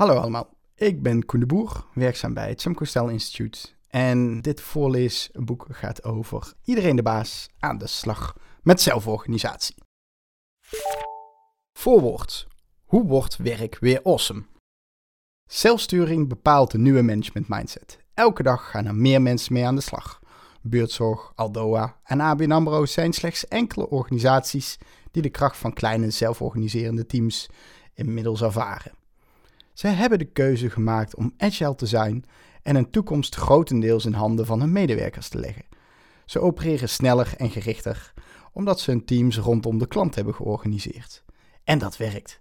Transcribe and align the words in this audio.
Hallo 0.00 0.14
allemaal, 0.14 0.56
ik 0.74 1.02
ben 1.02 1.24
Koen 1.26 1.40
de 1.40 1.46
Boer, 1.46 1.84
werkzaam 1.94 2.34
bij 2.34 2.48
het 2.48 2.66
Stijl 2.80 3.08
Instituut. 3.08 3.76
En 3.88 4.40
dit 4.40 4.60
voorleesboek 4.60 5.66
gaat 5.70 6.04
over 6.04 6.52
iedereen 6.64 6.96
de 6.96 7.02
baas 7.02 7.48
aan 7.58 7.78
de 7.78 7.86
slag 7.86 8.36
met 8.62 8.80
zelforganisatie. 8.80 9.74
Voorwoord. 11.72 12.46
Hoe 12.84 13.06
wordt 13.06 13.36
werk 13.36 13.78
weer 13.78 14.00
awesome? 14.02 14.42
Zelfsturing 15.46 16.28
bepaalt 16.28 16.70
de 16.70 16.78
nieuwe 16.78 17.02
management 17.02 17.48
mindset. 17.48 17.98
Elke 18.14 18.42
dag 18.42 18.70
gaan 18.70 18.86
er 18.86 18.94
meer 18.94 19.22
mensen 19.22 19.52
mee 19.52 19.66
aan 19.66 19.76
de 19.76 19.80
slag. 19.80 20.20
Buurtzorg, 20.62 21.32
Aldoa 21.34 21.96
en 22.04 22.20
ABN 22.20 22.50
AMRO 22.50 22.86
zijn 22.86 23.12
slechts 23.12 23.48
enkele 23.48 23.88
organisaties 23.88 24.78
die 25.10 25.22
de 25.22 25.30
kracht 25.30 25.56
van 25.56 25.72
kleine 25.72 26.10
zelforganiserende 26.10 27.06
teams 27.06 27.48
inmiddels 27.94 28.42
ervaren. 28.42 28.98
Zij 29.80 29.92
hebben 29.92 30.18
de 30.18 30.24
keuze 30.24 30.70
gemaakt 30.70 31.14
om 31.14 31.34
agile 31.36 31.74
te 31.74 31.86
zijn 31.86 32.24
en 32.62 32.74
hun 32.74 32.90
toekomst 32.90 33.34
grotendeels 33.34 34.04
in 34.04 34.12
handen 34.12 34.46
van 34.46 34.60
hun 34.60 34.72
medewerkers 34.72 35.28
te 35.28 35.38
leggen. 35.38 35.64
Ze 36.24 36.40
opereren 36.40 36.88
sneller 36.88 37.34
en 37.36 37.50
gerichter 37.50 38.12
omdat 38.52 38.80
ze 38.80 38.90
hun 38.90 39.04
teams 39.04 39.38
rondom 39.38 39.78
de 39.78 39.86
klant 39.86 40.14
hebben 40.14 40.34
georganiseerd. 40.34 41.24
En 41.64 41.78
dat 41.78 41.96
werkt. 41.96 42.40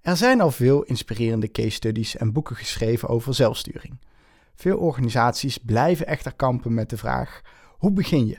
Er 0.00 0.16
zijn 0.16 0.40
al 0.40 0.50
veel 0.50 0.82
inspirerende 0.82 1.50
case 1.50 1.70
studies 1.70 2.16
en 2.16 2.32
boeken 2.32 2.56
geschreven 2.56 3.08
over 3.08 3.34
zelfsturing. 3.34 3.98
Veel 4.54 4.78
organisaties 4.78 5.58
blijven 5.58 6.06
echter 6.06 6.34
kampen 6.34 6.74
met 6.74 6.90
de 6.90 6.96
vraag: 6.96 7.40
hoe 7.78 7.92
begin 7.92 8.26
je? 8.26 8.38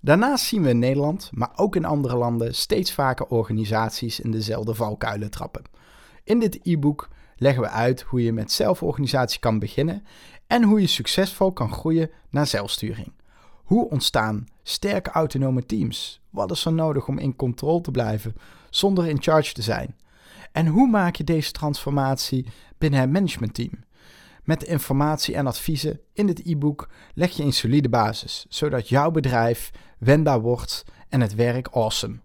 Daarnaast 0.00 0.44
zien 0.44 0.62
we 0.62 0.68
in 0.68 0.78
Nederland, 0.78 1.30
maar 1.32 1.52
ook 1.54 1.76
in 1.76 1.84
andere 1.84 2.16
landen, 2.16 2.54
steeds 2.54 2.92
vaker 2.92 3.26
organisaties 3.26 4.20
in 4.20 4.30
dezelfde 4.30 4.74
valkuilen 4.74 5.30
trappen. 5.30 5.62
In 6.24 6.38
dit 6.38 6.58
e-book 6.62 7.08
leggen 7.36 7.62
we 7.62 7.68
uit 7.68 8.02
hoe 8.02 8.22
je 8.22 8.32
met 8.32 8.52
zelforganisatie 8.52 9.40
kan 9.40 9.58
beginnen 9.58 10.04
en 10.46 10.62
hoe 10.62 10.80
je 10.80 10.86
succesvol 10.86 11.52
kan 11.52 11.72
groeien 11.72 12.10
naar 12.30 12.46
zelfsturing. 12.46 13.12
Hoe 13.64 13.90
ontstaan 13.90 14.46
sterke 14.62 15.10
autonome 15.10 15.66
teams? 15.66 16.20
Wat 16.30 16.50
is 16.50 16.64
er 16.64 16.72
nodig 16.72 17.08
om 17.08 17.18
in 17.18 17.36
controle 17.36 17.80
te 17.80 17.90
blijven 17.90 18.34
zonder 18.70 19.06
in 19.06 19.22
charge 19.22 19.52
te 19.52 19.62
zijn? 19.62 19.96
En 20.52 20.66
hoe 20.66 20.88
maak 20.88 21.16
je 21.16 21.24
deze 21.24 21.52
transformatie 21.52 22.46
binnen 22.78 23.00
het 23.00 23.10
managementteam? 23.10 23.84
Met 24.44 24.62
informatie 24.62 25.34
en 25.34 25.46
adviezen 25.46 26.00
in 26.12 26.26
dit 26.26 26.46
e-book 26.46 26.88
leg 27.14 27.30
je 27.36 27.42
een 27.42 27.52
solide 27.52 27.88
basis, 27.88 28.46
zodat 28.48 28.88
jouw 28.88 29.10
bedrijf 29.10 29.70
wendbaar 29.98 30.40
wordt 30.40 30.84
en 31.08 31.20
het 31.20 31.34
werk 31.34 31.68
awesome. 31.68 32.18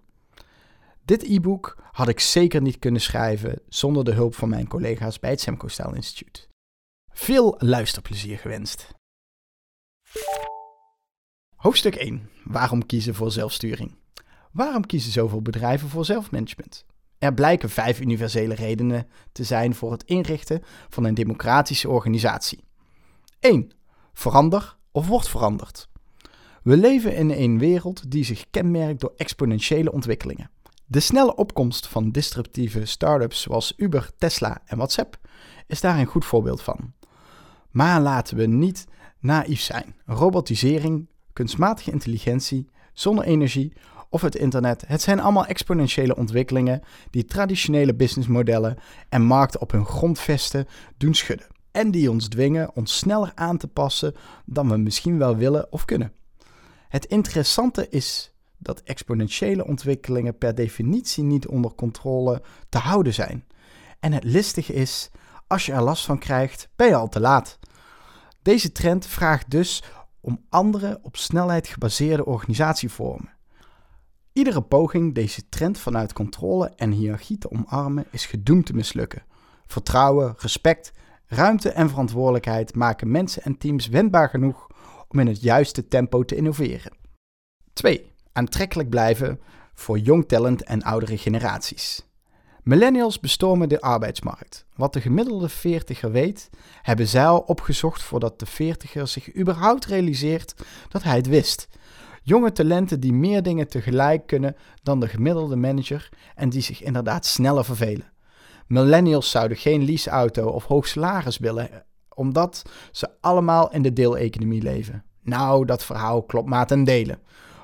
Dit 1.11 1.23
e-book 1.23 1.77
had 1.91 2.07
ik 2.07 2.19
zeker 2.19 2.61
niet 2.61 2.79
kunnen 2.79 3.01
schrijven 3.01 3.61
zonder 3.69 4.03
de 4.03 4.11
hulp 4.11 4.35
van 4.35 4.49
mijn 4.49 4.67
collega's 4.67 5.19
bij 5.19 5.29
het 5.29 5.41
Semco 5.41 5.67
Style 5.67 5.95
Instituut. 5.95 6.47
Veel 7.13 7.55
luisterplezier 7.57 8.37
gewenst. 8.37 8.87
Hoofdstuk 11.55 11.95
1. 11.95 12.29
Waarom 12.43 12.85
kiezen 12.85 13.15
voor 13.15 13.31
zelfsturing? 13.31 13.95
Waarom 14.51 14.85
kiezen 14.85 15.11
zoveel 15.11 15.41
bedrijven 15.41 15.89
voor 15.89 16.05
zelfmanagement? 16.05 16.85
Er 17.17 17.33
blijken 17.33 17.69
vijf 17.69 17.99
universele 17.99 18.53
redenen 18.53 19.07
te 19.31 19.43
zijn 19.43 19.75
voor 19.75 19.91
het 19.91 20.03
inrichten 20.03 20.61
van 20.89 21.03
een 21.03 21.13
democratische 21.13 21.89
organisatie. 21.89 22.63
1. 23.39 23.71
Verander 24.13 24.77
of 24.91 25.07
wordt 25.07 25.29
veranderd. 25.29 25.89
We 26.63 26.77
leven 26.77 27.15
in 27.15 27.31
een 27.31 27.59
wereld 27.59 28.11
die 28.11 28.23
zich 28.23 28.49
kenmerkt 28.49 28.99
door 28.99 29.13
exponentiële 29.15 29.91
ontwikkelingen. 29.91 30.51
De 30.91 30.99
snelle 30.99 31.35
opkomst 31.35 31.87
van 31.87 32.11
disruptieve 32.11 32.85
start-ups 32.85 33.41
zoals 33.41 33.73
Uber, 33.77 34.09
Tesla 34.17 34.61
en 34.65 34.77
WhatsApp 34.77 35.17
is 35.67 35.81
daar 35.81 35.99
een 35.99 36.05
goed 36.05 36.25
voorbeeld 36.25 36.61
van. 36.61 36.93
Maar 37.69 38.01
laten 38.01 38.37
we 38.37 38.45
niet 38.45 38.87
naïef 39.19 39.59
zijn. 39.61 39.95
Robotisering, 40.05 41.07
kunstmatige 41.33 41.91
intelligentie, 41.91 42.69
zonne-energie 42.93 43.73
of 44.09 44.21
het 44.21 44.35
internet, 44.35 44.83
het 44.87 45.01
zijn 45.01 45.19
allemaal 45.19 45.45
exponentiële 45.45 46.15
ontwikkelingen 46.15 46.81
die 47.09 47.25
traditionele 47.25 47.95
businessmodellen 47.95 48.77
en 49.09 49.21
markten 49.21 49.61
op 49.61 49.71
hun 49.71 49.85
grondvesten 49.85 50.67
doen 50.97 51.13
schudden. 51.13 51.47
En 51.71 51.91
die 51.91 52.09
ons 52.09 52.27
dwingen 52.27 52.75
ons 52.75 52.97
sneller 52.97 53.31
aan 53.35 53.57
te 53.57 53.67
passen 53.67 54.15
dan 54.45 54.69
we 54.69 54.77
misschien 54.77 55.17
wel 55.17 55.35
willen 55.35 55.71
of 55.71 55.85
kunnen. 55.85 56.13
Het 56.89 57.05
interessante 57.05 57.89
is 57.89 58.30
dat 58.61 58.81
exponentiële 58.81 59.65
ontwikkelingen 59.65 60.37
per 60.37 60.55
definitie 60.55 61.23
niet 61.23 61.47
onder 61.47 61.75
controle 61.75 62.41
te 62.69 62.77
houden 62.77 63.13
zijn. 63.13 63.45
En 63.99 64.13
het 64.13 64.23
listige 64.23 64.73
is, 64.73 65.09
als 65.47 65.65
je 65.65 65.71
er 65.71 65.81
last 65.81 66.05
van 66.05 66.19
krijgt, 66.19 66.69
ben 66.75 66.87
je 66.87 66.95
al 66.95 67.09
te 67.09 67.19
laat. 67.19 67.59
Deze 68.41 68.71
trend 68.71 69.05
vraagt 69.05 69.51
dus 69.51 69.83
om 70.19 70.45
andere 70.49 70.99
op 71.01 71.17
snelheid 71.17 71.67
gebaseerde 71.67 72.25
organisatievormen. 72.25 73.29
Iedere 74.33 74.61
poging 74.61 75.15
deze 75.15 75.49
trend 75.49 75.79
vanuit 75.79 76.13
controle 76.13 76.71
en 76.75 76.91
hiërarchie 76.91 77.37
te 77.37 77.51
omarmen 77.51 78.05
is 78.11 78.25
gedoemd 78.25 78.65
te 78.65 78.73
mislukken. 78.73 79.23
Vertrouwen, 79.65 80.33
respect, 80.37 80.91
ruimte 81.25 81.69
en 81.69 81.89
verantwoordelijkheid 81.89 82.75
maken 82.75 83.11
mensen 83.11 83.43
en 83.43 83.57
teams 83.57 83.87
wendbaar 83.87 84.29
genoeg 84.29 84.67
om 85.07 85.19
in 85.19 85.27
het 85.27 85.41
juiste 85.41 85.87
tempo 85.87 86.23
te 86.23 86.35
innoveren. 86.35 86.91
2. 87.73 88.10
Aantrekkelijk 88.33 88.89
blijven 88.89 89.39
voor 89.73 89.99
jong 89.99 90.27
talent 90.27 90.63
en 90.63 90.83
oudere 90.83 91.17
generaties. 91.17 92.05
Millennials 92.63 93.19
bestormen 93.19 93.69
de 93.69 93.81
arbeidsmarkt. 93.81 94.65
Wat 94.75 94.93
de 94.93 95.01
gemiddelde 95.01 95.49
40er 95.49 96.11
weet, 96.11 96.49
hebben 96.81 97.07
zij 97.07 97.25
al 97.25 97.39
opgezocht 97.39 98.03
voordat 98.03 98.39
de 98.39 98.47
40er 98.47 99.01
zich 99.03 99.35
überhaupt 99.35 99.85
realiseert 99.85 100.55
dat 100.89 101.03
hij 101.03 101.15
het 101.15 101.27
wist. 101.27 101.67
Jonge 102.23 102.51
talenten 102.51 102.99
die 102.99 103.13
meer 103.13 103.43
dingen 103.43 103.67
tegelijk 103.67 104.27
kunnen 104.27 104.55
dan 104.83 104.99
de 104.99 105.07
gemiddelde 105.07 105.55
manager 105.55 106.09
en 106.35 106.49
die 106.49 106.61
zich 106.61 106.83
inderdaad 106.83 107.25
sneller 107.25 107.65
vervelen. 107.65 108.11
Millennials 108.67 109.29
zouden 109.29 109.57
geen 109.57 109.85
leaseauto 109.85 110.47
of 110.47 110.65
hoog 110.65 110.87
salaris 110.87 111.37
willen, 111.37 111.85
omdat 112.09 112.61
ze 112.91 113.09
allemaal 113.21 113.71
in 113.71 113.81
de 113.81 113.93
deeleconomie 113.93 114.61
leven. 114.61 115.03
Nou, 115.23 115.65
dat 115.65 115.83
verhaal 115.83 116.23
klopt 116.23 116.49
maar 116.49 116.67
ten 116.67 116.83
dele. 116.83 117.19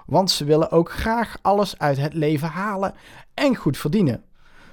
Want 0.08 0.32
ze 0.32 0.46
willen 0.46 0.72
ook 0.72 0.92
graag 0.92 1.38
alles 1.42 1.80
uit 1.80 1.98
het 1.98 2.14
leven 2.14 2.48
halen 2.48 2.94
en 3.34 3.56
goed 3.56 3.78
verdienen. 3.78 4.24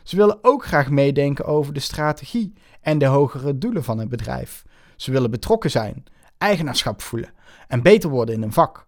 Ze 0.03 0.17
willen 0.17 0.39
ook 0.43 0.65
graag 0.65 0.91
meedenken 0.91 1.45
over 1.45 1.73
de 1.73 1.81
strategie 1.81 2.53
en 2.81 2.99
de 2.99 3.07
hogere 3.07 3.59
doelen 3.59 3.85
van 3.85 3.99
het 3.99 4.09
bedrijf. 4.09 4.65
Ze 4.97 5.11
willen 5.11 5.31
betrokken 5.31 5.71
zijn, 5.71 6.05
eigenaarschap 6.39 7.03
voelen 7.03 7.31
en 7.69 7.83
beter 7.83 8.11
worden 8.11 8.35
in 8.35 8.43
een 8.43 8.53
vak. 8.53 8.87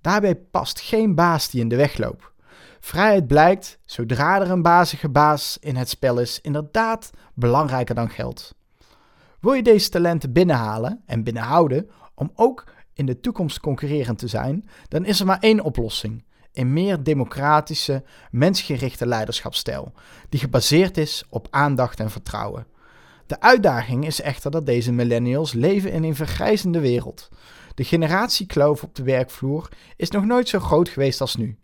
Daarbij 0.00 0.34
past 0.34 0.80
geen 0.80 1.14
baas 1.14 1.50
die 1.50 1.60
in 1.60 1.68
de 1.68 1.76
weg 1.76 1.98
loopt. 1.98 2.30
Vrijheid 2.80 3.26
blijkt, 3.26 3.78
zodra 3.84 4.40
er 4.40 4.50
een 4.50 4.62
bazige 4.62 5.08
baas 5.08 5.58
in 5.60 5.76
het 5.76 5.88
spel 5.88 6.18
is, 6.18 6.40
inderdaad 6.40 7.10
belangrijker 7.34 7.94
dan 7.94 8.10
geld. 8.10 8.54
Wil 9.40 9.52
je 9.52 9.62
deze 9.62 9.88
talenten 9.88 10.32
binnenhalen 10.32 11.02
en 11.06 11.24
binnenhouden 11.24 11.90
om 12.14 12.32
ook 12.34 12.64
in 12.98 13.06
de 13.06 13.20
toekomst 13.20 13.60
concurrerend 13.60 14.18
te 14.18 14.28
zijn, 14.28 14.68
dan 14.88 15.04
is 15.04 15.20
er 15.20 15.26
maar 15.26 15.38
één 15.40 15.60
oplossing: 15.60 16.24
een 16.52 16.72
meer 16.72 17.02
democratische, 17.02 18.04
mensgerichte 18.30 19.06
leiderschapsstijl, 19.06 19.92
die 20.28 20.40
gebaseerd 20.40 20.96
is 20.96 21.24
op 21.28 21.46
aandacht 21.50 22.00
en 22.00 22.10
vertrouwen. 22.10 22.66
De 23.26 23.40
uitdaging 23.40 24.06
is 24.06 24.20
echter 24.20 24.50
dat 24.50 24.66
deze 24.66 24.92
millennials 24.92 25.52
leven 25.52 25.92
in 25.92 26.02
een 26.02 26.14
vergrijzende 26.14 26.80
wereld. 26.80 27.28
De 27.74 27.84
generatiekloof 27.84 28.82
op 28.82 28.94
de 28.94 29.02
werkvloer 29.02 29.68
is 29.96 30.10
nog 30.10 30.24
nooit 30.24 30.48
zo 30.48 30.58
groot 30.58 30.88
geweest 30.88 31.20
als 31.20 31.36
nu. 31.36 31.58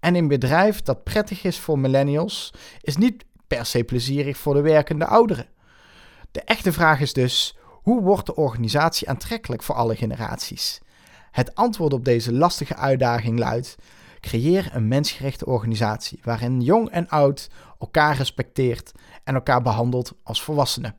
En 0.00 0.14
een 0.14 0.28
bedrijf 0.28 0.82
dat 0.82 1.04
prettig 1.04 1.44
is 1.44 1.58
voor 1.58 1.78
millennials 1.78 2.52
is 2.80 2.96
niet 2.96 3.24
per 3.46 3.66
se 3.66 3.84
plezierig 3.84 4.36
voor 4.36 4.54
de 4.54 4.60
werkende 4.60 5.06
ouderen. 5.06 5.46
De 6.30 6.40
echte 6.40 6.72
vraag 6.72 7.00
is 7.00 7.12
dus: 7.12 7.56
hoe 7.84 8.02
wordt 8.02 8.26
de 8.26 8.36
organisatie 8.36 9.08
aantrekkelijk 9.08 9.62
voor 9.62 9.74
alle 9.74 9.96
generaties? 9.96 10.80
Het 11.30 11.54
antwoord 11.54 11.92
op 11.92 12.04
deze 12.04 12.32
lastige 12.32 12.76
uitdaging 12.76 13.38
luidt: 13.38 13.76
creëer 14.20 14.70
een 14.72 14.88
mensgerichte 14.88 15.46
organisatie 15.46 16.20
waarin 16.22 16.60
jong 16.60 16.90
en 16.90 17.08
oud 17.08 17.50
elkaar 17.78 18.16
respecteert 18.16 18.92
en 19.24 19.34
elkaar 19.34 19.62
behandelt 19.62 20.12
als 20.22 20.42
volwassenen. 20.42 20.96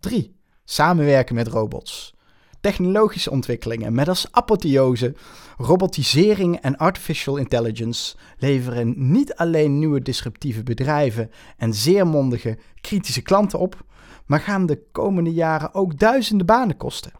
3. 0.00 0.36
Samenwerken 0.64 1.34
met 1.34 1.48
robots. 1.48 2.14
Technologische 2.60 3.30
ontwikkelingen 3.30 3.94
met 3.94 4.08
als 4.08 4.28
apotheose 4.30 5.14
robotisering 5.56 6.60
en 6.60 6.76
artificial 6.76 7.36
intelligence 7.36 8.16
leveren 8.38 8.94
niet 8.96 9.34
alleen 9.34 9.78
nieuwe 9.78 10.02
disruptieve 10.02 10.62
bedrijven 10.62 11.30
en 11.56 11.74
zeer 11.74 12.06
mondige 12.06 12.58
kritische 12.80 13.22
klanten 13.22 13.58
op, 13.58 13.84
maar 14.26 14.40
gaan 14.40 14.66
de 14.66 14.82
komende 14.92 15.32
jaren 15.32 15.74
ook 15.74 15.98
duizenden 15.98 16.46
banen 16.46 16.76
kosten. 16.76 17.12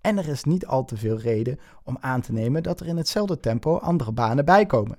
En 0.00 0.18
er 0.18 0.28
is 0.28 0.44
niet 0.44 0.66
al 0.66 0.84
te 0.84 0.96
veel 0.96 1.18
reden 1.18 1.58
om 1.84 1.96
aan 2.00 2.20
te 2.20 2.32
nemen 2.32 2.62
dat 2.62 2.80
er 2.80 2.86
in 2.86 2.96
hetzelfde 2.96 3.40
tempo 3.40 3.76
andere 3.76 4.12
banen 4.12 4.44
bijkomen. 4.44 4.98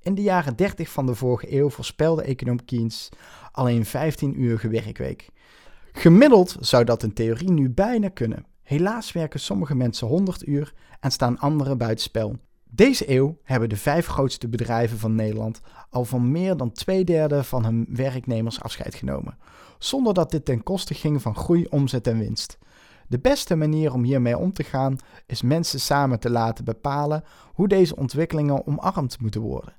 In 0.00 0.14
de 0.14 0.22
jaren 0.22 0.56
30 0.56 0.90
van 0.90 1.06
de 1.06 1.14
vorige 1.14 1.56
eeuw 1.56 1.70
voorspelde 1.70 2.22
econoom 2.22 2.64
Keynes 2.64 3.08
alleen 3.52 3.84
15 3.84 4.42
uur 4.42 4.68
werkweek. 4.70 5.28
Gemiddeld 5.92 6.56
zou 6.60 6.84
dat 6.84 7.02
in 7.02 7.12
theorie 7.12 7.50
nu 7.50 7.70
bijna 7.70 8.08
kunnen. 8.08 8.46
Helaas 8.62 9.12
werken 9.12 9.40
sommige 9.40 9.74
mensen 9.74 10.06
100 10.06 10.46
uur 10.46 10.74
en 11.00 11.10
staan 11.10 11.38
anderen 11.38 11.78
buitenspel. 11.78 12.36
Deze 12.70 13.10
eeuw 13.10 13.38
hebben 13.42 13.68
de 13.68 13.76
vijf 13.76 14.06
grootste 14.06 14.48
bedrijven 14.48 14.98
van 14.98 15.14
Nederland 15.14 15.60
al 15.90 16.04
van 16.04 16.30
meer 16.30 16.56
dan 16.56 16.72
twee 16.72 17.04
derde 17.04 17.44
van 17.44 17.64
hun 17.64 17.86
werknemers 17.88 18.60
afscheid 18.60 18.94
genomen, 18.94 19.38
zonder 19.84 20.14
dat 20.14 20.30
dit 20.30 20.44
ten 20.44 20.62
koste 20.62 20.94
ging 20.94 21.22
van 21.22 21.36
groei, 21.36 21.66
omzet 21.70 22.06
en 22.06 22.18
winst. 22.18 22.58
De 23.08 23.18
beste 23.18 23.54
manier 23.54 23.92
om 23.92 24.02
hiermee 24.02 24.38
om 24.38 24.52
te 24.52 24.64
gaan 24.64 24.96
is 25.26 25.42
mensen 25.42 25.80
samen 25.80 26.20
te 26.20 26.30
laten 26.30 26.64
bepalen 26.64 27.24
hoe 27.52 27.68
deze 27.68 27.96
ontwikkelingen 27.96 28.66
omarmd 28.66 29.20
moeten 29.20 29.40
worden 29.40 29.74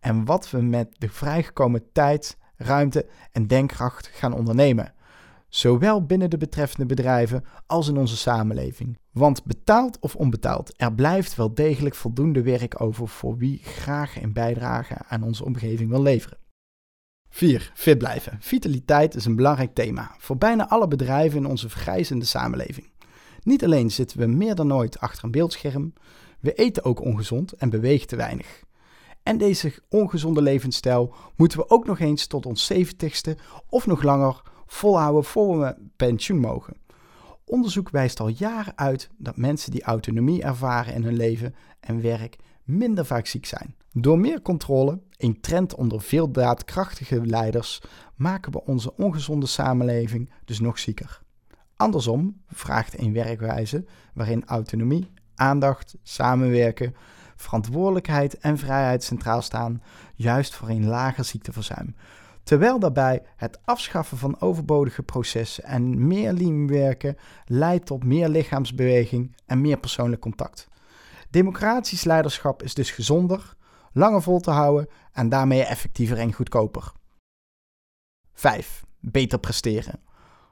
en 0.00 0.24
wat 0.24 0.50
we 0.50 0.60
met 0.60 0.88
de 0.98 1.08
vrijgekomen 1.08 1.92
tijd, 1.92 2.36
ruimte 2.56 3.06
en 3.32 3.46
denkkracht 3.46 4.06
gaan 4.06 4.34
ondernemen 4.34 4.94
zowel 5.50 6.06
binnen 6.06 6.30
de 6.30 6.36
betreffende 6.36 6.86
bedrijven 6.86 7.44
als 7.66 7.88
in 7.88 7.96
onze 7.96 8.16
samenleving. 8.16 8.98
Want 9.12 9.44
betaald 9.44 9.98
of 10.00 10.16
onbetaald, 10.16 10.72
er 10.76 10.94
blijft 10.94 11.34
wel 11.36 11.54
degelijk 11.54 11.94
voldoende 11.94 12.42
werk 12.42 12.80
over 12.80 13.08
voor 13.08 13.36
wie 13.36 13.58
graag 13.62 14.22
een 14.22 14.32
bijdrage 14.32 14.96
aan 15.08 15.22
onze 15.22 15.44
omgeving 15.44 15.90
wil 15.90 16.02
leveren. 16.02 16.38
4. 17.30 17.70
Fit 17.74 17.98
blijven. 17.98 18.36
Vitaliteit 18.40 19.14
is 19.14 19.24
een 19.24 19.36
belangrijk 19.36 19.74
thema 19.74 20.14
voor 20.18 20.36
bijna 20.36 20.68
alle 20.68 20.88
bedrijven 20.88 21.38
in 21.38 21.46
onze 21.46 21.68
vergrijzende 21.68 22.24
samenleving. 22.24 22.90
Niet 23.42 23.64
alleen 23.64 23.90
zitten 23.90 24.18
we 24.18 24.26
meer 24.26 24.54
dan 24.54 24.74
ooit 24.74 25.00
achter 25.00 25.24
een 25.24 25.30
beeldscherm, 25.30 25.92
we 26.40 26.52
eten 26.52 26.84
ook 26.84 27.00
ongezond 27.00 27.52
en 27.52 27.70
bewegen 27.70 28.06
te 28.06 28.16
weinig. 28.16 28.62
En 29.22 29.38
deze 29.38 29.72
ongezonde 29.88 30.42
levensstijl 30.42 31.14
moeten 31.36 31.58
we 31.58 31.70
ook 31.70 31.86
nog 31.86 31.98
eens 31.98 32.26
tot 32.26 32.46
ons 32.46 32.72
70ste 32.72 33.40
of 33.68 33.86
nog 33.86 34.02
langer 34.02 34.42
volhouden 34.66 35.24
voor 35.24 35.60
we 35.60 35.76
pensioen 35.96 36.38
mogen. 36.38 36.76
Onderzoek 37.44 37.90
wijst 37.90 38.20
al 38.20 38.28
jaren 38.28 38.78
uit 38.78 39.10
dat 39.16 39.36
mensen 39.36 39.70
die 39.70 39.82
autonomie 39.82 40.42
ervaren 40.42 40.94
in 40.94 41.02
hun 41.02 41.16
leven 41.16 41.54
en 41.80 42.02
werk 42.02 42.36
minder 42.64 43.06
vaak 43.06 43.26
ziek 43.26 43.46
zijn. 43.46 43.74
Door 43.92 44.18
meer 44.18 44.42
controle, 44.42 45.00
een 45.16 45.40
trend 45.40 45.74
onder 45.74 46.00
veel 46.00 46.32
daadkrachtige 46.32 47.26
leiders, 47.26 47.82
maken 48.16 48.52
we 48.52 48.64
onze 48.64 48.96
ongezonde 48.96 49.46
samenleving 49.46 50.30
dus 50.44 50.60
nog 50.60 50.78
zieker. 50.78 51.22
Andersom 51.76 52.42
vraagt 52.46 52.98
een 52.98 53.12
werkwijze 53.12 53.84
waarin 54.14 54.46
autonomie, 54.46 55.10
aandacht, 55.34 55.96
samenwerken, 56.02 56.94
verantwoordelijkheid 57.36 58.38
en 58.38 58.58
vrijheid 58.58 59.04
centraal 59.04 59.42
staan, 59.42 59.82
juist 60.14 60.54
voor 60.54 60.68
een 60.68 60.86
lager 60.86 61.24
ziekteverzuim, 61.24 61.94
Terwijl 62.42 62.78
daarbij 62.78 63.22
het 63.36 63.58
afschaffen 63.64 64.18
van 64.18 64.40
overbodige 64.40 65.02
processen 65.02 65.64
en 65.64 66.06
meer 66.06 66.32
lean 66.32 66.66
werken 66.66 67.16
leidt 67.44 67.86
tot 67.86 68.04
meer 68.04 68.28
lichaamsbeweging 68.28 69.36
en 69.46 69.60
meer 69.60 69.78
persoonlijk 69.78 70.20
contact. 70.20 70.68
Democratisch 71.30 72.04
leiderschap 72.04 72.62
is 72.62 72.74
dus 72.74 72.90
gezonder, 72.90 73.56
langer 73.92 74.22
vol 74.22 74.40
te 74.40 74.50
houden 74.50 74.88
en 75.12 75.28
daarmee 75.28 75.64
effectiever 75.64 76.18
en 76.18 76.32
goedkoper. 76.32 76.92
5. 78.32 78.84
Beter 79.00 79.38
presteren. 79.38 80.00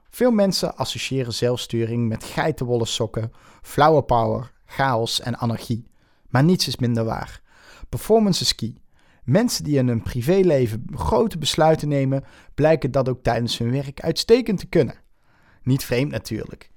Veel 0.09 0.31
mensen 0.31 0.75
associëren 0.75 1.33
zelfsturing 1.33 2.07
met 2.07 2.23
geitenwolle 2.23 2.85
sokken, 2.85 3.31
flauwe 3.61 4.03
power, 4.03 4.51
chaos 4.65 5.21
en 5.21 5.37
anarchie. 5.37 5.87
Maar 6.27 6.43
niets 6.43 6.67
is 6.67 6.77
minder 6.77 7.03
waar. 7.03 7.41
Performance 7.89 8.41
is 8.41 8.55
key. 8.55 8.77
Mensen 9.23 9.63
die 9.63 9.77
in 9.77 9.87
hun 9.87 10.01
privéleven 10.01 10.85
grote 10.93 11.37
besluiten 11.37 11.87
nemen, 11.87 12.23
blijken 12.53 12.91
dat 12.91 13.09
ook 13.09 13.23
tijdens 13.23 13.57
hun 13.57 13.71
werk 13.71 14.01
uitstekend 14.01 14.59
te 14.59 14.65
kunnen. 14.65 14.95
Niet 15.63 15.83
vreemd 15.83 16.11
natuurlijk. 16.11 16.71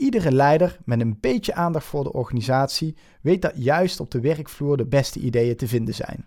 Iedere 0.00 0.32
leider 0.32 0.78
met 0.84 1.00
een 1.00 1.18
beetje 1.20 1.54
aandacht 1.54 1.84
voor 1.84 2.04
de 2.04 2.12
organisatie 2.12 2.96
weet 3.20 3.42
dat 3.42 3.52
juist 3.54 4.00
op 4.00 4.10
de 4.10 4.20
werkvloer 4.20 4.76
de 4.76 4.86
beste 4.86 5.18
ideeën 5.18 5.56
te 5.56 5.68
vinden 5.68 5.94
zijn. 5.94 6.26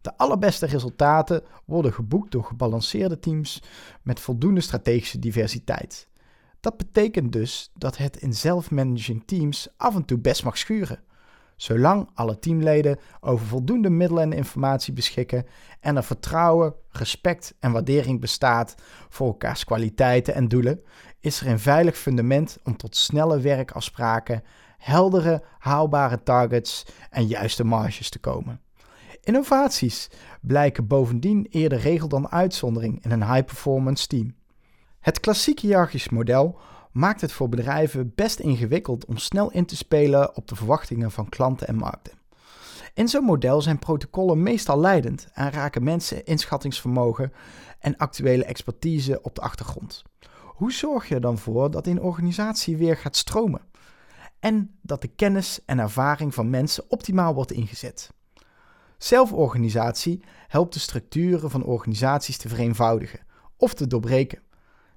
De 0.00 0.16
allerbeste 0.16 0.66
resultaten 0.66 1.42
worden 1.64 1.92
geboekt 1.92 2.32
door 2.32 2.44
gebalanceerde 2.44 3.18
teams 3.18 3.62
met 4.02 4.20
voldoende 4.20 4.60
strategische 4.60 5.18
diversiteit. 5.18 6.08
Dat 6.60 6.76
betekent 6.76 7.32
dus 7.32 7.70
dat 7.74 7.96
het 7.96 8.16
in 8.16 8.34
zelfmanaging 8.34 9.22
teams 9.26 9.68
af 9.76 9.94
en 9.94 10.04
toe 10.04 10.18
best 10.18 10.44
mag 10.44 10.58
schuren 10.58 11.00
zolang 11.56 12.08
alle 12.14 12.38
teamleden 12.38 12.98
over 13.20 13.46
voldoende 13.46 13.90
middelen 13.90 14.22
en 14.22 14.32
informatie 14.32 14.92
beschikken 14.92 15.46
en 15.80 15.96
er 15.96 16.04
vertrouwen, 16.04 16.74
respect 16.90 17.54
en 17.60 17.72
waardering 17.72 18.20
bestaat 18.20 18.74
voor 19.08 19.26
elkaars 19.26 19.64
kwaliteiten 19.64 20.34
en 20.34 20.48
doelen, 20.48 20.80
is 21.26 21.40
er 21.40 21.46
een 21.46 21.58
veilig 21.58 21.98
fundament 21.98 22.58
om 22.64 22.76
tot 22.76 22.96
snelle 22.96 23.40
werkafspraken, 23.40 24.42
heldere, 24.78 25.42
haalbare 25.58 26.22
targets 26.22 26.86
en 27.10 27.26
juiste 27.26 27.64
marges 27.64 28.10
te 28.10 28.18
komen. 28.18 28.60
Innovaties 29.22 30.10
blijken 30.40 30.86
bovendien 30.86 31.46
eerder 31.50 31.78
regel 31.78 32.08
dan 32.08 32.30
uitzondering 32.30 33.04
in 33.04 33.10
een 33.10 33.32
high-performance 33.32 34.06
team. 34.06 34.34
Het 35.00 35.20
klassieke 35.20 35.66
hiërarchisch 35.66 36.08
model 36.08 36.58
maakt 36.92 37.20
het 37.20 37.32
voor 37.32 37.48
bedrijven 37.48 38.12
best 38.14 38.38
ingewikkeld 38.38 39.04
om 39.04 39.16
snel 39.16 39.50
in 39.50 39.66
te 39.66 39.76
spelen 39.76 40.36
op 40.36 40.48
de 40.48 40.56
verwachtingen 40.56 41.10
van 41.10 41.28
klanten 41.28 41.66
en 41.66 41.76
markten. 41.76 42.12
In 42.94 43.08
zo'n 43.08 43.24
model 43.24 43.62
zijn 43.62 43.78
protocollen 43.78 44.42
meestal 44.42 44.80
leidend 44.80 45.28
en 45.32 45.50
raken 45.50 45.84
mensen 45.84 46.24
inschattingsvermogen 46.24 47.32
en 47.78 47.96
actuele 47.96 48.44
expertise 48.44 49.22
op 49.22 49.34
de 49.34 49.40
achtergrond. 49.40 50.02
Hoe 50.56 50.72
zorg 50.72 51.08
je 51.08 51.20
dan 51.20 51.38
voor 51.38 51.70
dat 51.70 51.86
in 51.86 52.00
organisatie 52.00 52.76
weer 52.76 52.96
gaat 52.96 53.16
stromen? 53.16 53.60
En 54.40 54.78
dat 54.82 55.00
de 55.00 55.08
kennis 55.08 55.60
en 55.64 55.78
ervaring 55.78 56.34
van 56.34 56.50
mensen 56.50 56.84
optimaal 56.88 57.34
wordt 57.34 57.52
ingezet. 57.52 58.10
Zelforganisatie 58.98 60.24
helpt 60.48 60.72
de 60.72 60.78
structuren 60.78 61.50
van 61.50 61.64
organisaties 61.64 62.36
te 62.36 62.48
vereenvoudigen 62.48 63.20
of 63.56 63.74
te 63.74 63.86
doorbreken. 63.86 64.42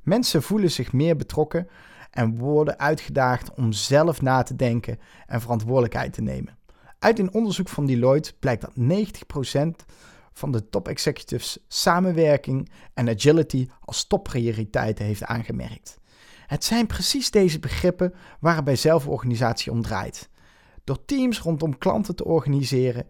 Mensen 0.03 0.43
voelen 0.43 0.71
zich 0.71 0.93
meer 0.93 1.15
betrokken 1.15 1.67
en 2.11 2.37
worden 2.37 2.79
uitgedaagd 2.79 3.53
om 3.53 3.71
zelf 3.71 4.21
na 4.21 4.43
te 4.43 4.55
denken 4.55 4.99
en 5.25 5.41
verantwoordelijkheid 5.41 6.13
te 6.13 6.21
nemen. 6.21 6.57
Uit 6.99 7.19
een 7.19 7.33
onderzoek 7.33 7.69
van 7.69 7.85
Deloitte 7.85 8.33
blijkt 8.39 8.61
dat 8.61 8.73
90% 8.75 9.85
van 10.39 10.51
de 10.51 10.69
top 10.69 10.87
executives 10.87 11.57
samenwerking 11.67 12.71
en 12.93 13.09
agility 13.09 13.67
als 13.85 14.07
topprioriteiten 14.07 15.05
heeft 15.05 15.23
aangemerkt. 15.23 15.99
Het 16.47 16.63
zijn 16.63 16.87
precies 16.87 17.31
deze 17.31 17.59
begrippen 17.59 18.13
waar 18.39 18.55
het 18.55 18.63
bij 18.63 18.75
zelforganisatie 18.75 19.71
om 19.71 19.81
draait. 19.81 20.29
Door 20.83 21.05
teams 21.05 21.39
rondom 21.39 21.77
klanten 21.77 22.15
te 22.15 22.25
organiseren 22.25 23.07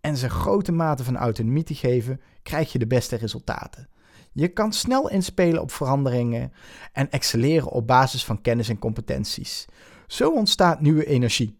en 0.00 0.16
ze 0.16 0.30
grote 0.30 0.72
mate 0.72 1.04
van 1.04 1.16
autonomie 1.16 1.62
te 1.62 1.74
geven, 1.74 2.20
krijg 2.42 2.72
je 2.72 2.78
de 2.78 2.86
beste 2.86 3.16
resultaten. 3.16 3.88
Je 4.32 4.48
kan 4.48 4.72
snel 4.72 5.10
inspelen 5.10 5.62
op 5.62 5.70
veranderingen 5.70 6.52
en 6.92 7.10
excelleren 7.10 7.68
op 7.68 7.86
basis 7.86 8.24
van 8.24 8.40
kennis 8.40 8.68
en 8.68 8.78
competenties. 8.78 9.66
Zo 10.06 10.32
ontstaat 10.32 10.80
nieuwe 10.80 11.06
energie, 11.06 11.58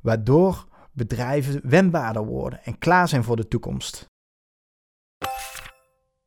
waardoor 0.00 0.66
bedrijven 0.92 1.60
wendbaarder 1.62 2.24
worden 2.24 2.64
en 2.64 2.78
klaar 2.78 3.08
zijn 3.08 3.24
voor 3.24 3.36
de 3.36 3.48
toekomst. 3.48 4.11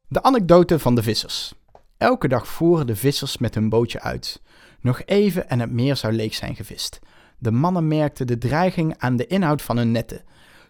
De 0.08 0.24
anekdote 0.24 0.80
van 0.80 0.96
de 0.96 1.04
vissers. 1.04 1.54
Elke 1.98 2.28
dag 2.28 2.48
voeren 2.48 2.88
de 2.88 2.96
vissers 2.96 3.38
met 3.38 3.56
hun 3.56 3.70
bootje 3.70 4.02
uit. 4.02 4.42
Nog 4.80 5.02
even 5.06 5.50
en 5.50 5.60
het 5.60 5.72
meer 5.72 5.96
zou 5.96 6.14
leeg 6.14 6.36
zijn 6.36 6.56
gevist. 6.56 7.00
De 7.38 7.52
mannen 7.52 7.88
merkten 7.88 8.28
de 8.28 8.38
dreiging 8.38 8.96
aan 8.98 9.16
de 9.16 9.28
inhoud 9.28 9.62
van 9.62 9.78
hun 9.78 9.92
netten. 9.92 10.24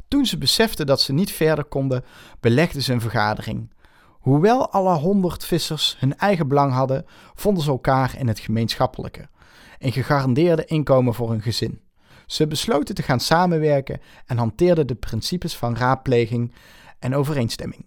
Toen 0.08 0.25
ze 0.25 0.38
beseften 0.38 0.86
dat 0.86 1.01
ze 1.01 1.13
niet 1.13 1.32
verder 1.32 1.65
konden, 1.65 2.04
belegden 2.39 2.82
ze 2.82 2.94
een 2.94 3.01
vergadering. 3.01 3.74
Hoewel 4.10 4.72
alle 4.72 4.94
honderd 4.94 5.46
vissers 5.46 5.96
hun 6.00 6.18
eigen 6.18 6.48
belang 6.48 6.74
hadden, 6.74 7.06
vonden 7.34 7.63
ze 7.63 7.70
elkaar 7.70 8.15
in 8.18 8.27
het 8.27 8.39
gemeenschappelijke. 8.39 9.27
Een 9.80 9.92
gegarandeerde 9.92 10.65
inkomen 10.65 11.13
voor 11.13 11.30
hun 11.30 11.42
gezin. 11.42 11.82
Ze 12.25 12.48
besloten 12.48 12.96
te 12.96 13.04
gaan 13.04 13.20
samenwerken 13.20 14.01
en 14.25 14.38
hanteerden 14.38 14.88
de 14.88 14.96
principes 14.96 15.56
van 15.56 15.75
raadpleging 15.75 16.54
en 17.00 17.15
overeenstemming. 17.15 17.86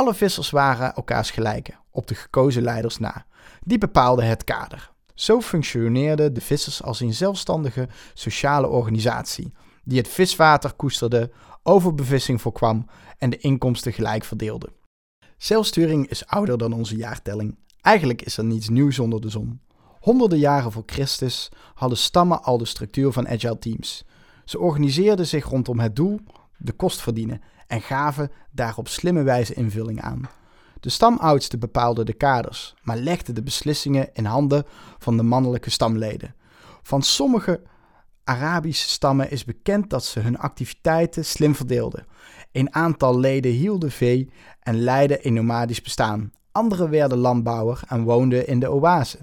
Alle 0.00 0.14
vissers 0.14 0.50
waren 0.50 0.94
elkaars 0.94 1.30
gelijken, 1.30 1.78
op 1.90 2.06
de 2.06 2.14
gekozen 2.14 2.62
leiders 2.62 2.98
na. 2.98 3.26
Die 3.64 3.78
bepaalden 3.78 4.26
het 4.26 4.44
kader. 4.44 4.92
Zo 5.14 5.40
functioneerden 5.40 6.34
de 6.34 6.40
vissers 6.40 6.82
als 6.82 7.00
een 7.00 7.14
zelfstandige 7.14 7.88
sociale 8.14 8.68
organisatie, 8.68 9.52
die 9.84 9.98
het 9.98 10.08
viswater 10.08 10.72
koesterde, 10.72 11.30
overbevissing 11.62 12.40
voorkwam 12.40 12.86
en 13.18 13.30
de 13.30 13.38
inkomsten 13.38 13.92
gelijk 13.92 14.24
verdeelde. 14.24 14.72
Zelfsturing 15.36 16.08
is 16.08 16.26
ouder 16.26 16.58
dan 16.58 16.72
onze 16.72 16.96
jaartelling. 16.96 17.58
Eigenlijk 17.80 18.22
is 18.22 18.36
er 18.36 18.44
niets 18.44 18.68
nieuws 18.68 18.98
onder 18.98 19.20
de 19.20 19.28
zon. 19.28 19.60
Honderden 20.00 20.38
jaren 20.38 20.72
voor 20.72 20.84
Christus 20.86 21.48
hadden 21.74 21.98
stammen 21.98 22.42
al 22.42 22.58
de 22.58 22.64
structuur 22.64 23.12
van 23.12 23.28
agile 23.28 23.58
teams. 23.58 24.04
Ze 24.44 24.58
organiseerden 24.58 25.26
zich 25.26 25.44
rondom 25.44 25.78
het 25.78 25.96
doel, 25.96 26.20
de 26.56 26.72
kost 26.72 27.00
verdienen 27.00 27.40
en 27.70 27.80
gaven 27.80 28.30
daar 28.50 28.76
op 28.76 28.88
slimme 28.88 29.22
wijze 29.22 29.54
invulling 29.54 30.00
aan. 30.00 30.28
De 30.80 30.90
stamoudsten 30.90 31.58
bepaalden 31.58 32.06
de 32.06 32.12
kaders, 32.12 32.74
maar 32.82 32.96
legden 32.96 33.34
de 33.34 33.42
beslissingen 33.42 34.08
in 34.12 34.24
handen 34.24 34.64
van 34.98 35.16
de 35.16 35.22
mannelijke 35.22 35.70
stamleden. 35.70 36.34
Van 36.82 37.02
sommige 37.02 37.62
Arabische 38.24 38.88
stammen 38.88 39.30
is 39.30 39.44
bekend 39.44 39.90
dat 39.90 40.04
ze 40.04 40.20
hun 40.20 40.38
activiteiten 40.38 41.24
slim 41.24 41.54
verdeelden. 41.54 42.06
Een 42.52 42.74
aantal 42.74 43.18
leden 43.18 43.52
hielden 43.52 43.90
vee 43.90 44.30
en 44.60 44.80
leidden 44.80 45.26
een 45.26 45.34
nomadisch 45.34 45.82
bestaan. 45.82 46.32
Anderen 46.52 46.90
werden 46.90 47.18
landbouwer 47.18 47.82
en 47.88 48.02
woonden 48.02 48.46
in 48.46 48.60
de 48.60 48.70
oase. 48.70 49.18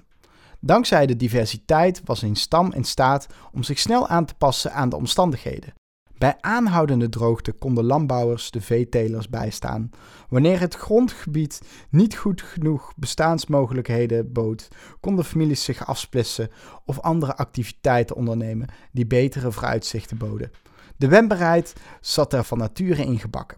Dankzij 0.60 1.06
de 1.06 1.16
diversiteit 1.16 2.02
was 2.06 2.22
een 2.22 2.36
stam 2.36 2.74
in 2.74 2.84
staat 2.84 3.28
om 3.52 3.64
zich 3.64 3.80
snel 3.80 4.08
aan 4.08 4.26
te 4.26 4.34
passen 4.34 4.74
aan 4.74 4.90
de 4.90 4.96
omstandigheden. 4.96 5.74
Bij 6.18 6.38
aanhoudende 6.42 7.10
droogte 7.10 7.52
konden 7.52 7.84
landbouwers 7.84 8.52
de 8.52 8.62
veetelers 8.62 9.30
bijstaan. 9.30 9.90
Wanneer 10.30 10.60
het 10.60 10.76
grondgebied 10.76 11.62
niet 11.90 12.16
goed 12.16 12.42
genoeg 12.42 12.94
bestaansmogelijkheden 12.96 14.32
bood, 14.32 14.68
konden 15.00 15.26
families 15.26 15.64
zich 15.64 15.88
afsplissen 15.88 16.50
of 16.86 17.00
andere 17.00 17.36
activiteiten 17.36 18.16
ondernemen 18.16 18.68
die 18.92 19.08
betere 19.08 19.52
vooruitzichten 19.52 20.18
boden. 20.18 20.52
De 20.98 21.08
wendbaarheid 21.08 21.74
zat 22.02 22.34
er 22.34 22.44
van 22.44 22.58
nature 22.58 23.04
ingebakken. 23.04 23.58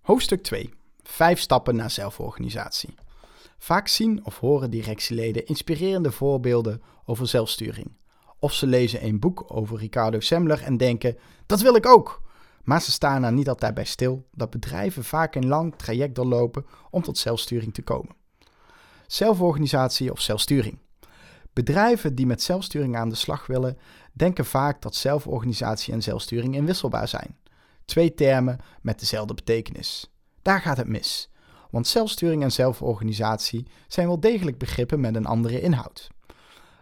Hoofdstuk 0.00 0.42
2. 0.42 0.70
Vijf 1.02 1.40
stappen 1.40 1.76
naar 1.76 1.90
zelforganisatie. 1.90 2.94
Vaak 3.58 3.88
zien 3.88 4.24
of 4.24 4.38
horen 4.38 4.70
directieleden 4.70 5.46
inspirerende 5.46 6.12
voorbeelden 6.12 6.82
over 7.04 7.28
zelfsturing. 7.28 7.97
Of 8.38 8.52
ze 8.52 8.66
lezen 8.66 9.04
een 9.04 9.18
boek 9.18 9.44
over 9.46 9.78
Ricardo 9.78 10.20
Semler 10.20 10.62
en 10.62 10.76
denken: 10.76 11.16
dat 11.46 11.60
wil 11.60 11.74
ik 11.74 11.86
ook. 11.86 12.22
Maar 12.64 12.82
ze 12.82 12.90
staan 12.90 13.24
er 13.24 13.32
niet 13.32 13.48
altijd 13.48 13.74
bij 13.74 13.84
stil 13.84 14.26
dat 14.32 14.50
bedrijven 14.50 15.04
vaak 15.04 15.34
een 15.34 15.46
lang 15.46 15.74
traject 15.76 16.14
doorlopen 16.14 16.66
om 16.90 17.02
tot 17.02 17.18
zelfsturing 17.18 17.74
te 17.74 17.82
komen. 17.82 18.14
Zelforganisatie 19.06 20.12
of 20.12 20.20
zelfsturing. 20.20 20.78
Bedrijven 21.52 22.14
die 22.14 22.26
met 22.26 22.42
zelfsturing 22.42 22.96
aan 22.96 23.08
de 23.08 23.14
slag 23.14 23.46
willen, 23.46 23.78
denken 24.12 24.44
vaak 24.44 24.82
dat 24.82 24.94
zelforganisatie 24.94 25.92
en 25.92 26.02
zelfsturing 26.02 26.54
inwisselbaar 26.54 27.08
zijn. 27.08 27.36
Twee 27.84 28.14
termen 28.14 28.58
met 28.82 28.98
dezelfde 28.98 29.34
betekenis. 29.34 30.10
Daar 30.42 30.60
gaat 30.60 30.76
het 30.76 30.88
mis, 30.88 31.30
want 31.70 31.86
zelfsturing 31.86 32.42
en 32.42 32.52
zelforganisatie 32.52 33.66
zijn 33.86 34.06
wel 34.06 34.20
degelijk 34.20 34.58
begrippen 34.58 35.00
met 35.00 35.14
een 35.14 35.26
andere 35.26 35.60
inhoud. 35.60 36.10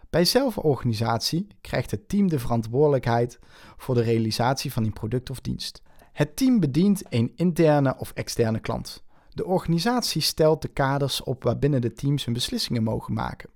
Bij 0.09 0.25
zelforganisatie 0.25 1.47
krijgt 1.61 1.91
het 1.91 2.09
team 2.09 2.27
de 2.27 2.39
verantwoordelijkheid 2.39 3.39
voor 3.77 3.95
de 3.95 4.01
realisatie 4.01 4.73
van 4.73 4.83
een 4.83 4.93
product 4.93 5.29
of 5.29 5.41
dienst. 5.41 5.81
Het 6.13 6.35
team 6.35 6.59
bedient 6.59 7.03
een 7.09 7.31
interne 7.35 7.95
of 7.97 8.11
externe 8.11 8.59
klant. 8.59 9.03
De 9.29 9.45
organisatie 9.45 10.21
stelt 10.21 10.61
de 10.61 10.67
kaders 10.67 11.23
op 11.23 11.43
waarbinnen 11.43 11.81
de 11.81 11.93
teams 11.93 12.25
hun 12.25 12.33
beslissingen 12.33 12.83
mogen 12.83 13.13
maken. 13.13 13.49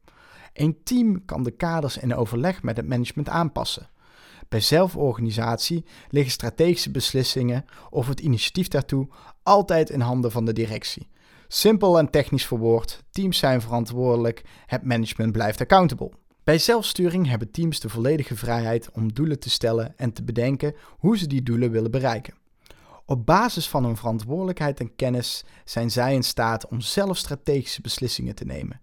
Een 0.53 0.77
team 0.83 1.25
kan 1.25 1.43
de 1.43 1.51
kaders 1.51 1.97
in 1.97 2.15
overleg 2.15 2.63
met 2.63 2.77
het 2.77 2.87
management 2.87 3.29
aanpassen. 3.29 3.89
Bij 4.49 4.59
zelforganisatie 4.59 5.85
liggen 6.09 6.31
strategische 6.31 6.91
beslissingen 6.91 7.65
of 7.89 8.07
het 8.07 8.19
initiatief 8.19 8.67
daartoe 8.67 9.07
altijd 9.43 9.89
in 9.89 10.01
handen 10.01 10.31
van 10.31 10.45
de 10.45 10.53
directie. 10.53 11.07
Simpel 11.47 11.97
en 11.97 12.09
technisch 12.09 12.45
verwoord, 12.45 13.03
teams 13.09 13.37
zijn 13.37 13.61
verantwoordelijk, 13.61 14.43
het 14.65 14.83
management 14.83 15.31
blijft 15.31 15.61
accountable. 15.61 16.11
Bij 16.43 16.57
zelfsturing 16.57 17.27
hebben 17.27 17.51
teams 17.51 17.79
de 17.79 17.89
volledige 17.89 18.35
vrijheid 18.35 18.91
om 18.91 19.13
doelen 19.13 19.39
te 19.39 19.49
stellen 19.49 19.97
en 19.97 20.13
te 20.13 20.23
bedenken 20.23 20.75
hoe 20.97 21.17
ze 21.17 21.27
die 21.27 21.43
doelen 21.43 21.71
willen 21.71 21.91
bereiken. 21.91 22.33
Op 23.05 23.25
basis 23.25 23.69
van 23.69 23.83
hun 23.83 23.97
verantwoordelijkheid 23.97 24.79
en 24.79 24.95
kennis 24.95 25.43
zijn 25.65 25.91
zij 25.91 26.13
in 26.13 26.23
staat 26.23 26.67
om 26.67 26.81
zelf 26.81 27.17
strategische 27.17 27.81
beslissingen 27.81 28.35
te 28.35 28.45
nemen. 28.45 28.81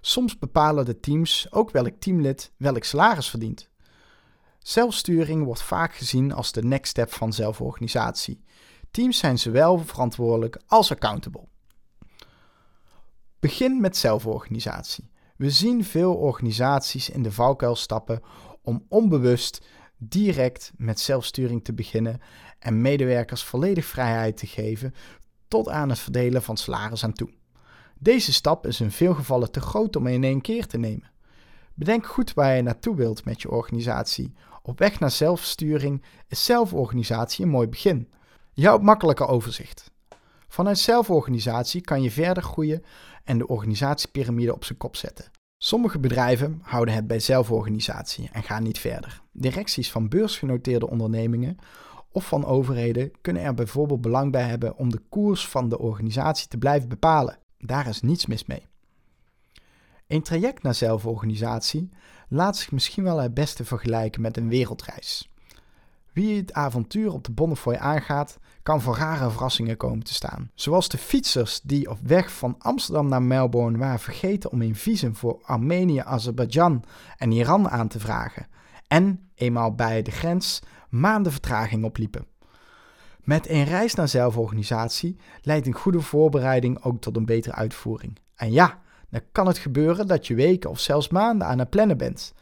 Soms 0.00 0.38
bepalen 0.38 0.84
de 0.84 1.00
teams 1.00 1.46
ook 1.50 1.70
welk 1.70 1.94
teamlid 1.98 2.52
welk 2.56 2.84
salaris 2.84 3.30
verdient. 3.30 3.68
Zelfsturing 4.58 5.44
wordt 5.44 5.62
vaak 5.62 5.94
gezien 5.94 6.32
als 6.32 6.52
de 6.52 6.62
next 6.62 6.90
step 6.90 7.12
van 7.12 7.32
zelforganisatie. 7.32 8.44
Teams 8.90 9.18
zijn 9.18 9.38
zowel 9.38 9.78
verantwoordelijk 9.78 10.60
als 10.66 10.90
accountable. 10.90 11.48
Begin 13.40 13.80
met 13.80 13.96
zelforganisatie. 13.96 15.10
We 15.38 15.50
zien 15.50 15.84
veel 15.84 16.14
organisaties 16.14 17.10
in 17.10 17.22
de 17.22 17.32
valkuil 17.32 17.76
stappen 17.76 18.20
om 18.62 18.84
onbewust 18.88 19.66
direct 19.96 20.72
met 20.76 21.00
zelfsturing 21.00 21.64
te 21.64 21.72
beginnen 21.72 22.20
en 22.58 22.80
medewerkers 22.80 23.42
volledig 23.42 23.84
vrijheid 23.84 24.36
te 24.36 24.46
geven 24.46 24.94
tot 25.48 25.68
aan 25.68 25.88
het 25.88 25.98
verdelen 25.98 26.42
van 26.42 26.56
salaris 26.56 27.04
aan 27.04 27.12
toe. 27.12 27.30
Deze 27.98 28.32
stap 28.32 28.66
is 28.66 28.80
in 28.80 28.90
veel 28.90 29.14
gevallen 29.14 29.50
te 29.50 29.60
groot 29.60 29.96
om 29.96 30.06
in 30.06 30.24
één 30.24 30.40
keer 30.40 30.66
te 30.66 30.78
nemen. 30.78 31.10
Bedenk 31.74 32.06
goed 32.06 32.34
waar 32.34 32.56
je 32.56 32.62
naartoe 32.62 32.96
wilt 32.96 33.24
met 33.24 33.42
je 33.42 33.50
organisatie. 33.50 34.34
Op 34.62 34.78
weg 34.78 35.00
naar 35.00 35.10
zelfsturing 35.10 36.02
is 36.28 36.44
zelforganisatie 36.44 37.44
een 37.44 37.50
mooi 37.50 37.68
begin. 37.68 38.10
Je 38.52 38.66
houdt 38.66 38.84
makkelijker 38.84 39.28
overzicht. 39.28 39.90
Vanuit 40.48 40.78
zelforganisatie 40.78 41.80
kan 41.80 42.02
je 42.02 42.10
verder 42.10 42.42
groeien 42.42 42.82
en 43.28 43.38
de 43.38 43.46
organisatiepyramide 43.46 44.54
op 44.54 44.64
zijn 44.64 44.78
kop 44.78 44.96
zetten. 44.96 45.30
Sommige 45.58 45.98
bedrijven 45.98 46.60
houden 46.62 46.94
het 46.94 47.06
bij 47.06 47.20
zelforganisatie 47.20 48.28
en 48.32 48.42
gaan 48.42 48.62
niet 48.62 48.78
verder. 48.78 49.22
Directies 49.32 49.90
van 49.90 50.08
beursgenoteerde 50.08 50.88
ondernemingen 50.88 51.56
of 52.12 52.26
van 52.26 52.44
overheden 52.44 53.10
kunnen 53.20 53.42
er 53.42 53.54
bijvoorbeeld 53.54 54.00
belang 54.00 54.32
bij 54.32 54.42
hebben 54.42 54.76
om 54.76 54.90
de 54.90 55.00
koers 55.08 55.48
van 55.48 55.68
de 55.68 55.78
organisatie 55.78 56.48
te 56.48 56.58
blijven 56.58 56.88
bepalen. 56.88 57.38
Daar 57.58 57.88
is 57.88 58.00
niets 58.00 58.26
mis 58.26 58.44
mee. 58.44 58.66
Een 60.06 60.22
traject 60.22 60.62
naar 60.62 60.74
zelforganisatie 60.74 61.90
laat 62.28 62.56
zich 62.56 62.72
misschien 62.72 63.04
wel 63.04 63.18
het 63.18 63.34
beste 63.34 63.64
vergelijken 63.64 64.20
met 64.20 64.36
een 64.36 64.48
wereldreis. 64.48 65.30
Wie 66.12 66.36
het 66.36 66.52
avontuur 66.52 67.12
op 67.12 67.24
de 67.24 67.32
Bonnefoy 67.32 67.74
aangaat, 67.74 68.38
kan 68.68 68.82
voor 68.82 68.96
rare 68.96 69.30
verrassingen 69.30 69.76
komen 69.76 70.04
te 70.04 70.14
staan. 70.14 70.50
Zoals 70.54 70.88
de 70.88 70.98
fietsers 70.98 71.60
die 71.60 71.90
op 71.90 71.98
weg 72.02 72.32
van 72.32 72.54
Amsterdam 72.58 73.08
naar 73.08 73.22
Melbourne 73.22 73.78
waren 73.78 73.98
vergeten 73.98 74.50
om 74.50 74.62
een 74.62 74.76
visum 74.76 75.16
voor 75.16 75.40
Armenië, 75.42 75.98
Azerbeidzjan 75.98 76.84
en 77.16 77.32
Iran 77.32 77.68
aan 77.68 77.88
te 77.88 77.98
vragen. 77.98 78.46
En, 78.86 79.30
eenmaal 79.34 79.74
bij 79.74 80.02
de 80.02 80.10
grens, 80.10 80.60
maanden 80.88 81.32
vertraging 81.32 81.84
opliepen. 81.84 82.26
Met 83.22 83.48
een 83.48 83.64
reis 83.64 83.94
naar 83.94 84.08
zelforganisatie 84.08 85.16
leidt 85.42 85.66
een 85.66 85.72
goede 85.72 86.00
voorbereiding 86.00 86.82
ook 86.82 87.00
tot 87.00 87.16
een 87.16 87.26
betere 87.26 87.54
uitvoering. 87.54 88.18
En 88.34 88.52
ja, 88.52 88.80
dan 89.10 89.20
kan 89.32 89.46
het 89.46 89.58
gebeuren 89.58 90.06
dat 90.06 90.26
je 90.26 90.34
weken 90.34 90.70
of 90.70 90.80
zelfs 90.80 91.08
maanden 91.08 91.46
aan 91.46 91.58
het 91.58 91.70
plannen 91.70 91.98
bent. 91.98 92.34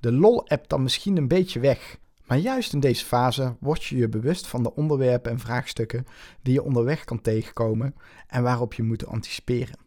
De 0.00 0.12
lol 0.12 0.48
appt 0.48 0.68
dan 0.68 0.82
misschien 0.82 1.16
een 1.16 1.28
beetje 1.28 1.60
weg. 1.60 2.00
Maar 2.32 2.40
juist 2.40 2.72
in 2.72 2.80
deze 2.80 3.04
fase 3.04 3.56
word 3.60 3.84
je 3.84 3.96
je 3.96 4.08
bewust 4.08 4.46
van 4.46 4.62
de 4.62 4.74
onderwerpen 4.74 5.30
en 5.30 5.38
vraagstukken 5.38 6.06
die 6.42 6.52
je 6.52 6.62
onderweg 6.62 7.04
kan 7.04 7.20
tegenkomen 7.20 7.94
en 8.26 8.42
waarop 8.42 8.74
je 8.74 8.82
moet 8.82 9.06
anticiperen. 9.06 9.78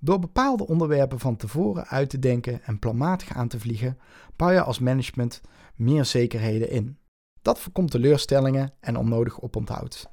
Door 0.00 0.18
bepaalde 0.18 0.66
onderwerpen 0.66 1.18
van 1.18 1.36
tevoren 1.36 1.86
uit 1.86 2.10
te 2.10 2.18
denken 2.18 2.62
en 2.62 2.78
planmatig 2.78 3.34
aan 3.34 3.48
te 3.48 3.60
vliegen, 3.60 3.98
bouw 4.36 4.50
je 4.50 4.62
als 4.62 4.78
management 4.78 5.40
meer 5.76 6.04
zekerheden 6.04 6.70
in. 6.70 6.98
Dat 7.42 7.60
voorkomt 7.60 7.90
teleurstellingen 7.90 8.72
en 8.80 8.96
onnodig 8.96 9.40
oponthoud. 9.40 10.08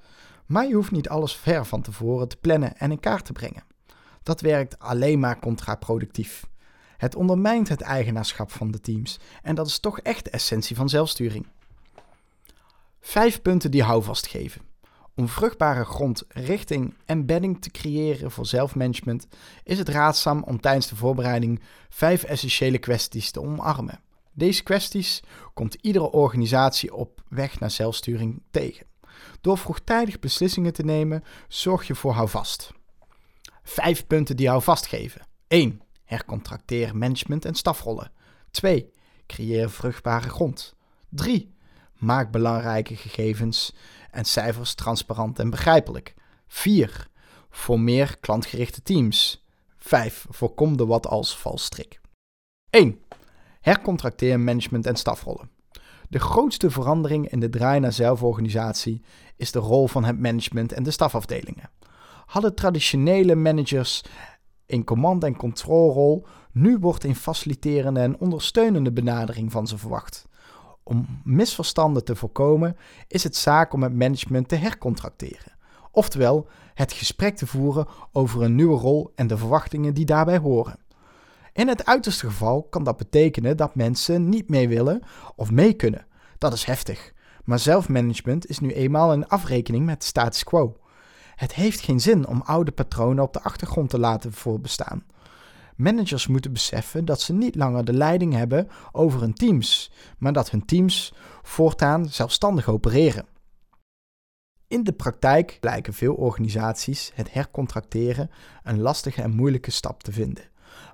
Maar 0.45 0.67
je 0.67 0.73
hoeft 0.73 0.91
niet 0.91 1.09
alles 1.09 1.35
ver 1.35 1.65
van 1.65 1.81
tevoren 1.81 2.27
te 2.27 2.37
plannen 2.37 2.77
en 2.77 2.91
in 2.91 2.99
kaart 2.99 3.25
te 3.25 3.33
brengen. 3.33 3.63
Dat 4.23 4.41
werkt 4.41 4.79
alleen 4.79 5.19
maar 5.19 5.39
contraproductief. 5.39 6.47
Het 6.97 7.15
ondermijnt 7.15 7.69
het 7.69 7.81
eigenaarschap 7.81 8.51
van 8.51 8.71
de 8.71 8.79
teams 8.79 9.19
en 9.41 9.55
dat 9.55 9.67
is 9.67 9.79
toch 9.79 9.99
echt 9.99 10.23
de 10.23 10.31
essentie 10.31 10.75
van 10.75 10.89
zelfsturing. 10.89 11.47
Vijf 13.07 13.41
punten 13.41 13.71
die 13.71 13.83
houvast 13.83 14.27
geven. 14.27 14.61
Om 15.15 15.27
vruchtbare 15.27 15.85
grond, 15.85 16.23
richting 16.27 16.93
en 17.05 17.25
bedding 17.25 17.61
te 17.61 17.71
creëren 17.71 18.31
voor 18.31 18.45
zelfmanagement 18.45 19.27
is 19.63 19.77
het 19.77 19.89
raadzaam 19.89 20.43
om 20.43 20.61
tijdens 20.61 20.87
de 20.87 20.95
voorbereiding 20.95 21.61
vijf 21.89 22.23
essentiële 22.23 22.77
kwesties 22.77 23.31
te 23.31 23.41
omarmen. 23.41 23.99
Deze 24.33 24.63
kwesties 24.63 25.23
komt 25.53 25.77
iedere 25.81 26.11
organisatie 26.11 26.93
op 26.93 27.21
weg 27.29 27.59
naar 27.59 27.71
zelfsturing 27.71 28.43
tegen. 28.51 28.85
Door 29.41 29.57
vroegtijdig 29.57 30.19
beslissingen 30.19 30.73
te 30.73 30.83
nemen, 30.83 31.23
zorg 31.47 31.87
je 31.87 31.95
voor 31.95 32.13
houvast. 32.13 32.71
Vijf 33.63 34.07
punten 34.07 34.35
die 34.35 34.47
houvast 34.47 34.85
geven. 34.85 35.27
1. 35.47 35.81
Hercontracteer 36.03 36.97
management 36.97 37.45
en 37.45 37.55
stafrollen. 37.55 38.11
2. 38.51 38.91
Creëer 39.27 39.69
vruchtbare 39.69 40.29
grond. 40.29 40.75
3. 41.09 41.55
Maak 41.97 42.31
belangrijke 42.31 42.95
gegevens 42.95 43.75
en 44.11 44.25
cijfers 44.25 44.73
transparant 44.73 45.39
en 45.39 45.49
begrijpelijk. 45.49 46.13
4. 46.47 47.07
Formeer 47.49 48.17
klantgerichte 48.19 48.81
teams. 48.81 49.45
5. 49.77 50.25
Voorkom 50.29 50.77
de 50.77 50.85
wat 50.85 51.07
als 51.07 51.37
valstrik. 51.37 52.01
1. 52.69 52.99
Hercontracteer 53.61 54.39
management 54.39 54.85
en 54.85 54.95
stafrollen. 54.95 55.49
De 56.09 56.19
grootste 56.19 56.69
verandering 56.69 57.29
in 57.29 57.39
de 57.39 57.49
draai 57.49 57.79
naar 57.79 57.93
zelforganisatie 57.93 59.01
is 59.35 59.51
de 59.51 59.59
rol 59.59 59.87
van 59.87 60.03
het 60.03 60.19
management 60.19 60.71
en 60.71 60.83
de 60.83 60.91
stafafdelingen. 60.91 61.69
Hadden 62.25 62.55
traditionele 62.55 63.35
managers 63.35 64.03
een 64.65 64.83
command- 64.83 65.23
en 65.23 65.35
controlrol, 65.35 66.27
nu 66.51 66.77
wordt 66.77 67.03
een 67.03 67.15
faciliterende 67.15 67.99
en 67.99 68.19
ondersteunende 68.19 68.91
benadering 68.91 69.51
van 69.51 69.67
ze 69.67 69.77
verwacht. 69.77 70.27
Om 70.87 71.21
misverstanden 71.23 72.03
te 72.03 72.15
voorkomen 72.15 72.77
is 73.07 73.23
het 73.23 73.35
zaak 73.35 73.73
om 73.73 73.83
het 73.83 73.93
management 73.93 74.47
te 74.47 74.55
hercontracteren. 74.55 75.55
Oftewel, 75.91 76.47
het 76.73 76.93
gesprek 76.93 77.35
te 77.35 77.47
voeren 77.47 77.87
over 78.11 78.41
een 78.41 78.55
nieuwe 78.55 78.77
rol 78.77 79.11
en 79.15 79.27
de 79.27 79.37
verwachtingen 79.37 79.93
die 79.93 80.05
daarbij 80.05 80.37
horen. 80.37 80.79
In 81.53 81.67
het 81.67 81.85
uiterste 81.85 82.25
geval 82.25 82.63
kan 82.63 82.83
dat 82.83 82.97
betekenen 82.97 83.57
dat 83.57 83.75
mensen 83.75 84.29
niet 84.29 84.49
mee 84.49 84.67
willen 84.67 85.01
of 85.35 85.51
mee 85.51 85.73
kunnen. 85.73 86.05
Dat 86.37 86.53
is 86.53 86.63
heftig. 86.63 87.13
Maar 87.43 87.59
zelfmanagement 87.59 88.49
is 88.49 88.59
nu 88.59 88.71
eenmaal 88.71 89.13
een 89.13 89.27
afrekening 89.27 89.85
met 89.85 90.03
status 90.03 90.43
quo. 90.43 90.77
Het 91.35 91.53
heeft 91.53 91.79
geen 91.79 91.99
zin 91.99 92.27
om 92.27 92.41
oude 92.45 92.71
patronen 92.71 93.23
op 93.23 93.33
de 93.33 93.41
achtergrond 93.41 93.89
te 93.89 93.99
laten 93.99 94.33
voorbestaan. 94.33 95.03
Managers 95.77 96.27
moeten 96.27 96.53
beseffen 96.53 97.05
dat 97.05 97.21
ze 97.21 97.33
niet 97.33 97.55
langer 97.55 97.85
de 97.85 97.93
leiding 97.93 98.33
hebben 98.33 98.69
over 98.91 99.19
hun 99.19 99.33
teams, 99.33 99.91
maar 100.17 100.33
dat 100.33 100.49
hun 100.49 100.65
teams 100.65 101.13
voortaan 101.41 102.05
zelfstandig 102.05 102.69
opereren. 102.69 103.25
In 104.67 104.83
de 104.83 104.91
praktijk 104.91 105.57
blijken 105.59 105.93
veel 105.93 106.13
organisaties 106.13 107.11
het 107.13 107.33
hercontracteren 107.33 108.31
een 108.63 108.79
lastige 108.79 109.21
en 109.21 109.35
moeilijke 109.35 109.71
stap 109.71 110.03
te 110.03 110.11
vinden, 110.11 110.43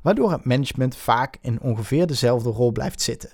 waardoor 0.02 0.32
het 0.32 0.46
management 0.46 0.96
vaak 0.96 1.38
in 1.42 1.62
ongeveer 1.62 2.08
dezelfde 2.08 2.50
rol 2.50 2.72
blijft 2.72 3.02
zitten. 3.02 3.30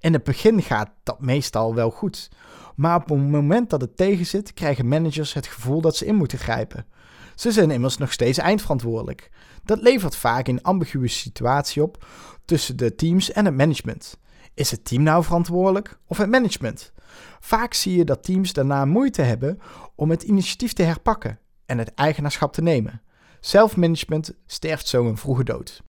In 0.00 0.12
het 0.12 0.24
begin 0.24 0.62
gaat 0.62 0.90
dat 1.02 1.20
meestal 1.20 1.74
wel 1.74 1.90
goed, 1.90 2.30
maar 2.76 2.96
op 2.96 3.08
het 3.08 3.18
moment 3.18 3.70
dat 3.70 3.80
het 3.80 3.96
tegenzit, 3.96 4.54
krijgen 4.54 4.88
managers 4.88 5.32
het 5.32 5.46
gevoel 5.46 5.80
dat 5.80 5.96
ze 5.96 6.06
in 6.06 6.14
moeten 6.14 6.38
grijpen. 6.38 6.86
Ze 7.34 7.52
zijn 7.52 7.70
immers 7.70 7.96
nog 7.96 8.12
steeds 8.12 8.38
eindverantwoordelijk. 8.38 9.30
Dat 9.66 9.82
levert 9.82 10.16
vaak 10.16 10.48
een 10.48 10.62
ambiguë 10.62 11.08
situatie 11.08 11.82
op 11.82 12.06
tussen 12.44 12.76
de 12.76 12.94
teams 12.94 13.32
en 13.32 13.44
het 13.44 13.54
management. 13.54 14.18
Is 14.54 14.70
het 14.70 14.84
team 14.84 15.02
nou 15.02 15.24
verantwoordelijk 15.24 15.98
of 16.06 16.16
het 16.16 16.30
management? 16.30 16.92
Vaak 17.40 17.74
zie 17.74 17.96
je 17.96 18.04
dat 18.04 18.24
teams 18.24 18.52
daarna 18.52 18.84
moeite 18.84 19.22
hebben 19.22 19.58
om 19.94 20.10
het 20.10 20.22
initiatief 20.22 20.72
te 20.72 20.82
herpakken 20.82 21.38
en 21.64 21.78
het 21.78 21.94
eigenaarschap 21.94 22.52
te 22.52 22.62
nemen. 22.62 23.02
Zelfmanagement 23.40 24.32
sterft 24.46 24.88
zo 24.88 25.06
een 25.06 25.16
vroege 25.16 25.44
dood. 25.44 25.82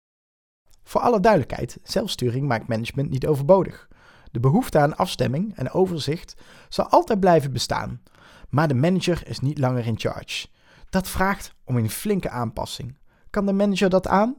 Voor 0.84 1.02
alle 1.02 1.20
duidelijkheid, 1.20 1.78
zelfsturing 1.84 2.48
maakt 2.48 2.68
management 2.68 3.10
niet 3.10 3.28
overbodig. 3.28 3.88
De 4.32 4.40
behoefte 4.40 4.80
aan 4.80 4.98
afstemming 4.98 5.56
en 5.56 5.72
overzicht 5.72 6.36
zal 6.70 6.88
altijd 6.88 7.20
blijven 7.20 7.54
bestaan, 7.54 8.02
maar 8.50 8.68
de 8.68 8.74
manager 8.74 9.28
is 9.28 9.40
niet 9.40 9.58
langer 9.58 9.86
in 9.86 10.00
charge. 10.00 10.48
Dat 10.90 11.10
vraagt 11.10 11.54
om 11.64 11.78
een 11.78 11.90
flinke 11.90 12.30
aanpassing. 12.30 12.98
Kan 13.38 13.46
de 13.46 13.54
manager 13.54 13.90
dat 13.90 14.08
aan? 14.08 14.36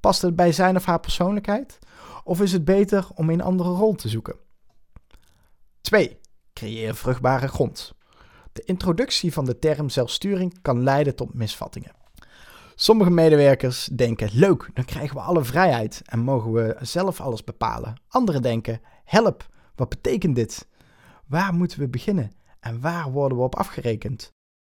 Past 0.00 0.22
het 0.22 0.36
bij 0.36 0.52
zijn 0.52 0.76
of 0.76 0.84
haar 0.84 1.00
persoonlijkheid? 1.00 1.78
Of 2.24 2.40
is 2.40 2.52
het 2.52 2.64
beter 2.64 3.06
om 3.14 3.30
een 3.30 3.40
andere 3.40 3.68
rol 3.70 3.94
te 3.94 4.08
zoeken? 4.08 4.36
2. 5.80 6.18
Creëer 6.52 6.94
vruchtbare 6.94 7.48
grond. 7.48 7.94
De 8.52 8.62
introductie 8.64 9.32
van 9.32 9.44
de 9.44 9.58
term 9.58 9.88
zelfsturing 9.88 10.62
kan 10.62 10.82
leiden 10.82 11.16
tot 11.16 11.34
misvattingen. 11.34 11.92
Sommige 12.74 13.10
medewerkers 13.10 13.84
denken: 13.84 14.28
leuk, 14.32 14.70
dan 14.74 14.84
krijgen 14.84 15.16
we 15.16 15.22
alle 15.22 15.44
vrijheid 15.44 16.02
en 16.04 16.18
mogen 16.18 16.52
we 16.52 16.76
zelf 16.80 17.20
alles 17.20 17.44
bepalen. 17.44 18.00
Anderen 18.08 18.42
denken: 18.42 18.80
help, 19.04 19.48
wat 19.74 19.88
betekent 19.88 20.36
dit? 20.36 20.68
Waar 21.26 21.54
moeten 21.54 21.78
we 21.78 21.88
beginnen 21.88 22.32
en 22.60 22.80
waar 22.80 23.10
worden 23.10 23.38
we 23.38 23.44
op 23.44 23.56
afgerekend? 23.56 24.32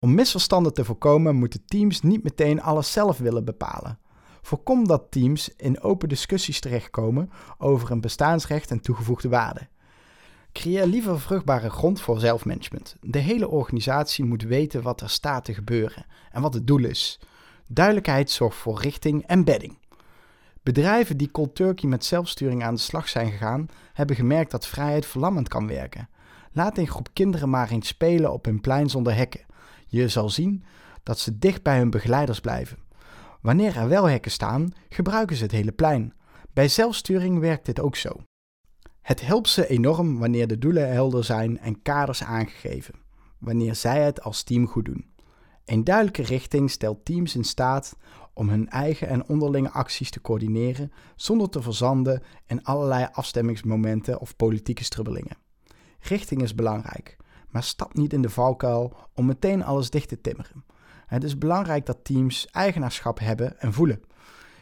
Om 0.06 0.14
misverstanden 0.14 0.74
te 0.74 0.86
voorkomen 0.86 1.36
moeten 1.36 1.66
teams 1.66 2.02
niet 2.02 2.24
meteen 2.24 2.62
alles 2.62 2.92
zelf 2.92 3.18
willen 3.18 3.46
bepalen. 3.46 4.00
Voorkom 4.42 4.88
dat 4.88 5.12
teams 5.12 5.50
in 5.58 5.82
open 5.82 6.10
discussies 6.10 6.60
terechtkomen 6.60 7.30
over 7.58 7.92
een 7.92 8.02
bestaansrecht 8.02 8.72
en 8.72 8.80
toegevoegde 8.80 9.30
waarde. 9.30 9.68
Creëer 10.52 10.86
liever 10.86 11.20
vruchtbare 11.20 11.70
grond 11.70 12.02
voor 12.02 12.20
zelfmanagement. 12.20 12.96
De 13.02 13.20
hele 13.20 13.48
organisatie 13.48 14.26
moet 14.26 14.44
weten 14.44 14.82
wat 14.82 15.02
er 15.02 15.10
staat 15.10 15.46
te 15.46 15.54
gebeuren 15.54 16.06
en 16.32 16.42
wat 16.42 16.54
het 16.54 16.68
doel 16.68 16.84
is. 16.84 17.20
Duidelijkheid 17.68 18.32
zorgt 18.32 18.58
voor 18.58 18.82
richting 18.82 19.24
en 19.24 19.44
bedding. 19.44 19.78
Bedrijven 20.64 21.18
die 21.18 21.32
cold 21.32 21.56
turkey 21.56 21.90
met 21.90 22.06
zelfsturing 22.06 22.64
aan 22.64 22.76
de 22.76 22.82
slag 22.82 23.10
zijn 23.10 23.32
gegaan, 23.32 23.68
hebben 23.94 24.16
gemerkt 24.16 24.52
dat 24.52 24.68
vrijheid 24.68 25.06
verlammend 25.06 25.48
kan 25.48 25.68
werken. 25.68 26.10
Laat 26.52 26.78
een 26.78 26.88
groep 26.88 27.10
kinderen 27.14 27.50
maar 27.50 27.70
eens 27.70 27.88
spelen 27.88 28.32
op 28.34 28.46
hun 28.46 28.62
plein 28.62 28.90
zonder 28.90 29.16
hekken. 29.16 29.54
Je 29.86 30.08
zal 30.08 30.30
zien 30.30 30.64
dat 31.04 31.20
ze 31.20 31.38
dicht 31.38 31.64
bij 31.64 31.78
hun 31.78 31.90
begeleiders 31.90 32.40
blijven. 32.40 32.78
Wanneer 33.42 33.78
er 33.78 33.88
wel 33.88 34.06
hekken 34.06 34.32
staan, 34.32 34.74
gebruiken 34.90 35.36
ze 35.36 35.44
het 35.44 35.52
hele 35.52 35.72
plein. 35.72 36.14
Bij 36.54 36.68
zelfsturing 36.68 37.40
werkt 37.40 37.66
dit 37.66 37.80
ook 37.80 37.96
zo. 37.96 38.10
Het 39.02 39.22
helpt 39.22 39.50
ze 39.50 39.68
enorm 39.68 40.20
wanneer 40.20 40.48
de 40.48 40.58
doelen 40.58 40.92
helder 40.92 41.24
zijn 41.24 41.60
en 41.60 41.82
kaders 41.82 42.24
aangegeven, 42.24 42.96
wanneer 43.40 43.76
zij 43.76 44.04
het 44.04 44.22
als 44.22 44.44
team 44.44 44.68
goed 44.68 44.86
doen. 44.86 45.14
Een 45.66 45.84
duidelijke 45.84 46.24
richting 46.24 46.72
stelt 46.72 47.06
teams 47.06 47.36
in 47.36 47.44
staat 47.44 47.96
om 48.34 48.50
hun 48.50 48.70
eigen 48.70 49.08
en 49.08 49.28
onderlinge 49.28 49.70
acties 49.72 50.10
te 50.10 50.22
coördineren 50.22 50.92
zonder 51.16 51.50
te 51.50 51.62
verzanden 51.62 52.24
in 52.46 52.64
allerlei 52.64 53.08
afstemmingsmomenten 53.12 54.20
of 54.20 54.36
politieke 54.36 54.84
strubbelingen. 54.84 55.38
Richting 56.00 56.42
is 56.42 56.56
belangrijk, 56.56 57.18
maar 57.56 57.64
stap 57.64 57.94
niet 57.94 58.14
in 58.14 58.22
de 58.22 58.30
valkuil 58.30 58.94
om 59.14 59.26
meteen 59.26 59.64
alles 59.64 59.90
dicht 59.90 60.10
te 60.10 60.22
timmeren. 60.22 60.66
Het 61.06 61.24
is 61.24 61.38
belangrijk 61.38 61.86
dat 61.86 62.04
teams 62.04 62.48
eigenaarschap 62.48 63.20
hebben 63.20 63.60
en 63.60 63.74
voelen. 63.74 64.02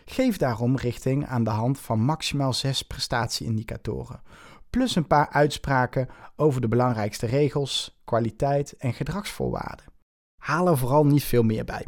Geef 0.06 0.38
daarom 0.38 0.76
richting 0.76 1.28
aan 1.28 1.44
de 1.44 1.50
hand 1.50 1.80
van 1.80 2.00
maximaal 2.00 2.54
zes 2.54 2.82
prestatieindicatoren, 2.82 4.22
plus 4.70 4.96
een 4.96 5.08
paar 5.08 5.30
uitspraken 5.30 6.10
over 6.36 6.62
de 6.62 6.68
belangrijkste 6.68 7.26
regels, 7.26 8.02
kwaliteit 8.04 8.78
en 8.78 8.94
gedragsvoorwaarden. 8.94 9.86
Haal 10.42 10.68
er 10.68 10.78
vooral 10.78 11.06
niet 11.06 11.24
veel 11.24 11.44
meer 11.44 11.66
bij. 11.66 11.86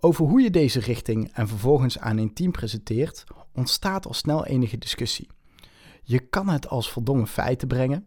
Over 0.00 0.26
hoe 0.26 0.40
je 0.40 0.50
deze 0.50 0.80
richting 0.80 1.32
en 1.32 1.48
vervolgens 1.48 1.98
aan 1.98 2.18
een 2.18 2.34
team 2.34 2.50
presenteert, 2.50 3.24
ontstaat 3.52 4.06
al 4.06 4.14
snel 4.14 4.46
enige 4.46 4.78
discussie. 4.78 5.28
Je 6.02 6.18
kan 6.18 6.48
het 6.48 6.68
als 6.68 6.90
voldongen 6.90 7.26
feiten 7.26 7.68
brengen, 7.68 8.06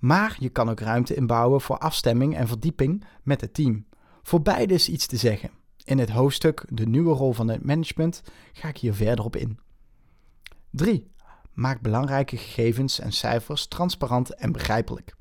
maar 0.00 0.36
je 0.38 0.48
kan 0.48 0.70
ook 0.70 0.80
ruimte 0.80 1.14
inbouwen 1.14 1.60
voor 1.60 1.78
afstemming 1.78 2.36
en 2.36 2.48
verdieping 2.48 3.04
met 3.22 3.40
het 3.40 3.54
team. 3.54 3.86
Voor 4.22 4.42
beide 4.42 4.74
is 4.74 4.88
iets 4.88 5.06
te 5.06 5.16
zeggen. 5.16 5.50
In 5.84 5.98
het 5.98 6.10
hoofdstuk 6.10 6.64
De 6.68 6.86
nieuwe 6.86 7.14
rol 7.14 7.32
van 7.32 7.48
het 7.48 7.64
management 7.64 8.22
ga 8.52 8.68
ik 8.68 8.76
hier 8.76 8.94
verder 8.94 9.24
op 9.24 9.36
in. 9.36 9.58
3. 10.70 11.10
Maak 11.52 11.80
belangrijke 11.80 12.36
gegevens 12.36 12.98
en 13.00 13.12
cijfers 13.12 13.66
transparant 13.66 14.34
en 14.34 14.52
begrijpelijk. 14.52 15.14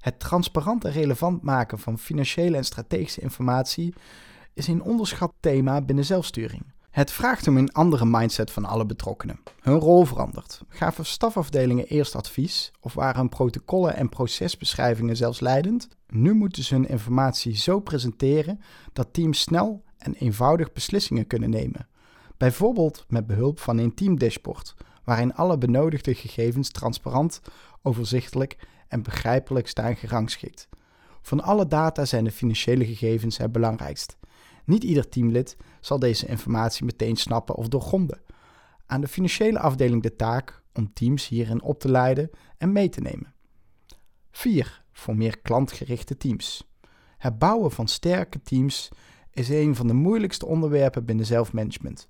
Het 0.00 0.20
transparant 0.20 0.84
en 0.84 0.92
relevant 0.92 1.42
maken 1.42 1.78
van 1.78 1.98
financiële 1.98 2.56
en 2.56 2.64
strategische 2.64 3.20
informatie 3.20 3.94
is 4.54 4.66
een 4.66 4.82
onderschat 4.82 5.32
thema 5.40 5.80
binnen 5.80 6.04
zelfsturing. 6.04 6.73
Het 6.94 7.12
vraagt 7.12 7.48
om 7.48 7.56
een 7.56 7.72
andere 7.72 8.04
mindset 8.06 8.50
van 8.50 8.64
alle 8.64 8.86
betrokkenen. 8.86 9.40
Hun 9.60 9.78
rol 9.78 10.04
verandert. 10.04 10.60
Gaven 10.68 11.06
stafafdelingen 11.06 11.86
eerst 11.86 12.14
advies 12.14 12.72
of 12.80 12.94
waren 12.94 13.28
protocollen 13.28 13.96
en 13.96 14.08
procesbeschrijvingen 14.08 15.16
zelfs 15.16 15.40
leidend? 15.40 15.88
Nu 16.08 16.34
moeten 16.34 16.64
ze 16.64 16.74
hun 16.74 16.88
informatie 16.88 17.56
zo 17.56 17.80
presenteren 17.80 18.60
dat 18.92 19.12
teams 19.12 19.40
snel 19.40 19.84
en 19.98 20.14
eenvoudig 20.14 20.72
beslissingen 20.72 21.26
kunnen 21.26 21.50
nemen. 21.50 21.88
Bijvoorbeeld 22.36 23.04
met 23.08 23.26
behulp 23.26 23.58
van 23.60 23.78
een 23.78 23.94
teamdashboard, 23.94 24.74
waarin 25.04 25.34
alle 25.34 25.58
benodigde 25.58 26.14
gegevens 26.14 26.70
transparant, 26.70 27.40
overzichtelijk 27.82 28.68
en 28.88 29.02
begrijpelijk 29.02 29.68
staan 29.68 29.96
gerangschikt. 29.96 30.68
Van 31.22 31.42
alle 31.42 31.66
data 31.66 32.04
zijn 32.04 32.24
de 32.24 32.32
financiële 32.32 32.86
gegevens 32.86 33.36
het 33.36 33.52
belangrijkst. 33.52 34.16
Niet 34.64 34.84
ieder 34.84 35.08
teamlid 35.08 35.56
zal 35.84 35.98
deze 35.98 36.26
informatie 36.26 36.84
meteen 36.84 37.16
snappen 37.16 37.54
of 37.54 37.68
doorgronden. 37.68 38.20
Aan 38.86 39.00
de 39.00 39.08
financiële 39.08 39.58
afdeling 39.58 40.02
de 40.02 40.16
taak 40.16 40.62
om 40.72 40.92
teams 40.92 41.28
hierin 41.28 41.62
op 41.62 41.80
te 41.80 41.90
leiden 41.90 42.30
en 42.58 42.72
mee 42.72 42.88
te 42.88 43.00
nemen. 43.00 43.34
4. 44.30 44.84
Voor 44.92 45.16
meer 45.16 45.38
klantgerichte 45.38 46.16
teams. 46.16 46.72
Het 47.18 47.38
bouwen 47.38 47.70
van 47.70 47.88
sterke 47.88 48.42
teams 48.42 48.90
is 49.30 49.48
een 49.48 49.74
van 49.74 49.86
de 49.86 49.92
moeilijkste 49.92 50.46
onderwerpen 50.46 51.04
binnen 51.04 51.26
zelfmanagement. 51.26 52.08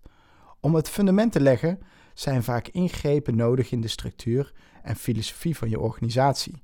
Om 0.60 0.74
het 0.74 0.88
fundament 0.88 1.32
te 1.32 1.40
leggen 1.40 1.78
zijn 2.14 2.42
vaak 2.42 2.68
ingrepen 2.68 3.36
nodig 3.36 3.70
in 3.70 3.80
de 3.80 3.88
structuur 3.88 4.52
en 4.82 4.96
filosofie 4.96 5.56
van 5.56 5.68
je 5.68 5.80
organisatie. 5.80 6.62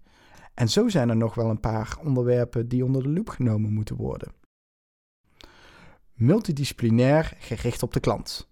En 0.55 0.69
zo 0.69 0.89
zijn 0.89 1.09
er 1.09 1.17
nog 1.17 1.35
wel 1.35 1.51
een 1.51 1.61
paar 1.61 1.99
onderwerpen 2.05 2.69
die 2.69 2.85
onder 2.85 3.03
de 3.03 3.09
loep 3.09 3.29
genomen 3.29 3.73
moeten 3.73 3.97
worden 3.97 4.39
multidisciplinair 6.21 7.33
gericht 7.39 7.83
op 7.83 7.93
de 7.93 8.01
klant. 8.01 8.49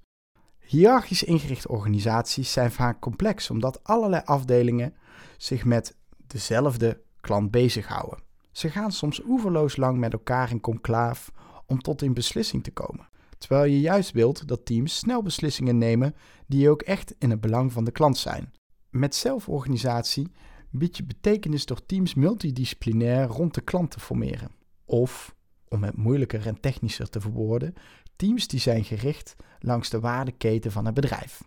Hiërarchisch 0.59 1.22
ingerichte 1.22 1.68
organisaties 1.68 2.52
zijn 2.52 2.70
vaak 2.70 3.00
complex 3.00 3.50
omdat 3.50 3.85
allerlei 3.85 4.22
afdelingen 4.24 4.94
zich 5.37 5.64
met 5.64 5.96
dezelfde 6.26 7.00
klant 7.20 7.50
bezighouden. 7.50 8.22
Ze 8.52 8.70
gaan 8.70 8.92
soms 8.92 9.24
oeverloos 9.24 9.76
lang 9.76 9.98
met 9.98 10.12
elkaar 10.12 10.50
in 10.50 10.61
conclaaf 10.61 11.33
om 11.66 11.81
tot 11.81 12.02
een 12.02 12.14
beslissing 12.14 12.64
te 12.64 12.70
komen. 12.70 13.09
Terwijl 13.38 13.64
je 13.70 13.81
juist 13.81 14.12
wilt 14.12 14.48
dat 14.48 14.66
teams 14.66 14.96
snel 14.96 15.22
beslissingen 15.22 15.78
nemen 15.78 16.14
die 16.46 16.70
ook 16.70 16.83
echt 16.83 17.14
in 17.18 17.31
het 17.31 17.40
belang 17.40 17.72
van 17.72 17.85
de 17.85 17.92
klant 17.92 18.18
zijn. 18.18 18.52
Met 18.90 19.14
zelforganisatie 19.14 20.33
bied 20.70 20.96
je 20.96 21.04
betekenis 21.04 21.66
door 21.66 21.87
teams 21.87 22.14
multidisciplinair 22.14 23.26
rond 23.26 23.54
de 23.54 23.61
klant 23.61 23.90
te 23.90 24.00
formeren. 24.00 24.50
Of, 24.85 25.37
om 25.68 25.83
het 25.83 25.96
moeilijker 25.96 26.46
en 26.46 26.61
technischer 26.61 27.11
te 27.11 27.20
verwoorden, 27.20 27.74
teams 28.16 28.46
die 28.48 28.61
zijn 28.61 28.85
gericht 28.85 29.37
langs 29.61 29.88
de 29.88 30.00
waardeketen 30.00 30.72
van 30.72 30.85
het 30.85 30.94
bedrijf. 30.94 31.42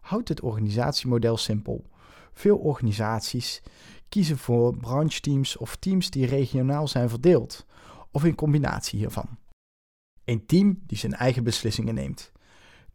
Houd 0.00 0.28
het 0.28 0.40
organisatiemodel 0.40 1.36
simpel. 1.36 1.84
Veel 2.32 2.56
organisaties 2.56 3.62
kiezen 4.08 4.38
voor 4.38 4.76
brancheteams 4.76 5.56
of 5.56 5.76
teams 5.76 6.10
die 6.10 6.26
regionaal 6.26 6.88
zijn 6.88 7.08
verdeeld, 7.08 7.66
of 8.10 8.22
een 8.22 8.34
combinatie 8.34 8.98
hiervan. 8.98 9.28
Een 10.24 10.46
team 10.46 10.82
die 10.86 10.98
zijn 10.98 11.14
eigen 11.14 11.44
beslissingen 11.44 11.94
neemt. 11.94 12.32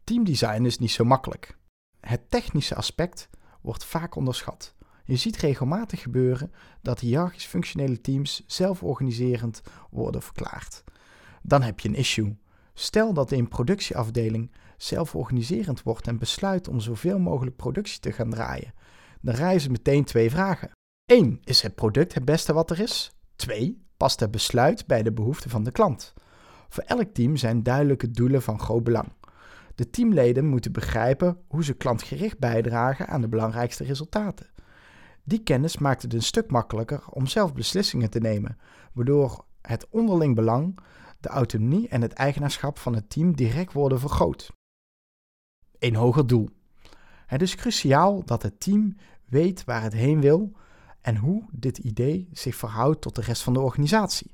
Teamdesign 0.04 0.64
is 0.64 0.78
niet 0.78 0.90
zo 0.90 1.04
makkelijk. 1.04 1.56
Het 2.00 2.30
technische 2.30 2.74
aspect 2.74 3.28
wordt 3.60 3.84
vaak 3.84 4.14
onderschat. 4.14 4.74
Je 5.10 5.16
ziet 5.16 5.36
regelmatig 5.36 6.02
gebeuren 6.02 6.52
dat 6.82 7.00
hiërarchisch 7.00 7.46
functionele 7.46 8.00
teams 8.00 8.44
zelforganiserend 8.46 9.62
worden 9.90 10.22
verklaard. 10.22 10.84
Dan 11.42 11.62
heb 11.62 11.80
je 11.80 11.88
een 11.88 11.94
issue. 11.94 12.36
Stel 12.74 13.12
dat 13.12 13.32
een 13.32 13.48
productieafdeling 13.48 14.50
zelforganiserend 14.76 15.82
wordt 15.82 16.06
en 16.06 16.18
besluit 16.18 16.68
om 16.68 16.80
zoveel 16.80 17.18
mogelijk 17.18 17.56
productie 17.56 18.00
te 18.00 18.12
gaan 18.12 18.30
draaien. 18.30 18.74
Dan 19.20 19.34
rijzen 19.34 19.70
meteen 19.70 20.04
twee 20.04 20.30
vragen. 20.30 20.70
1. 21.06 21.40
Is 21.44 21.62
het 21.62 21.74
product 21.74 22.14
het 22.14 22.24
beste 22.24 22.52
wat 22.52 22.70
er 22.70 22.80
is? 22.80 23.12
2. 23.36 23.86
Past 23.96 24.20
het 24.20 24.30
besluit 24.30 24.86
bij 24.86 25.02
de 25.02 25.12
behoeften 25.12 25.50
van 25.50 25.64
de 25.64 25.72
klant? 25.72 26.14
Voor 26.68 26.82
elk 26.82 27.14
team 27.14 27.36
zijn 27.36 27.62
duidelijke 27.62 28.10
doelen 28.10 28.42
van 28.42 28.60
groot 28.60 28.84
belang. 28.84 29.12
De 29.74 29.90
teamleden 29.90 30.46
moeten 30.46 30.72
begrijpen 30.72 31.38
hoe 31.48 31.64
ze 31.64 31.74
klantgericht 31.74 32.38
bijdragen 32.38 33.08
aan 33.08 33.20
de 33.20 33.28
belangrijkste 33.28 33.84
resultaten. 33.84 34.46
Die 35.24 35.42
kennis 35.42 35.78
maakt 35.78 36.02
het 36.02 36.14
een 36.14 36.22
stuk 36.22 36.50
makkelijker 36.50 37.08
om 37.10 37.26
zelf 37.26 37.54
beslissingen 37.54 38.10
te 38.10 38.18
nemen, 38.18 38.58
waardoor 38.92 39.44
het 39.62 39.88
onderling 39.90 40.34
belang, 40.34 40.78
de 41.20 41.28
autonomie 41.28 41.88
en 41.88 42.02
het 42.02 42.12
eigenaarschap 42.12 42.78
van 42.78 42.94
het 42.94 43.10
team 43.10 43.36
direct 43.36 43.72
worden 43.72 44.00
vergroot. 44.00 44.52
Een 45.78 45.94
hoger 45.94 46.26
doel. 46.26 46.48
Het 47.26 47.42
is 47.42 47.54
cruciaal 47.54 48.24
dat 48.24 48.42
het 48.42 48.60
team 48.60 48.96
weet 49.24 49.64
waar 49.64 49.82
het 49.82 49.92
heen 49.92 50.20
wil 50.20 50.52
en 51.00 51.16
hoe 51.16 51.44
dit 51.52 51.78
idee 51.78 52.28
zich 52.32 52.56
verhoudt 52.56 53.00
tot 53.00 53.14
de 53.14 53.20
rest 53.20 53.42
van 53.42 53.52
de 53.52 53.60
organisatie. 53.60 54.30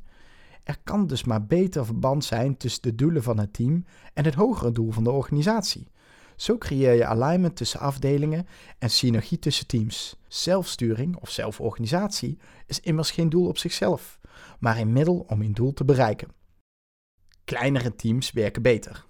Er 0.62 0.78
kan 0.84 1.06
dus 1.06 1.24
maar 1.24 1.46
beter 1.46 1.84
verband 1.84 2.24
zijn 2.24 2.56
tussen 2.56 2.82
de 2.82 2.94
doelen 2.94 3.22
van 3.22 3.38
het 3.38 3.52
team 3.52 3.84
en 4.14 4.24
het 4.24 4.34
hogere 4.34 4.72
doel 4.72 4.90
van 4.90 5.04
de 5.04 5.10
organisatie. 5.10 5.90
Zo 6.36 6.58
creëer 6.58 6.92
je 6.92 7.06
alignment 7.06 7.56
tussen 7.56 7.80
afdelingen 7.80 8.46
en 8.78 8.90
synergie 8.90 9.38
tussen 9.38 9.66
teams. 9.66 10.16
Zelfsturing 10.28 11.16
of 11.16 11.30
zelforganisatie 11.30 12.38
is 12.66 12.80
immers 12.80 13.10
geen 13.10 13.28
doel 13.28 13.48
op 13.48 13.58
zichzelf, 13.58 14.18
maar 14.58 14.78
een 14.78 14.92
middel 14.92 15.24
om 15.28 15.42
een 15.42 15.54
doel 15.54 15.72
te 15.72 15.84
bereiken. 15.84 16.28
Kleinere 17.44 17.94
teams 17.94 18.32
werken 18.32 18.62
beter. 18.62 19.04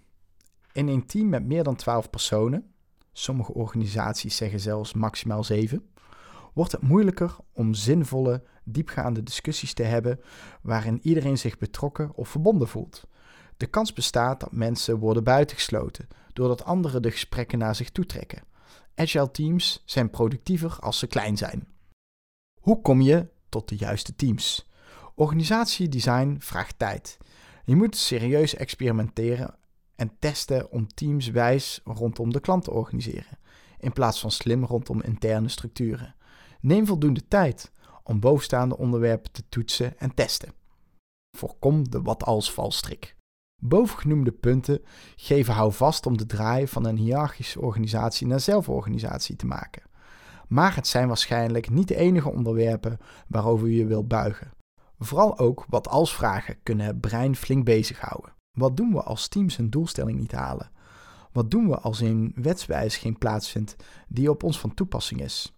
In 0.73 0.89
een 0.89 1.07
team 1.07 1.29
met 1.29 1.45
meer 1.45 1.63
dan 1.63 1.77
12 1.77 2.11
personen, 2.11 2.75
sommige 3.13 3.55
organisaties 3.55 4.37
zeggen 4.37 4.61
zelfs 4.61 4.93
maximaal 4.93 5.45
7, 5.45 5.89
wordt 6.53 6.73
het 6.73 6.83
moeilijker 6.83 7.37
om 7.53 7.75
zinvolle, 7.75 8.43
diepgaande 8.65 9.23
discussies 9.23 9.75
te 9.75 9.83
hebben 9.83 10.21
waarin 10.63 11.01
iedereen 11.03 11.39
zich 11.39 11.59
betrokken 11.59 12.15
of 12.15 12.29
verbonden 12.29 12.69
voelt. 12.69 13.07
De 13.57 13.67
kans 13.67 13.93
bestaat 13.93 14.41
dat 14.41 14.53
mensen 14.53 14.99
worden 14.99 15.25
buitengesloten 15.25 16.09
doordat 16.37 16.65
anderen 16.65 17.03
de 17.03 17.11
gesprekken 17.11 17.59
naar 17.59 17.75
zich 17.75 17.91
toe 17.91 18.07
trekken. 18.07 18.43
Agile 18.95 19.31
teams 19.31 19.83
zijn 19.85 20.11
productiever 20.11 20.77
als 20.81 20.99
ze 20.99 21.07
klein 21.07 21.37
zijn. 21.37 21.69
Hoe 22.61 22.81
kom 22.81 23.01
je 23.01 23.29
tot 23.49 23.69
de 23.69 23.77
juiste 23.77 24.17
teams? 24.17 24.69
Organisatiedesign 25.15 26.37
vraagt 26.39 26.79
tijd. 26.79 27.19
Je 27.65 27.77
moet 27.77 27.97
serieus 27.97 28.55
experimenteren 28.55 29.55
en 29.95 30.17
testen 30.19 30.71
om 30.71 30.87
teams 30.87 31.29
wijs 31.29 31.81
rondom 31.85 32.33
de 32.33 32.41
klant 32.41 32.65
te 32.65 32.71
organiseren, 32.71 33.39
in 33.79 33.93
plaats 33.93 34.21
van 34.21 34.31
slim 34.31 34.65
rondom 34.65 35.03
interne 35.03 35.49
structuren. 35.49 36.15
Neem 36.61 36.87
voldoende 36.87 37.29
tijd 37.29 37.73
om 38.03 38.21
bovenstaande 38.21 38.77
onderwerpen 38.77 39.33
te 39.33 39.43
toetsen 39.49 39.99
en 39.99 40.15
testen. 40.15 40.53
Voorkom 41.37 41.91
de 41.91 42.03
wat-als 42.03 42.53
valstrik. 42.53 43.16
Bovengenoemde 43.63 44.33
punten 44.33 44.83
geven 45.17 45.55
houvast 45.55 46.07
om 46.07 46.17
de 46.17 46.27
draai 46.27 46.69
van 46.69 46.87
een 46.87 46.97
hiërarchische 46.97 47.61
organisatie 47.61 48.27
naar 48.27 48.41
zelforganisatie 48.41 49.37
te 49.37 49.47
maken. 49.47 49.83
Maar 50.49 50.75
het 50.75 50.87
zijn 50.87 51.09
waarschijnlijk 51.09 51.71
niet 51.71 51.89
de 51.89 51.97
enige 51.97 52.33
onderwerpen 52.33 52.99
waarover 53.29 53.69
je 53.69 53.87
wilt 53.87 54.09
buigen. 54.09 54.51
Vooral 54.99 55.39
ook 55.39 55.65
wat 55.69 55.89
als 55.89 56.15
vragen 56.15 56.57
kunnen 56.63 56.87
het 56.87 57.01
brein 57.01 57.37
flink 57.37 57.65
bezighouden. 57.65 58.33
Wat 58.53 58.77
doen 58.77 58.93
we 58.93 59.03
als 59.03 59.29
teams 59.29 59.59
een 59.59 59.71
doelstelling 59.71 60.19
niet 60.19 60.33
halen? 60.33 60.71
Wat 61.33 61.51
doen 61.51 61.69
we 61.69 61.79
als 61.79 62.01
een 62.01 62.33
wetswijziging 62.35 63.19
plaatsvindt 63.19 63.77
die 64.09 64.31
op 64.31 64.43
ons 64.43 64.61
van 64.61 64.75
toepassing 64.75 65.21
is? 65.21 65.57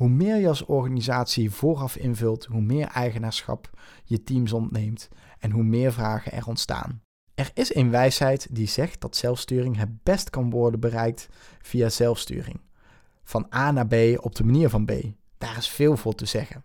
Hoe 0.00 0.08
meer 0.08 0.36
je 0.36 0.48
als 0.48 0.64
organisatie 0.64 1.50
vooraf 1.50 1.96
invult, 1.96 2.44
hoe 2.44 2.60
meer 2.60 2.86
eigenaarschap 2.86 3.70
je 4.04 4.22
teams 4.22 4.52
ontneemt 4.52 5.08
en 5.38 5.50
hoe 5.50 5.62
meer 5.62 5.92
vragen 5.92 6.32
er 6.32 6.46
ontstaan. 6.46 7.02
Er 7.40 7.50
is 7.54 7.74
een 7.74 7.90
wijsheid 7.90 8.46
die 8.50 8.68
zegt 8.68 9.00
dat 9.00 9.16
zelfsturing 9.16 9.76
het 9.76 10.02
best 10.02 10.30
kan 10.30 10.50
worden 10.50 10.80
bereikt 10.80 11.28
via 11.62 11.88
zelfsturing. 11.88 12.60
Van 13.24 13.46
A 13.54 13.70
naar 13.70 13.86
B 13.86 13.94
op 14.24 14.34
de 14.34 14.44
manier 14.44 14.68
van 14.68 14.84
B. 14.84 14.92
Daar 15.38 15.56
is 15.56 15.68
veel 15.68 15.96
voor 15.96 16.14
te 16.14 16.24
zeggen. 16.26 16.64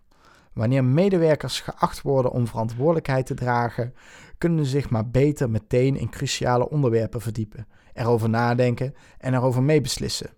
Wanneer 0.52 0.84
medewerkers 0.84 1.60
geacht 1.60 2.02
worden 2.02 2.30
om 2.30 2.46
verantwoordelijkheid 2.46 3.26
te 3.26 3.34
dragen, 3.34 3.94
kunnen 4.38 4.64
ze 4.64 4.70
zich 4.70 4.90
maar 4.90 5.10
beter 5.10 5.50
meteen 5.50 5.96
in 5.96 6.10
cruciale 6.10 6.68
onderwerpen 6.68 7.20
verdiepen, 7.20 7.66
erover 7.92 8.28
nadenken 8.28 8.94
en 9.18 9.34
erover 9.34 9.62
meebeslissen. 9.62 10.30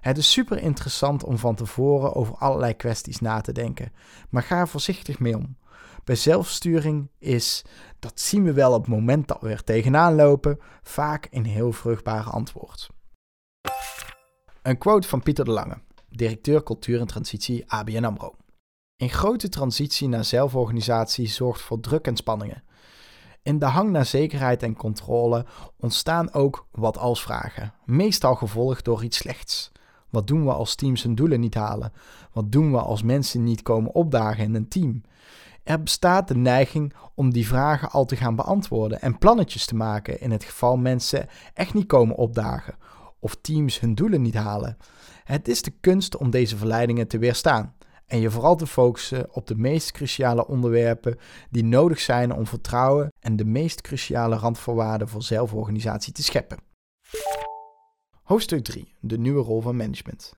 Het 0.00 0.18
is 0.18 0.32
super 0.32 0.58
interessant 0.58 1.24
om 1.24 1.38
van 1.38 1.54
tevoren 1.54 2.14
over 2.14 2.34
allerlei 2.34 2.74
kwesties 2.74 3.20
na 3.20 3.40
te 3.40 3.52
denken, 3.52 3.92
maar 4.30 4.42
ga 4.42 4.58
er 4.58 4.68
voorzichtig 4.68 5.18
mee 5.18 5.36
om. 5.36 5.56
Bij 6.04 6.14
zelfsturing 6.14 7.10
is, 7.18 7.64
dat 7.98 8.20
zien 8.20 8.44
we 8.44 8.52
wel 8.52 8.72
op 8.72 8.80
het 8.80 8.90
moment 8.90 9.28
dat 9.28 9.40
we 9.40 9.48
er 9.48 9.64
tegenaan 9.64 10.14
lopen, 10.14 10.58
vaak 10.82 11.28
een 11.30 11.44
heel 11.44 11.72
vruchtbare 11.72 12.30
antwoord. 12.30 12.88
Een 14.62 14.78
quote 14.78 15.08
van 15.08 15.22
Pieter 15.22 15.44
de 15.44 15.50
Lange, 15.50 15.78
directeur 16.08 16.62
cultuur 16.62 17.00
en 17.00 17.06
transitie 17.06 17.70
ABN 17.70 18.04
AMRO. 18.04 18.34
Een 18.96 19.10
grote 19.10 19.48
transitie 19.48 20.08
naar 20.08 20.24
zelforganisatie 20.24 21.26
zorgt 21.26 21.60
voor 21.60 21.80
druk 21.80 22.06
en 22.06 22.16
spanningen. 22.16 22.62
In 23.42 23.58
de 23.58 23.66
hang 23.66 23.90
naar 23.90 24.06
zekerheid 24.06 24.62
en 24.62 24.76
controle 24.76 25.46
ontstaan 25.76 26.32
ook 26.32 26.66
wat 26.70 26.98
als 26.98 27.22
vragen, 27.22 27.74
meestal 27.84 28.34
gevolgd 28.34 28.84
door 28.84 29.04
iets 29.04 29.16
slechts. 29.16 29.72
Wat 30.10 30.26
doen 30.26 30.44
we 30.44 30.52
als 30.52 30.74
teams 30.74 31.02
hun 31.02 31.14
doelen 31.14 31.40
niet 31.40 31.54
halen? 31.54 31.92
Wat 32.32 32.52
doen 32.52 32.72
we 32.72 32.78
als 32.80 33.02
mensen 33.02 33.44
niet 33.44 33.62
komen 33.62 33.94
opdagen 33.94 34.44
in 34.44 34.54
een 34.54 34.68
team? 34.68 35.02
Er 35.62 35.82
bestaat 35.82 36.28
de 36.28 36.36
neiging 36.36 36.94
om 37.14 37.32
die 37.32 37.46
vragen 37.46 37.90
al 37.90 38.04
te 38.04 38.16
gaan 38.16 38.36
beantwoorden 38.36 39.00
en 39.00 39.18
plannetjes 39.18 39.66
te 39.66 39.74
maken 39.74 40.20
in 40.20 40.30
het 40.30 40.44
geval 40.44 40.76
mensen 40.76 41.28
echt 41.54 41.74
niet 41.74 41.86
komen 41.86 42.16
opdagen 42.16 42.74
of 43.18 43.36
teams 43.40 43.80
hun 43.80 43.94
doelen 43.94 44.22
niet 44.22 44.34
halen. 44.34 44.76
Het 45.24 45.48
is 45.48 45.62
de 45.62 45.72
kunst 45.80 46.16
om 46.16 46.30
deze 46.30 46.56
verleidingen 46.56 47.08
te 47.08 47.18
weerstaan 47.18 47.74
en 48.06 48.20
je 48.20 48.30
vooral 48.30 48.56
te 48.56 48.66
focussen 48.66 49.34
op 49.34 49.46
de 49.46 49.54
meest 49.54 49.92
cruciale 49.92 50.46
onderwerpen 50.46 51.18
die 51.50 51.64
nodig 51.64 52.00
zijn 52.00 52.32
om 52.32 52.46
vertrouwen 52.46 53.12
en 53.20 53.36
de 53.36 53.44
meest 53.44 53.80
cruciale 53.80 54.36
randvoorwaarden 54.36 55.08
voor 55.08 55.22
zelforganisatie 55.22 56.12
te 56.12 56.22
scheppen. 56.22 56.58
Hoofdstuk 58.22 58.64
3. 58.64 58.94
De 59.00 59.18
nieuwe 59.18 59.42
rol 59.42 59.60
van 59.60 59.76
management. 59.76 60.32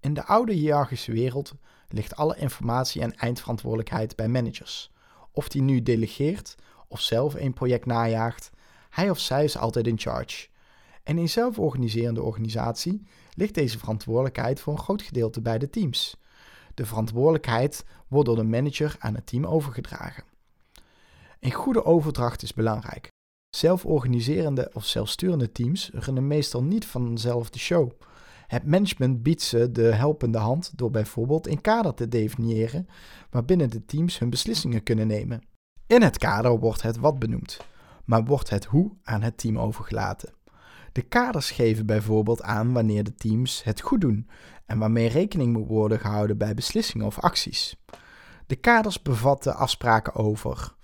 In 0.00 0.14
de 0.14 0.24
oude 0.24 0.52
hiërarchische 0.52 1.12
wereld 1.12 1.54
ligt 1.92 2.16
alle 2.16 2.36
informatie 2.36 3.02
en 3.02 3.16
eindverantwoordelijkheid 3.16 4.16
bij 4.16 4.28
managers. 4.28 4.90
Of 5.30 5.48
die 5.48 5.62
nu 5.62 5.82
delegeert 5.82 6.54
of 6.88 7.00
zelf 7.00 7.34
een 7.34 7.52
project 7.52 7.86
najaagt, 7.86 8.50
hij 8.90 9.10
of 9.10 9.18
zij 9.18 9.44
is 9.44 9.56
altijd 9.56 9.86
in 9.86 9.98
charge. 9.98 10.48
En 11.02 11.18
in 11.18 11.28
zelforganiserende 11.28 12.22
organisatie 12.22 13.06
ligt 13.34 13.54
deze 13.54 13.78
verantwoordelijkheid 13.78 14.60
voor 14.60 14.72
een 14.72 14.78
groot 14.78 15.02
gedeelte 15.02 15.40
bij 15.40 15.58
de 15.58 15.70
teams. 15.70 16.16
De 16.74 16.86
verantwoordelijkheid 16.86 17.84
wordt 18.08 18.26
door 18.26 18.36
de 18.36 18.42
manager 18.42 18.96
aan 18.98 19.14
het 19.14 19.26
team 19.26 19.46
overgedragen. 19.46 20.24
Een 21.40 21.52
goede 21.52 21.84
overdracht 21.84 22.42
is 22.42 22.54
belangrijk. 22.54 23.08
Zelforganiserende 23.56 24.70
of 24.72 24.84
zelfsturende 24.84 25.52
teams 25.52 25.90
runnen 25.92 26.26
meestal 26.26 26.62
niet 26.62 26.86
vanzelf 26.86 27.50
de 27.50 27.58
show. 27.58 27.90
Het 28.52 28.66
management 28.66 29.22
biedt 29.22 29.42
ze 29.42 29.72
de 29.72 29.94
helpende 29.94 30.38
hand 30.38 30.72
door 30.76 30.90
bijvoorbeeld 30.90 31.46
een 31.46 31.60
kader 31.60 31.94
te 31.94 32.08
definiëren 32.08 32.86
waarbinnen 33.30 33.70
de 33.70 33.84
teams 33.84 34.18
hun 34.18 34.30
beslissingen 34.30 34.82
kunnen 34.82 35.06
nemen. 35.06 35.42
In 35.86 36.02
het 36.02 36.18
kader 36.18 36.58
wordt 36.58 36.82
het 36.82 36.96
wat 36.96 37.18
benoemd, 37.18 37.56
maar 38.04 38.24
wordt 38.24 38.50
het 38.50 38.64
hoe 38.64 38.92
aan 39.02 39.22
het 39.22 39.38
team 39.38 39.58
overgelaten. 39.58 40.32
De 40.92 41.02
kaders 41.02 41.50
geven 41.50 41.86
bijvoorbeeld 41.86 42.42
aan 42.42 42.72
wanneer 42.72 43.04
de 43.04 43.14
teams 43.14 43.64
het 43.64 43.80
goed 43.80 44.00
doen 44.00 44.28
en 44.66 44.78
waarmee 44.78 45.08
rekening 45.08 45.52
moet 45.52 45.68
worden 45.68 46.00
gehouden 46.00 46.38
bij 46.38 46.54
beslissingen 46.54 47.06
of 47.06 47.18
acties. 47.18 47.76
De 48.46 48.56
kaders 48.56 49.02
bevatten 49.02 49.56
afspraken 49.56 50.14
over 50.14 50.74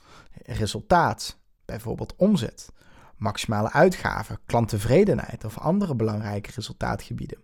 resultaat, 0.43 1.39
bijvoorbeeld 1.65 2.17
omzet, 2.17 2.69
maximale 3.19 3.73
uitgaven, 3.73 4.39
klanttevredenheid 4.47 5.45
of 5.45 5.59
andere 5.59 5.95
belangrijke 5.95 6.51
resultaatgebieden. 6.55 7.39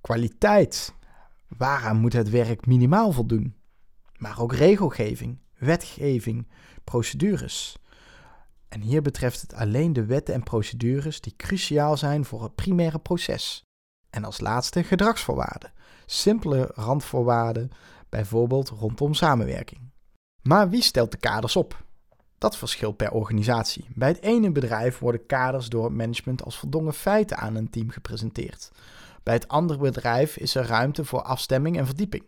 Kwaliteit, 0.00 0.94
waaraan 1.48 1.96
moet 1.96 2.12
het 2.12 2.30
werk 2.30 2.66
minimaal 2.66 3.12
voldoen? 3.12 3.56
Maar 4.16 4.40
ook 4.40 4.54
regelgeving, 4.54 5.38
wetgeving, 5.58 6.48
procedures. 6.84 7.76
En 8.68 8.80
hier 8.80 9.02
betreft 9.02 9.40
het 9.40 9.54
alleen 9.54 9.92
de 9.92 10.04
wetten 10.04 10.34
en 10.34 10.42
procedures 10.42 11.20
die 11.20 11.36
cruciaal 11.36 11.96
zijn 11.96 12.24
voor 12.24 12.42
het 12.42 12.54
primaire 12.54 12.98
proces. 12.98 13.64
En 14.10 14.24
als 14.24 14.40
laatste 14.40 14.84
gedragsvoorwaarden, 14.84 15.72
simpele 16.06 16.70
randvoorwaarden, 16.74 17.70
bijvoorbeeld 18.08 18.68
rondom 18.68 19.14
samenwerking. 19.14 19.90
Maar 20.42 20.70
wie 20.70 20.82
stelt 20.82 21.10
de 21.10 21.16
kaders 21.16 21.56
op? 21.56 21.84
Dat 22.42 22.56
verschilt 22.56 22.96
per 22.96 23.10
organisatie. 23.10 23.84
Bij 23.94 24.08
het 24.08 24.22
ene 24.22 24.52
bedrijf 24.52 24.98
worden 24.98 25.26
kaders 25.26 25.68
door 25.68 25.84
het 25.84 25.92
management 25.92 26.44
als 26.44 26.58
voldongen 26.58 26.92
feiten 26.92 27.36
aan 27.36 27.54
een 27.54 27.70
team 27.70 27.90
gepresenteerd. 27.90 28.70
Bij 29.22 29.34
het 29.34 29.48
andere 29.48 29.78
bedrijf 29.78 30.36
is 30.36 30.54
er 30.54 30.66
ruimte 30.66 31.04
voor 31.04 31.22
afstemming 31.22 31.76
en 31.78 31.86
verdieping. 31.86 32.22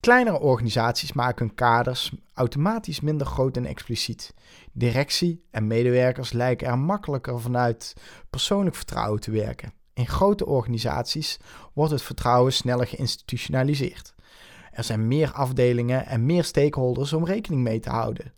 Kleinere 0.00 0.40
organisaties 0.40 1.12
maken 1.12 1.46
hun 1.46 1.54
kaders 1.54 2.12
automatisch 2.34 3.00
minder 3.00 3.26
groot 3.26 3.56
en 3.56 3.66
expliciet. 3.66 4.34
Directie 4.72 5.44
en 5.50 5.66
medewerkers 5.66 6.32
lijken 6.32 6.66
er 6.66 6.78
makkelijker 6.78 7.40
vanuit 7.40 7.94
persoonlijk 8.30 8.76
vertrouwen 8.76 9.20
te 9.20 9.30
werken. 9.30 9.72
In 9.94 10.08
grote 10.08 10.46
organisaties 10.46 11.38
wordt 11.72 11.92
het 11.92 12.02
vertrouwen 12.02 12.52
sneller 12.52 12.86
geïnstitutionaliseerd. 12.86 14.14
Er 14.72 14.84
zijn 14.84 15.08
meer 15.08 15.32
afdelingen 15.32 16.06
en 16.06 16.26
meer 16.26 16.44
stakeholders 16.44 17.12
om 17.12 17.24
rekening 17.24 17.62
mee 17.62 17.80
te 17.80 17.90
houden. 17.90 18.34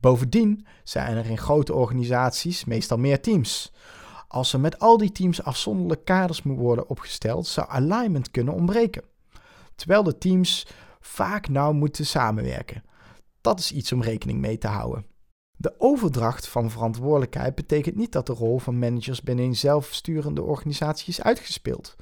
Bovendien 0.00 0.66
zijn 0.84 1.16
er 1.16 1.26
in 1.26 1.38
grote 1.38 1.74
organisaties 1.74 2.64
meestal 2.64 2.98
meer 2.98 3.20
teams. 3.20 3.72
Als 4.28 4.52
er 4.52 4.60
met 4.60 4.78
al 4.78 4.96
die 4.96 5.12
teams 5.12 5.42
afzonderlijk 5.42 6.04
kaders 6.04 6.42
moeten 6.42 6.64
worden 6.64 6.88
opgesteld, 6.88 7.46
zou 7.46 7.68
alignment 7.68 8.30
kunnen 8.30 8.54
ontbreken. 8.54 9.02
Terwijl 9.74 10.02
de 10.02 10.18
teams 10.18 10.66
vaak 11.00 11.48
nauw 11.48 11.72
moeten 11.72 12.06
samenwerken. 12.06 12.82
Dat 13.40 13.58
is 13.58 13.72
iets 13.72 13.92
om 13.92 14.02
rekening 14.02 14.40
mee 14.40 14.58
te 14.58 14.66
houden. 14.66 15.06
De 15.58 15.74
overdracht 15.78 16.48
van 16.48 16.70
verantwoordelijkheid 16.70 17.54
betekent 17.54 17.96
niet 17.96 18.12
dat 18.12 18.26
de 18.26 18.32
rol 18.32 18.58
van 18.58 18.78
managers 18.78 19.22
binnen 19.22 19.44
een 19.44 19.56
zelfsturende 19.56 20.42
organisatie 20.42 21.08
is 21.08 21.22
uitgespeeld. 21.22 21.96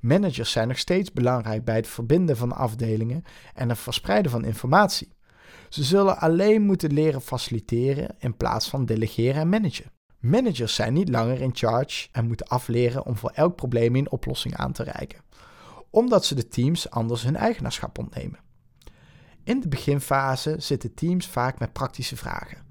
Managers 0.00 0.50
zijn 0.50 0.68
nog 0.68 0.78
steeds 0.78 1.12
belangrijk 1.12 1.64
bij 1.64 1.76
het 1.76 1.88
verbinden 1.88 2.36
van 2.36 2.52
afdelingen 2.52 3.22
en 3.54 3.68
het 3.68 3.78
verspreiden 3.78 4.30
van 4.30 4.44
informatie. 4.44 5.16
Ze 5.68 5.84
zullen 5.84 6.18
alleen 6.18 6.62
moeten 6.62 6.92
leren 6.92 7.20
faciliteren 7.20 8.14
in 8.18 8.36
plaats 8.36 8.68
van 8.68 8.84
delegeren 8.84 9.40
en 9.40 9.48
managen. 9.48 9.90
Managers 10.18 10.74
zijn 10.74 10.92
niet 10.92 11.08
langer 11.08 11.40
in 11.40 11.54
charge 11.54 12.08
en 12.12 12.26
moeten 12.26 12.46
afleren 12.46 13.06
om 13.06 13.16
voor 13.16 13.30
elk 13.30 13.56
probleem 13.56 13.96
een 13.96 14.10
oplossing 14.10 14.56
aan 14.56 14.72
te 14.72 14.82
reiken, 14.82 15.20
omdat 15.90 16.24
ze 16.24 16.34
de 16.34 16.48
teams 16.48 16.90
anders 16.90 17.22
hun 17.22 17.36
eigenaarschap 17.36 17.98
ontnemen. 17.98 18.40
In 19.44 19.60
de 19.60 19.68
beginfase 19.68 20.54
zitten 20.58 20.94
teams 20.94 21.26
vaak 21.26 21.58
met 21.58 21.72
praktische 21.72 22.16
vragen. 22.16 22.66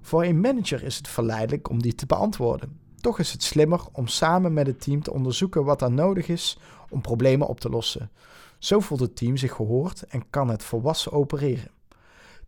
Voor 0.00 0.24
een 0.24 0.40
manager 0.40 0.82
is 0.82 0.96
het 0.96 1.08
verleidelijk 1.08 1.70
om 1.70 1.82
die 1.82 1.94
te 1.94 2.06
beantwoorden. 2.06 2.78
Toch 3.00 3.18
is 3.18 3.32
het 3.32 3.42
slimmer 3.42 3.80
om 3.92 4.06
samen 4.06 4.52
met 4.52 4.66
het 4.66 4.80
team 4.80 5.02
te 5.02 5.12
onderzoeken 5.12 5.64
wat 5.64 5.82
er 5.82 5.92
nodig 5.92 6.28
is 6.28 6.58
om 6.90 7.00
problemen 7.00 7.46
op 7.46 7.60
te 7.60 7.68
lossen. 7.68 8.10
Zo 8.58 8.80
voelt 8.80 9.00
het 9.00 9.16
team 9.16 9.36
zich 9.36 9.52
gehoord 9.52 10.02
en 10.02 10.30
kan 10.30 10.48
het 10.48 10.64
volwassen 10.64 11.12
opereren. 11.12 11.70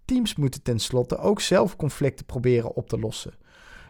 Teams 0.07 0.37
moeten 0.37 0.63
tenslotte 0.63 1.19
ook 1.19 1.41
zelf 1.41 1.77
conflicten 1.77 2.27
proberen 2.27 2.75
op 2.75 2.89
te 2.89 2.99
lossen. 2.99 3.35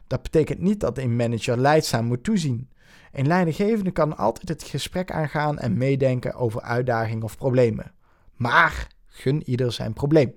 Dat 0.06 0.22
betekent 0.22 0.58
niet 0.58 0.80
dat 0.80 0.98
een 0.98 1.16
manager 1.16 1.58
leidzaam 1.58 2.04
moet 2.04 2.24
toezien. 2.24 2.70
Een 3.12 3.26
leidinggevende 3.26 3.90
kan 3.90 4.16
altijd 4.16 4.48
het 4.48 4.62
gesprek 4.62 5.10
aangaan 5.10 5.58
en 5.58 5.78
meedenken 5.78 6.34
over 6.34 6.60
uitdagingen 6.60 7.22
of 7.22 7.36
problemen. 7.36 7.92
Maar 8.34 8.88
gun 9.06 9.48
ieder 9.48 9.72
zijn 9.72 9.92
probleem. 9.92 10.34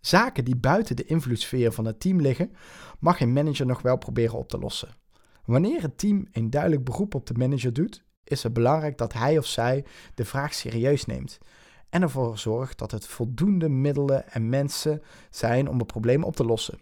Zaken 0.00 0.44
die 0.44 0.56
buiten 0.56 0.96
de 0.96 1.04
invloedssfeer 1.04 1.72
van 1.72 1.84
het 1.84 2.00
team 2.00 2.20
liggen, 2.20 2.52
mag 2.98 3.20
een 3.20 3.32
manager 3.32 3.66
nog 3.66 3.82
wel 3.82 3.96
proberen 3.96 4.38
op 4.38 4.48
te 4.48 4.58
lossen. 4.58 4.96
Wanneer 5.44 5.82
het 5.82 5.98
team 5.98 6.26
een 6.32 6.50
duidelijk 6.50 6.84
beroep 6.84 7.14
op 7.14 7.26
de 7.26 7.34
manager 7.34 7.72
doet, 7.72 8.04
is 8.24 8.42
het 8.42 8.52
belangrijk 8.52 8.98
dat 8.98 9.12
hij 9.12 9.38
of 9.38 9.46
zij 9.46 9.84
de 10.14 10.24
vraag 10.24 10.54
serieus 10.54 11.06
neemt 11.06 11.38
en 11.94 12.02
ervoor 12.02 12.38
zorgt 12.38 12.78
dat 12.78 12.90
het 12.90 13.06
voldoende 13.06 13.68
middelen 13.68 14.32
en 14.32 14.48
mensen 14.48 15.02
zijn 15.30 15.68
om 15.68 15.78
het 15.78 15.86
probleem 15.86 16.24
op 16.24 16.36
te 16.36 16.44
lossen. 16.44 16.80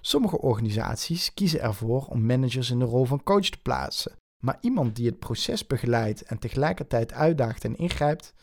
Sommige 0.00 0.38
organisaties 0.38 1.34
kiezen 1.34 1.60
ervoor 1.60 2.06
om 2.06 2.26
managers 2.26 2.70
in 2.70 2.78
de 2.78 2.84
rol 2.84 3.04
van 3.04 3.22
coach 3.22 3.48
te 3.48 3.58
plaatsen, 3.62 4.12
maar 4.44 4.58
iemand 4.60 4.96
die 4.96 5.06
het 5.06 5.18
proces 5.18 5.66
begeleidt 5.66 6.22
en 6.22 6.38
tegelijkertijd 6.38 7.12
uitdaagt 7.12 7.64
en 7.64 7.76
ingrijpt 7.76 8.34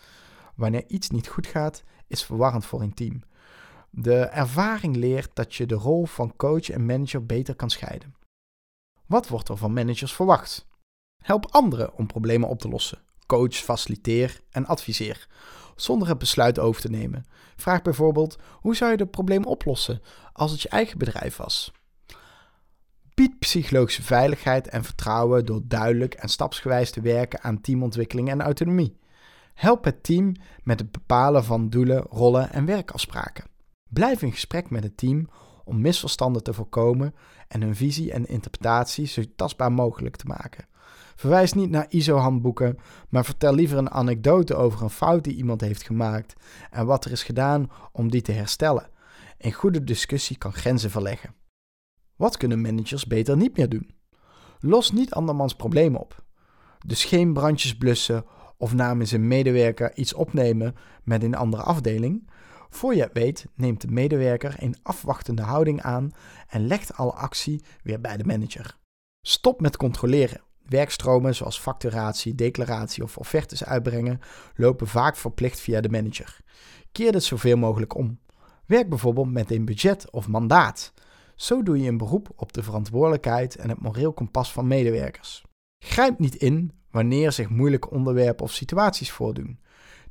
wanneer 0.55 0.83
iets 0.87 1.09
niet 1.09 1.27
goed 1.27 1.47
gaat, 1.47 1.83
is 2.07 2.23
verwarrend 2.23 2.65
voor 2.65 2.81
een 2.81 2.93
team. 2.93 3.23
De 3.89 4.19
ervaring 4.19 4.95
leert 4.95 5.29
dat 5.33 5.55
je 5.55 5.65
de 5.65 5.75
rol 5.75 6.05
van 6.05 6.35
coach 6.35 6.69
en 6.69 6.85
manager 6.85 7.25
beter 7.25 7.55
kan 7.55 7.69
scheiden. 7.69 8.15
Wat 9.05 9.27
wordt 9.27 9.49
er 9.49 9.57
van 9.57 9.73
managers 9.73 10.13
verwacht? 10.13 10.67
Help 11.23 11.45
anderen 11.51 11.93
om 11.93 12.07
problemen 12.07 12.49
op 12.49 12.59
te 12.59 12.69
lossen. 12.69 13.01
Coach, 13.25 13.55
faciliteer 13.55 14.41
en 14.49 14.65
adviseer, 14.65 15.27
zonder 15.81 16.07
het 16.07 16.17
besluit 16.17 16.59
over 16.59 16.81
te 16.81 16.89
nemen. 16.89 17.25
Vraag 17.55 17.81
bijvoorbeeld: 17.81 18.37
hoe 18.51 18.75
zou 18.75 18.91
je 18.91 18.97
het 18.97 19.11
probleem 19.11 19.43
oplossen 19.43 20.01
als 20.33 20.51
het 20.51 20.61
je 20.61 20.69
eigen 20.69 20.97
bedrijf 20.97 21.37
was? 21.37 21.71
Bied 23.13 23.39
psychologische 23.39 24.03
veiligheid 24.03 24.67
en 24.67 24.83
vertrouwen 24.83 25.45
door 25.45 25.61
duidelijk 25.63 26.13
en 26.13 26.29
stapsgewijs 26.29 26.91
te 26.91 27.01
werken 27.01 27.41
aan 27.41 27.61
teamontwikkeling 27.61 28.29
en 28.29 28.41
autonomie. 28.41 28.97
Help 29.53 29.83
het 29.83 30.03
team 30.03 30.35
met 30.63 30.79
het 30.79 30.91
bepalen 30.91 31.43
van 31.43 31.69
doelen, 31.69 32.01
rollen 32.09 32.51
en 32.51 32.65
werkafspraken. 32.65 33.45
Blijf 33.89 34.21
in 34.21 34.31
gesprek 34.31 34.69
met 34.69 34.83
het 34.83 34.97
team 34.97 35.29
om 35.63 35.81
misverstanden 35.81 36.43
te 36.43 36.53
voorkomen 36.53 37.15
en 37.47 37.61
hun 37.61 37.75
visie 37.75 38.11
en 38.11 38.25
interpretatie 38.25 39.07
zo 39.07 39.23
tastbaar 39.35 39.71
mogelijk 39.71 40.15
te 40.15 40.25
maken. 40.25 40.67
Verwijs 41.19 41.53
niet 41.53 41.69
naar 41.69 41.85
ISO-handboeken, 41.89 42.77
maar 43.09 43.25
vertel 43.25 43.53
liever 43.53 43.77
een 43.77 43.91
anekdote 43.91 44.55
over 44.55 44.81
een 44.81 44.89
fout 44.89 45.23
die 45.23 45.35
iemand 45.35 45.61
heeft 45.61 45.83
gemaakt 45.83 46.33
en 46.71 46.85
wat 46.85 47.05
er 47.05 47.11
is 47.11 47.23
gedaan 47.23 47.71
om 47.91 48.11
die 48.11 48.21
te 48.21 48.31
herstellen. 48.31 48.89
Een 49.37 49.51
goede 49.51 49.83
discussie 49.83 50.37
kan 50.37 50.53
grenzen 50.53 50.89
verleggen. 50.89 51.35
Wat 52.15 52.37
kunnen 52.37 52.61
managers 52.61 53.05
beter 53.05 53.37
niet 53.37 53.57
meer 53.57 53.69
doen? 53.69 53.91
Los 54.59 54.91
niet 54.91 55.13
andermans 55.13 55.55
problemen 55.55 55.99
op. 55.99 56.23
Dus 56.85 57.05
geen 57.05 57.33
brandjes 57.33 57.77
blussen 57.77 58.25
of 58.57 58.73
namens 58.73 59.11
een 59.11 59.27
medewerker 59.27 59.95
iets 59.95 60.13
opnemen 60.13 60.75
met 61.03 61.23
een 61.23 61.35
andere 61.35 61.63
afdeling. 61.63 62.29
Voor 62.69 62.95
je 62.95 63.01
het 63.01 63.13
weet, 63.13 63.45
neemt 63.55 63.81
de 63.81 63.87
medewerker 63.87 64.55
een 64.57 64.75
afwachtende 64.83 65.41
houding 65.41 65.81
aan 65.81 66.11
en 66.47 66.67
legt 66.67 66.93
alle 66.93 67.13
actie 67.13 67.63
weer 67.83 68.01
bij 68.01 68.17
de 68.17 68.25
manager. 68.25 68.77
Stop 69.21 69.61
met 69.61 69.77
controleren. 69.77 70.47
Werkstromen 70.69 71.35
zoals 71.35 71.59
facturatie, 71.59 72.35
declaratie 72.35 73.03
of 73.03 73.17
offertes 73.17 73.65
uitbrengen 73.65 74.19
lopen 74.55 74.87
vaak 74.87 75.15
verplicht 75.15 75.59
via 75.59 75.81
de 75.81 75.89
manager. 75.89 76.37
Keer 76.91 77.11
dit 77.11 77.23
zoveel 77.23 77.57
mogelijk 77.57 77.95
om. 77.95 78.19
Werk 78.65 78.89
bijvoorbeeld 78.89 79.31
met 79.31 79.51
een 79.51 79.65
budget 79.65 80.11
of 80.11 80.27
mandaat. 80.27 80.93
Zo 81.35 81.63
doe 81.63 81.81
je 81.81 81.89
een 81.89 81.97
beroep 81.97 82.29
op 82.35 82.53
de 82.53 82.63
verantwoordelijkheid 82.63 83.55
en 83.55 83.69
het 83.69 83.81
moreel 83.81 84.13
kompas 84.13 84.51
van 84.51 84.67
medewerkers. 84.67 85.43
Grijp 85.85 86.19
niet 86.19 86.35
in 86.35 86.71
wanneer 86.91 87.31
zich 87.31 87.49
moeilijke 87.49 87.89
onderwerpen 87.89 88.45
of 88.45 88.51
situaties 88.51 89.11
voordoen. 89.11 89.59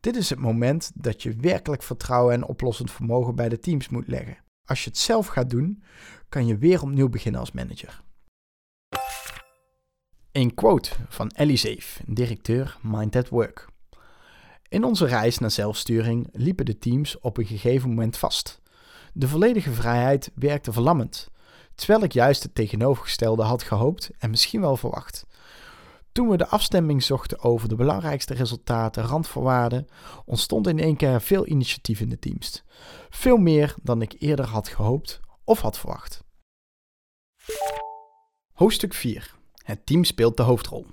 Dit 0.01 0.17
is 0.17 0.31
het 0.31 0.39
moment 0.39 0.91
dat 0.95 1.23
je 1.23 1.37
werkelijk 1.37 1.83
vertrouwen 1.83 2.35
en 2.35 2.47
oplossend 2.47 2.91
vermogen 2.91 3.35
bij 3.35 3.49
de 3.49 3.59
teams 3.59 3.89
moet 3.89 4.09
leggen. 4.09 4.39
Als 4.65 4.85
je 4.85 4.91
het 4.91 4.99
zelf 4.99 5.27
gaat 5.27 5.51
doen, 5.51 5.83
kan 6.29 6.47
je 6.47 6.59
weer 6.59 6.83
opnieuw 6.83 7.09
beginnen 7.09 7.41
als 7.41 7.53
manager. 7.53 8.03
Een 10.39 10.55
quote 10.55 10.91
van 11.09 11.31
Ellie 11.31 11.57
Zeef, 11.57 12.01
directeur 12.07 12.77
Mind 12.83 13.17
at 13.17 13.29
Work. 13.29 13.69
In 14.69 14.85
onze 14.85 15.07
reis 15.07 15.39
naar 15.39 15.51
zelfsturing 15.51 16.29
liepen 16.33 16.65
de 16.65 16.79
teams 16.79 17.21
op 17.21 17.37
een 17.37 17.47
gegeven 17.47 17.89
moment 17.89 18.17
vast. 18.17 18.61
De 19.13 19.29
volledige 19.29 19.73
vrijheid 19.73 20.31
werkte 20.35 20.73
verlammend, 20.73 21.29
terwijl 21.75 22.03
ik 22.03 22.13
juist 22.13 22.43
het 22.43 22.55
tegenovergestelde 22.55 23.43
had 23.43 23.63
gehoopt 23.63 24.11
en 24.19 24.31
misschien 24.31 24.61
wel 24.61 24.77
verwacht. 24.77 25.27
Toen 26.13 26.29
we 26.29 26.37
de 26.37 26.49
afstemming 26.49 27.03
zochten 27.03 27.41
over 27.41 27.69
de 27.69 27.77
belangrijkste 27.77 28.35
resultaten, 28.35 29.05
randvoorwaarden, 29.05 29.87
ontstond 30.25 30.67
in 30.67 30.79
één 30.79 30.97
keer 30.97 31.21
veel 31.21 31.47
initiatief 31.47 32.01
in 32.01 32.09
de 32.09 32.19
teams. 32.19 32.65
Veel 33.11 33.37
meer 33.37 33.75
dan 33.83 34.03
ik 34.03 34.15
eerder 34.19 34.47
had 34.47 34.69
gehoopt 34.69 35.21
of 35.45 35.61
had 35.61 35.79
verwacht. 35.79 36.25
Hoofdstuk 38.53 38.95
4. 38.95 39.37
Het 39.69 39.87
team 39.87 40.05
speelt 40.05 40.37
de 40.37 40.43
hoofdrol. 40.43 40.87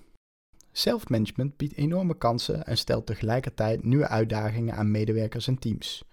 Self-management 0.71 1.57
biedt 1.57 1.75
enorme 1.75 2.17
kansen 2.17 2.65
en 2.65 2.77
stelt 2.77 3.05
tegelijkertijd 3.05 3.83
nieuwe 3.83 4.07
uitdagingen 4.07 4.75
aan 4.75 4.91
medewerkers 4.91 5.47
en 5.47 5.59
teams. 5.59 6.03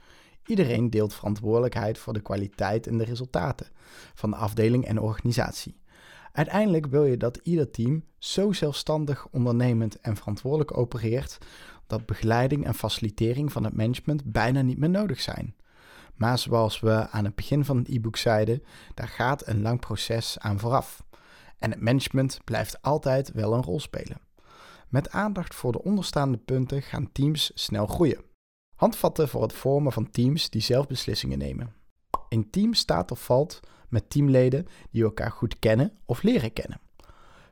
Iedereen 0.47 0.91
deelt 0.91 1.15
verantwoordelijkheid 1.15 1.99
voor 1.99 2.13
de 2.13 2.21
kwaliteit 2.21 2.87
en 2.87 2.99
de 2.99 3.05
resultaten 3.05 3.67
van 4.15 4.31
de 4.31 4.37
afdeling 4.37 4.85
en 4.85 5.01
organisatie. 5.01 5.81
Uiteindelijk 6.33 6.87
wil 6.87 7.05
je 7.05 7.17
dat 7.17 7.41
ieder 7.43 7.71
team 7.71 8.05
zo 8.19 8.53
zelfstandig, 8.53 9.27
ondernemend 9.31 10.01
en 10.01 10.17
verantwoordelijk 10.17 10.77
opereert 10.77 11.39
dat 11.87 12.07
begeleiding 12.07 12.65
en 12.65 12.75
facilitering 12.75 13.53
van 13.53 13.65
het 13.65 13.77
management 13.77 14.25
bijna 14.25 14.61
niet 14.61 14.79
meer 14.79 14.91
nodig 14.91 15.21
zijn. 15.21 15.55
Maar 16.15 16.39
zoals 16.39 16.81
we 16.81 17.09
aan 17.11 17.25
het 17.25 17.35
begin 17.35 17.65
van 17.65 17.77
het 17.77 17.89
e-book 17.89 18.17
zeiden, 18.17 18.63
daar 18.95 19.09
gaat 19.09 19.47
een 19.47 19.63
lang 19.63 19.81
proces 19.81 20.39
aan 20.39 20.59
vooraf. 20.59 21.03
En 21.63 21.71
het 21.71 21.81
management 21.81 22.41
blijft 22.45 22.83
altijd 22.83 23.33
wel 23.33 23.53
een 23.55 23.63
rol 23.63 23.81
spelen. 23.81 24.21
Met 24.89 25.11
aandacht 25.11 25.55
voor 25.55 25.73
de 25.73 25.83
onderstaande 25.83 26.39
punten 26.39 26.83
gaan 26.83 27.13
teams 27.13 27.51
snel 27.55 27.87
groeien. 27.87 28.25
Handvatten 28.77 29.29
voor 29.29 29.43
het 29.43 29.53
vormen 29.53 29.93
van 29.93 30.11
teams 30.11 30.51
die 30.51 30.61
zelf 30.61 30.87
beslissingen 30.87 31.39
nemen. 31.39 31.75
Een 32.29 32.51
team 32.51 32.75
staat 32.75 33.11
of 33.11 33.25
valt 33.25 33.61
met 33.89 34.11
teamleden 34.11 34.67
die 34.91 35.03
elkaar 35.03 35.31
goed 35.31 35.59
kennen 35.59 35.93
of 36.07 36.23
leren 36.23 36.53
kennen. 36.53 36.81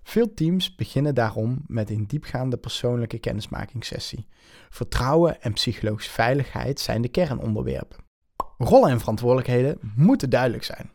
Veel 0.02 0.34
teams 0.34 0.74
beginnen 0.74 1.14
daarom 1.14 1.64
met 1.66 1.90
een 1.90 2.06
diepgaande 2.06 2.56
persoonlijke 2.56 3.18
kennismakingssessie. 3.18 4.26
Vertrouwen 4.70 5.42
en 5.42 5.52
psychologische 5.52 6.10
veiligheid 6.10 6.80
zijn 6.80 7.02
de 7.02 7.08
kernonderwerpen. 7.08 7.98
Rollen 8.58 8.90
en 8.90 9.00
verantwoordelijkheden 9.00 9.78
moeten 9.96 10.30
duidelijk 10.30 10.64
zijn, 10.64 10.90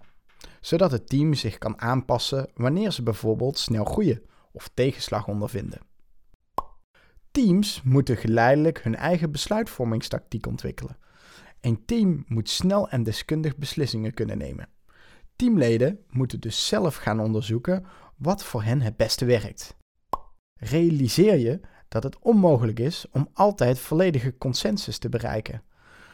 zodat 0.65 0.91
het 0.91 1.09
team 1.09 1.33
zich 1.33 1.57
kan 1.57 1.81
aanpassen 1.81 2.49
wanneer 2.53 2.91
ze 2.91 3.03
bijvoorbeeld 3.03 3.57
snel 3.57 3.85
groeien 3.85 4.21
of 4.51 4.69
tegenslag 4.73 5.27
ondervinden. 5.27 5.81
Teams 7.31 7.81
moeten 7.83 8.17
geleidelijk 8.17 8.83
hun 8.83 8.95
eigen 8.95 9.31
besluitvormingstactiek 9.31 10.47
ontwikkelen. 10.47 10.97
Een 11.61 11.85
team 11.85 12.23
moet 12.27 12.49
snel 12.49 12.89
en 12.89 13.03
deskundig 13.03 13.57
beslissingen 13.57 14.13
kunnen 14.13 14.37
nemen. 14.37 14.69
Teamleden 15.35 15.99
moeten 16.09 16.39
dus 16.39 16.67
zelf 16.67 16.95
gaan 16.95 17.19
onderzoeken 17.19 17.85
wat 18.15 18.43
voor 18.43 18.63
hen 18.63 18.81
het 18.81 18.97
beste 18.97 19.25
werkt. 19.25 19.75
Realiseer 20.59 21.37
je 21.37 21.59
dat 21.87 22.03
het 22.03 22.19
onmogelijk 22.19 22.79
is 22.79 23.05
om 23.11 23.29
altijd 23.33 23.79
volledige 23.79 24.37
consensus 24.37 24.97
te 24.97 25.09
bereiken. 25.09 25.63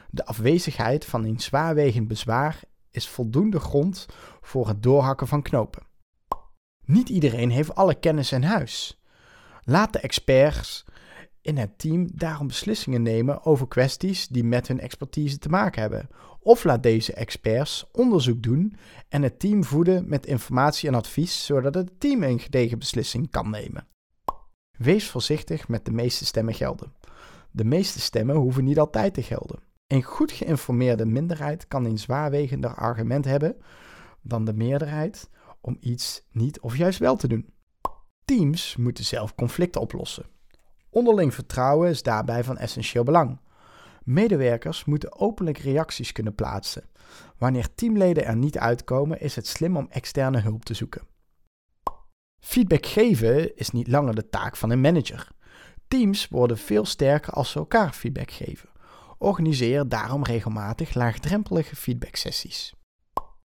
De 0.09 0.25
afwezigheid 0.25 1.05
van 1.05 1.23
een 1.23 1.39
zwaarwegend 1.39 2.07
bezwaar 2.07 2.69
is 2.91 3.07
voldoende 3.07 3.59
grond 3.59 4.05
voor 4.41 4.67
het 4.67 4.83
doorhakken 4.83 5.27
van 5.27 5.41
knopen. 5.41 5.83
Niet 6.85 7.09
iedereen 7.09 7.49
heeft 7.49 7.75
alle 7.75 7.95
kennis 7.95 8.31
in 8.31 8.43
huis. 8.43 9.01
Laat 9.63 9.93
de 9.93 9.99
experts 9.99 10.85
in 11.41 11.57
het 11.57 11.79
team 11.79 12.09
daarom 12.13 12.47
beslissingen 12.47 13.01
nemen 13.01 13.45
over 13.45 13.67
kwesties 13.67 14.27
die 14.27 14.43
met 14.43 14.67
hun 14.67 14.79
expertise 14.79 15.37
te 15.37 15.49
maken 15.49 15.81
hebben. 15.81 16.09
Of 16.39 16.63
laat 16.63 16.83
deze 16.83 17.13
experts 17.13 17.85
onderzoek 17.91 18.43
doen 18.43 18.75
en 19.09 19.21
het 19.21 19.39
team 19.39 19.63
voeden 19.63 20.09
met 20.09 20.25
informatie 20.25 20.89
en 20.89 20.95
advies, 20.95 21.45
zodat 21.45 21.73
het 21.73 21.99
team 21.99 22.23
een 22.23 22.39
gedegen 22.39 22.79
beslissing 22.79 23.29
kan 23.29 23.49
nemen. 23.49 23.87
Wees 24.77 25.09
voorzichtig 25.09 25.67
met 25.67 25.85
de 25.85 25.91
meeste 25.91 26.25
stemmen 26.25 26.53
gelden. 26.53 26.93
De 27.51 27.65
meeste 27.65 27.99
stemmen 27.99 28.35
hoeven 28.35 28.63
niet 28.63 28.79
altijd 28.79 29.13
te 29.13 29.23
gelden. 29.23 29.59
Een 29.91 30.03
goed 30.03 30.31
geïnformeerde 30.31 31.05
minderheid 31.05 31.67
kan 31.67 31.85
een 31.85 31.97
zwaarwegender 31.97 32.75
argument 32.75 33.25
hebben 33.25 33.55
dan 34.21 34.45
de 34.45 34.53
meerderheid 34.53 35.29
om 35.61 35.77
iets 35.79 36.23
niet 36.31 36.59
of 36.59 36.77
juist 36.77 36.99
wel 36.99 37.15
te 37.15 37.27
doen. 37.27 37.53
Teams 38.25 38.75
moeten 38.75 39.03
zelf 39.03 39.35
conflicten 39.35 39.81
oplossen. 39.81 40.25
Onderling 40.89 41.33
vertrouwen 41.33 41.89
is 41.89 42.03
daarbij 42.03 42.43
van 42.43 42.57
essentieel 42.57 43.03
belang. 43.03 43.39
Medewerkers 44.03 44.85
moeten 44.85 45.19
openlijk 45.19 45.57
reacties 45.57 46.11
kunnen 46.11 46.35
plaatsen. 46.35 46.89
Wanneer 47.37 47.75
teamleden 47.75 48.25
er 48.25 48.35
niet 48.35 48.57
uitkomen, 48.57 49.21
is 49.21 49.35
het 49.35 49.47
slim 49.47 49.77
om 49.77 49.87
externe 49.89 50.39
hulp 50.39 50.65
te 50.65 50.73
zoeken. 50.73 51.07
Feedback 52.39 52.85
geven 52.85 53.55
is 53.55 53.71
niet 53.71 53.87
langer 53.87 54.15
de 54.15 54.29
taak 54.29 54.55
van 54.55 54.69
een 54.69 54.81
manager. 54.81 55.27
Teams 55.87 56.27
worden 56.27 56.57
veel 56.57 56.85
sterker 56.85 57.33
als 57.33 57.51
ze 57.51 57.59
elkaar 57.59 57.93
feedback 57.93 58.31
geven. 58.31 58.70
Organiseer 59.21 59.89
daarom 59.89 60.23
regelmatig 60.23 60.93
laagdrempelige 60.93 61.75
feedbacksessies. 61.75 62.73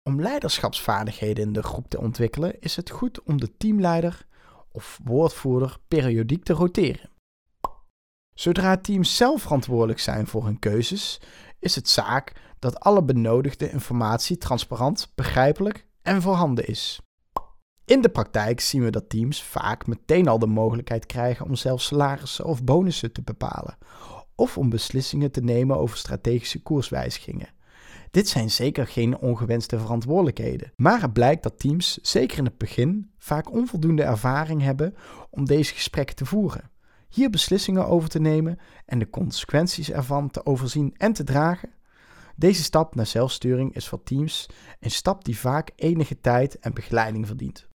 Om 0.03 0.21
leiderschapsvaardigheden 0.21 1.45
in 1.45 1.53
de 1.53 1.63
groep 1.63 1.89
te 1.89 1.99
ontwikkelen, 1.99 2.59
is 2.59 2.75
het 2.75 2.89
goed 2.89 3.23
om 3.23 3.39
de 3.39 3.57
teamleider 3.57 4.25
of 4.71 4.99
woordvoerder 5.03 5.77
periodiek 5.88 6.43
te 6.43 6.53
roteren. 6.53 7.09
Zodra 8.33 8.77
teams 8.77 9.17
zelf 9.17 9.41
verantwoordelijk 9.41 9.99
zijn 9.99 10.27
voor 10.27 10.45
hun 10.45 10.59
keuzes, 10.59 11.21
is 11.59 11.75
het 11.75 11.89
zaak 11.89 12.33
dat 12.59 12.79
alle 12.79 13.03
benodigde 13.03 13.71
informatie 13.71 14.38
transparant, 14.38 15.12
begrijpelijk 15.15 15.88
en 16.01 16.21
voorhanden 16.21 16.67
is. 16.67 17.01
In 17.86 18.01
de 18.01 18.09
praktijk 18.09 18.59
zien 18.59 18.83
we 18.83 18.89
dat 18.89 19.09
teams 19.09 19.43
vaak 19.43 19.88
meteen 19.88 20.27
al 20.27 20.39
de 20.39 20.47
mogelijkheid 20.47 21.05
krijgen 21.05 21.45
om 21.45 21.55
zelf 21.55 21.81
salarissen 21.81 22.45
of 22.45 22.63
bonussen 22.63 23.12
te 23.12 23.21
bepalen, 23.21 23.77
of 24.36 24.58
om 24.58 24.69
beslissingen 24.69 25.32
te 25.32 25.41
nemen 25.41 25.78
over 25.78 25.98
strategische 25.98 26.62
koerswijzigingen. 26.62 27.50
Dit 28.12 28.28
zijn 28.28 28.52
zeker 28.52 28.88
geen 28.88 29.17
ongewenste 29.17 29.80
verantwoordelijkheden, 29.80 30.72
maar 30.76 31.02
het 31.02 31.13
blijkt 31.13 31.43
dat 31.43 31.60
teams, 31.60 32.00
zeker 32.02 32.38
in 32.38 32.46
het 32.46 32.58
begin, 32.58 33.12
vaak 33.17 33.52
onvoldoende 33.52 34.04
ervaring 34.04 34.62
hebben 34.62 34.96
om 35.30 35.46
deze 35.46 35.74
gesprekken 35.74 36.15
te 36.15 36.26
voeren 36.26 36.72
hier 37.13 37.30
beslissingen 37.30 37.88
over 37.88 38.10
te 38.10 38.19
nemen 38.19 38.60
en 38.86 39.00
de 39.00 39.10
consequenties 39.10 39.91
ervan 39.91 40.30
te 40.30 40.46
overzien 40.46 40.93
en 40.98 41.13
te 41.13 41.24
dragen. 41.24 41.69
Deze 42.36 42.63
stap 42.63 42.96
naar 42.96 43.06
zelfsturing 43.06 43.76
is 43.76 43.88
voor 43.88 44.04
teams 44.04 44.50
een 44.80 44.91
stap 44.91 45.26
die 45.26 45.39
vaak 45.39 45.72
enige 45.76 46.19
tijd 46.19 46.60
en 46.60 46.74
begeleiding 46.74 47.28
verdient. 47.28 47.67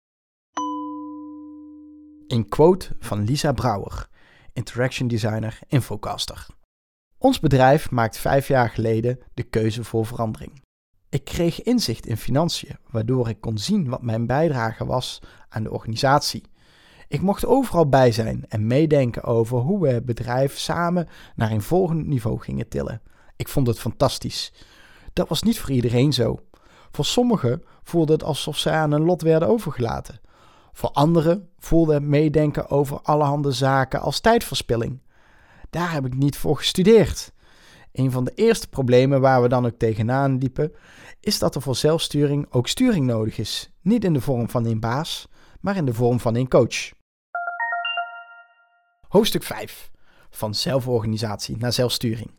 Een 2.28 2.50
quote 2.50 2.96
van 3.00 3.24
Lisa 3.24 3.52
Brouwer, 3.52 4.10
Interaction 4.58 5.08
Designer 5.08 5.60
Infocaster. 5.68 6.46
Ons 7.18 7.40
bedrijf 7.40 7.92
maakt 7.92 8.18
vijf 8.18 8.48
jaar 8.48 8.70
geleden 8.70 9.20
de 9.34 9.44
keuze 9.44 9.84
voor 9.84 10.06
verandering. 10.06 10.62
Ik 11.10 11.24
kreeg 11.24 11.62
inzicht 11.62 12.06
in 12.06 12.18
financiën, 12.18 12.78
waardoor 12.90 13.30
ik 13.30 13.42
kon 13.42 13.58
zien 13.58 13.90
wat 13.90 14.02
mijn 14.02 14.28
bijdrage 14.28 14.86
was 14.86 15.22
aan 15.50 15.64
de 15.64 15.72
organisatie 15.72 16.44
ik 17.10 17.22
mocht 17.22 17.46
overal 17.46 17.90
bij 17.90 18.12
zijn 18.12 18.46
en 18.50 18.68
meedenken 18.68 19.24
over 19.24 19.58
hoe 19.58 19.82
we 19.82 19.88
het 19.88 20.06
bedrijf 20.06 20.58
samen 20.58 21.08
naar 21.36 21.52
een 21.52 21.62
volgend 21.62 22.08
niveau 22.08 22.40
gingen 22.40 22.68
tillen. 22.68 23.02
Ik 23.36 23.48
vond 23.48 23.68
het 23.68 23.80
fantastisch. 23.80 24.54
Dat 25.14 25.30
was 25.30 25.44
niet 25.44 25.60
voor 25.60 25.72
iedereen 25.72 26.14
zo. 26.14 26.40
Voor 26.92 27.06
sommigen 27.06 27.64
voelde 27.84 28.14
het 28.14 28.24
alsof 28.24 28.58
ze 28.58 28.70
aan 28.70 28.92
een 28.92 29.04
lot 29.04 29.22
werden 29.22 29.48
overgelaten. 29.48 30.20
Voor 30.78 30.92
anderen 30.92 31.50
voelde 31.60 32.00
meedenken 32.00 32.70
over 32.70 33.02
allerhande 33.02 33.52
zaken 33.52 34.02
als 34.02 34.20
tijdverspilling. 34.20 35.02
Daar 35.70 35.92
heb 35.92 36.06
ik 36.06 36.14
niet 36.14 36.38
voor 36.38 36.58
gestudeerd. 36.58 37.34
Een 37.92 38.12
van 38.12 38.24
de 38.24 38.32
eerste 38.36 38.68
problemen 38.68 39.22
waar 39.22 39.42
we 39.42 39.48
dan 39.48 39.66
ook 39.66 39.78
tegenaan 39.78 40.38
liepen, 40.38 40.72
is 41.20 41.40
dat 41.40 41.56
er 41.56 41.62
voor 41.62 41.76
zelfsturing 41.76 42.46
ook 42.50 42.68
sturing 42.68 43.06
nodig 43.06 43.38
is. 43.38 43.72
Niet 43.82 44.04
in 44.04 44.14
de 44.14 44.22
vorm 44.22 44.50
van 44.50 44.66
een 44.66 44.80
baas, 44.80 45.28
maar 45.62 45.76
in 45.76 45.86
de 45.86 45.94
vorm 45.94 46.20
van 46.20 46.36
een 46.36 46.48
coach. 46.48 46.92
Hoofdstuk 49.08 49.44
5. 49.44 49.92
Van 50.30 50.56
zelforganisatie 50.56 51.58
naar 51.58 51.74
zelfsturing. 51.74 52.32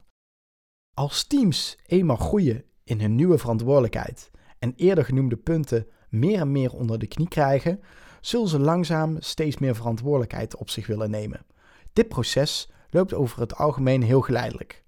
Als 0.94 1.24
teams 1.24 1.78
eenmaal 1.86 2.16
groeien 2.16 2.64
in 2.84 3.00
hun 3.00 3.14
nieuwe 3.14 3.38
verantwoordelijkheid 3.38 4.30
en 4.58 4.72
eerder 4.76 5.04
genoemde 5.04 5.36
punten 5.36 5.86
meer 6.08 6.40
en 6.40 6.52
meer 6.52 6.72
onder 6.72 6.98
de 6.98 7.06
knie 7.06 7.28
krijgen, 7.28 7.80
zullen 8.20 8.48
ze 8.48 8.58
langzaam 8.58 9.16
steeds 9.20 9.58
meer 9.58 9.74
verantwoordelijkheid 9.74 10.56
op 10.56 10.70
zich 10.70 10.86
willen 10.86 11.10
nemen. 11.10 11.44
Dit 11.92 12.08
proces 12.08 12.70
loopt 12.90 13.14
over 13.14 13.40
het 13.40 13.56
algemeen 13.56 14.02
heel 14.02 14.20
geleidelijk. 14.20 14.84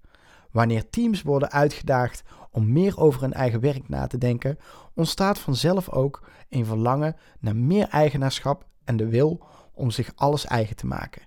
Wanneer 0.51 0.89
teams 0.89 1.21
worden 1.21 1.51
uitgedaagd 1.51 2.23
om 2.51 2.71
meer 2.71 2.99
over 2.99 3.21
hun 3.21 3.33
eigen 3.33 3.59
werk 3.59 3.89
na 3.89 4.07
te 4.07 4.17
denken, 4.17 4.57
ontstaat 4.93 5.39
vanzelf 5.39 5.89
ook 5.89 6.27
een 6.49 6.65
verlangen 6.65 7.15
naar 7.39 7.55
meer 7.55 7.87
eigenaarschap 7.87 8.65
en 8.83 8.97
de 8.97 9.07
wil 9.07 9.43
om 9.73 9.91
zich 9.91 10.11
alles 10.15 10.45
eigen 10.45 10.75
te 10.75 10.85
maken. 10.85 11.21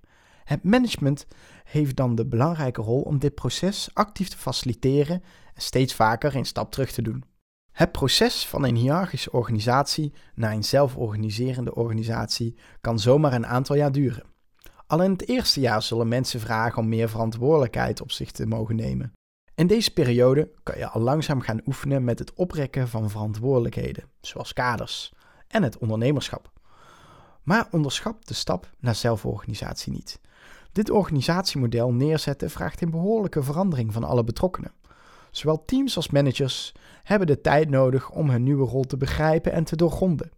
Het 0.44 0.64
management 0.64 1.26
heeft 1.64 1.96
dan 1.96 2.14
de 2.14 2.26
belangrijke 2.26 2.82
rol 2.82 3.00
om 3.00 3.18
dit 3.18 3.34
proces 3.34 3.90
actief 3.92 4.28
te 4.28 4.36
faciliteren 4.36 5.22
en 5.54 5.62
steeds 5.62 5.94
vaker 5.94 6.36
een 6.36 6.44
stap 6.44 6.72
terug 6.72 6.92
te 6.92 7.02
doen. 7.02 7.24
Het 7.74 7.92
proces 7.92 8.46
van 8.46 8.64
een 8.64 8.76
hiërarchische 8.76 9.32
organisatie 9.32 10.12
naar 10.34 10.52
een 10.52 10.64
zelforganiserende 10.64 11.74
organisatie 11.74 12.58
kan 12.80 12.98
zomaar 12.98 13.32
een 13.32 13.46
aantal 13.46 13.76
jaar 13.76 13.92
duren. 13.92 14.22
Al 14.86 15.02
in 15.02 15.10
het 15.10 15.28
eerste 15.28 15.60
jaar 15.60 15.82
zullen 15.82 16.08
mensen 16.08 16.40
vragen 16.40 16.82
om 16.82 16.88
meer 16.88 17.08
verantwoordelijkheid 17.08 18.00
op 18.00 18.10
zich 18.10 18.30
te 18.30 18.46
mogen 18.46 18.76
nemen. 18.76 19.12
In 19.54 19.66
deze 19.66 19.92
periode 19.92 20.50
kan 20.62 20.78
je 20.78 20.88
al 20.88 21.00
langzaam 21.00 21.40
gaan 21.40 21.60
oefenen 21.66 22.04
met 22.04 22.18
het 22.18 22.34
oprekken 22.34 22.88
van 22.88 23.10
verantwoordelijkheden, 23.10 24.04
zoals 24.20 24.52
kaders 24.52 25.12
en 25.48 25.62
het 25.62 25.78
ondernemerschap. 25.78 26.52
Maar 27.42 27.68
onderschap 27.70 28.26
de 28.26 28.34
stap 28.34 28.70
naar 28.78 28.94
zelforganisatie 28.94 29.92
niet. 29.92 30.20
Dit 30.72 30.90
organisatiemodel 30.90 31.92
neerzetten 31.92 32.50
vraagt 32.50 32.80
een 32.80 32.90
behoorlijke 32.90 33.42
verandering 33.42 33.92
van 33.92 34.04
alle 34.04 34.24
betrokkenen. 34.24 34.72
Zowel 35.36 35.64
teams 35.64 35.96
als 35.96 36.10
managers 36.10 36.72
hebben 37.02 37.26
de 37.26 37.40
tijd 37.40 37.70
nodig 37.70 38.10
om 38.10 38.30
hun 38.30 38.42
nieuwe 38.42 38.66
rol 38.66 38.84
te 38.84 38.96
begrijpen 38.96 39.52
en 39.52 39.64
te 39.64 39.76
doorgronden. 39.76 40.30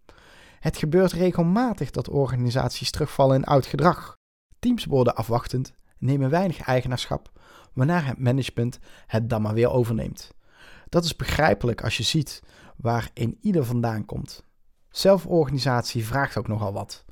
Het 0.61 0.77
gebeurt 0.77 1.13
regelmatig 1.13 1.91
dat 1.91 2.09
organisaties 2.09 2.91
terugvallen 2.91 3.37
in 3.37 3.45
oud 3.45 3.67
gedrag. 3.67 4.17
Teams 4.59 4.85
worden 4.85 5.17
afwachtend, 5.17 5.75
nemen 5.99 6.31
weinig 6.31 6.61
eigenaarschap, 6.61 7.31
waarna 7.73 8.01
het 8.01 8.19
management 8.19 8.79
het 9.07 9.31
dan 9.31 9.43
maar 9.43 9.55
weer 9.55 9.71
overneemt. 9.71 10.31
Dat 10.89 11.05
is 11.05 11.17
begrijpelijk 11.17 11.83
als 11.83 11.97
je 11.97 12.03
ziet 12.03 12.43
waar 12.77 13.11
een 13.15 13.39
ieder 13.41 13.65
vandaan 13.65 14.05
komt. 14.05 14.45
Zelforganisatie 14.91 16.07
vraagt 16.07 16.37
ook 16.37 16.49
nogal 16.49 16.73
wat. 16.73 17.05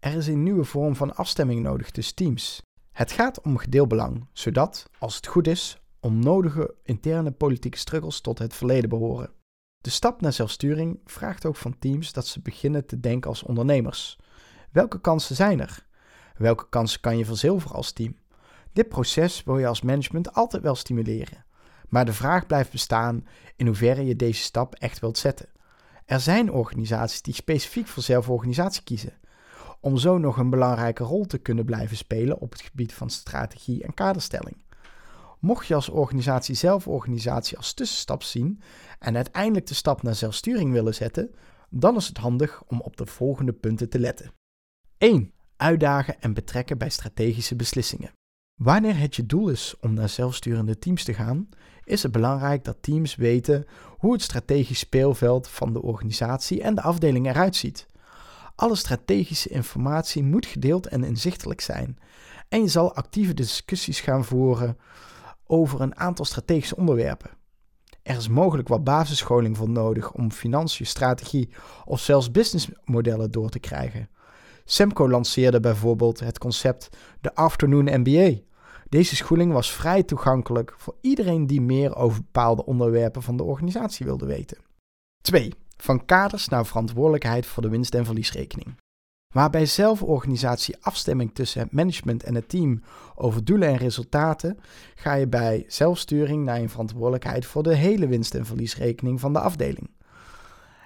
Er 0.00 0.14
is 0.14 0.26
een 0.26 0.42
nieuwe 0.42 0.64
vorm 0.64 0.96
van 0.96 1.16
afstemming 1.16 1.62
nodig 1.62 1.90
tussen 1.90 2.14
teams. 2.14 2.62
Het 2.92 3.12
gaat 3.12 3.40
om 3.40 3.56
gedeelbelang, 3.56 4.26
zodat, 4.32 4.90
als 4.98 5.16
het 5.16 5.26
goed 5.26 5.46
is, 5.46 5.78
onnodige 6.04 6.74
interne 6.82 7.30
politieke 7.30 7.78
struggles 7.78 8.20
tot 8.20 8.38
het 8.38 8.54
verleden 8.54 8.88
behoren. 8.88 9.30
De 9.80 9.90
stap 9.90 10.20
naar 10.20 10.32
zelfsturing 10.32 11.00
vraagt 11.04 11.46
ook 11.46 11.56
van 11.56 11.78
teams 11.78 12.12
dat 12.12 12.26
ze 12.26 12.40
beginnen 12.40 12.86
te 12.86 13.00
denken 13.00 13.30
als 13.30 13.42
ondernemers. 13.42 14.18
Welke 14.72 15.00
kansen 15.00 15.36
zijn 15.36 15.60
er? 15.60 15.86
Welke 16.36 16.68
kansen 16.68 17.00
kan 17.00 17.18
je 17.18 17.24
verzilveren 17.24 17.76
als 17.76 17.92
team? 17.92 18.16
Dit 18.72 18.88
proces 18.88 19.44
wil 19.44 19.58
je 19.58 19.66
als 19.66 19.82
management 19.82 20.34
altijd 20.34 20.62
wel 20.62 20.74
stimuleren. 20.74 21.44
Maar 21.88 22.04
de 22.04 22.12
vraag 22.12 22.46
blijft 22.46 22.70
bestaan 22.70 23.26
in 23.56 23.66
hoeverre 23.66 24.04
je 24.04 24.16
deze 24.16 24.42
stap 24.42 24.74
echt 24.74 25.00
wilt 25.00 25.18
zetten. 25.18 25.48
Er 26.04 26.20
zijn 26.20 26.50
organisaties 26.50 27.22
die 27.22 27.34
specifiek 27.34 27.86
voor 27.86 28.02
zelforganisatie 28.02 28.82
kiezen, 28.82 29.18
om 29.80 29.96
zo 29.96 30.18
nog 30.18 30.36
een 30.36 30.50
belangrijke 30.50 31.04
rol 31.04 31.24
te 31.24 31.38
kunnen 31.38 31.64
blijven 31.64 31.96
spelen 31.96 32.38
op 32.38 32.52
het 32.52 32.60
gebied 32.60 32.92
van 32.92 33.10
strategie 33.10 33.84
en 33.84 33.94
kaderstelling. 33.94 34.64
Mocht 35.44 35.66
je 35.66 35.74
als 35.74 35.88
organisatie 35.88 36.54
zelforganisatie 36.54 37.56
als 37.56 37.72
tussenstap 37.72 38.22
zien 38.22 38.60
en 38.98 39.16
uiteindelijk 39.16 39.66
de 39.66 39.74
stap 39.74 40.02
naar 40.02 40.14
zelfsturing 40.14 40.72
willen 40.72 40.94
zetten, 40.94 41.34
dan 41.70 41.96
is 41.96 42.08
het 42.08 42.16
handig 42.16 42.62
om 42.66 42.80
op 42.80 42.96
de 42.96 43.06
volgende 43.06 43.52
punten 43.52 43.88
te 43.88 43.98
letten. 43.98 44.32
1. 44.98 45.32
Uitdagen 45.56 46.20
en 46.20 46.34
betrekken 46.34 46.78
bij 46.78 46.90
strategische 46.90 47.56
beslissingen. 47.56 48.12
Wanneer 48.54 48.98
het 48.98 49.16
je 49.16 49.26
doel 49.26 49.48
is 49.48 49.74
om 49.80 49.94
naar 49.94 50.08
zelfsturende 50.08 50.78
teams 50.78 51.04
te 51.04 51.14
gaan, 51.14 51.48
is 51.84 52.02
het 52.02 52.12
belangrijk 52.12 52.64
dat 52.64 52.82
teams 52.82 53.14
weten 53.14 53.66
hoe 53.98 54.12
het 54.12 54.22
strategisch 54.22 54.78
speelveld 54.78 55.48
van 55.48 55.72
de 55.72 55.82
organisatie 55.82 56.62
en 56.62 56.74
de 56.74 56.82
afdeling 56.82 57.26
eruit 57.26 57.56
ziet. 57.56 57.86
Alle 58.54 58.76
strategische 58.76 59.48
informatie 59.48 60.22
moet 60.22 60.46
gedeeld 60.46 60.86
en 60.86 61.04
inzichtelijk 61.04 61.60
zijn. 61.60 61.98
En 62.48 62.60
je 62.60 62.68
zal 62.68 62.94
actieve 62.94 63.34
discussies 63.34 64.00
gaan 64.00 64.24
voeren 64.24 64.76
over 65.46 65.80
een 65.80 65.98
aantal 65.98 66.24
strategische 66.24 66.76
onderwerpen. 66.76 67.30
Er 68.02 68.16
is 68.16 68.28
mogelijk 68.28 68.68
wat 68.68 68.84
basisscholing 68.84 69.56
voor 69.56 69.70
nodig 69.70 70.12
om 70.12 70.32
financiën, 70.32 70.86
strategie 70.86 71.50
of 71.84 72.00
zelfs 72.00 72.30
businessmodellen 72.30 73.30
door 73.30 73.48
te 73.48 73.58
krijgen. 73.58 74.08
Semco 74.64 75.08
lanceerde 75.08 75.60
bijvoorbeeld 75.60 76.20
het 76.20 76.38
concept 76.38 76.88
de 77.20 77.34
Afternoon 77.34 78.00
MBA. 78.00 78.40
Deze 78.88 79.16
schooling 79.16 79.52
was 79.52 79.72
vrij 79.72 80.02
toegankelijk 80.02 80.74
voor 80.76 80.96
iedereen 81.00 81.46
die 81.46 81.60
meer 81.60 81.96
over 81.96 82.22
bepaalde 82.22 82.64
onderwerpen 82.64 83.22
van 83.22 83.36
de 83.36 83.42
organisatie 83.42 84.06
wilde 84.06 84.26
weten. 84.26 84.58
2. 85.20 85.52
Van 85.76 86.04
kaders 86.04 86.48
naar 86.48 86.66
verantwoordelijkheid 86.66 87.46
voor 87.46 87.62
de 87.62 87.68
winst- 87.68 87.94
en 87.94 88.04
verliesrekening. 88.04 88.74
Waarbij 89.34 89.66
zelforganisatie 89.66 90.76
afstemming 90.80 91.34
tussen 91.34 91.60
het 91.60 91.72
management 91.72 92.22
en 92.22 92.34
het 92.34 92.48
team 92.48 92.82
over 93.14 93.44
doelen 93.44 93.68
en 93.68 93.76
resultaten, 93.76 94.58
ga 94.94 95.14
je 95.14 95.26
bij 95.26 95.64
zelfsturing 95.68 96.44
naar 96.44 96.58
een 96.58 96.68
verantwoordelijkheid 96.68 97.46
voor 97.46 97.62
de 97.62 97.74
hele 97.74 98.06
winst- 98.06 98.34
en 98.34 98.46
verliesrekening 98.46 99.20
van 99.20 99.32
de 99.32 99.38
afdeling. 99.38 99.90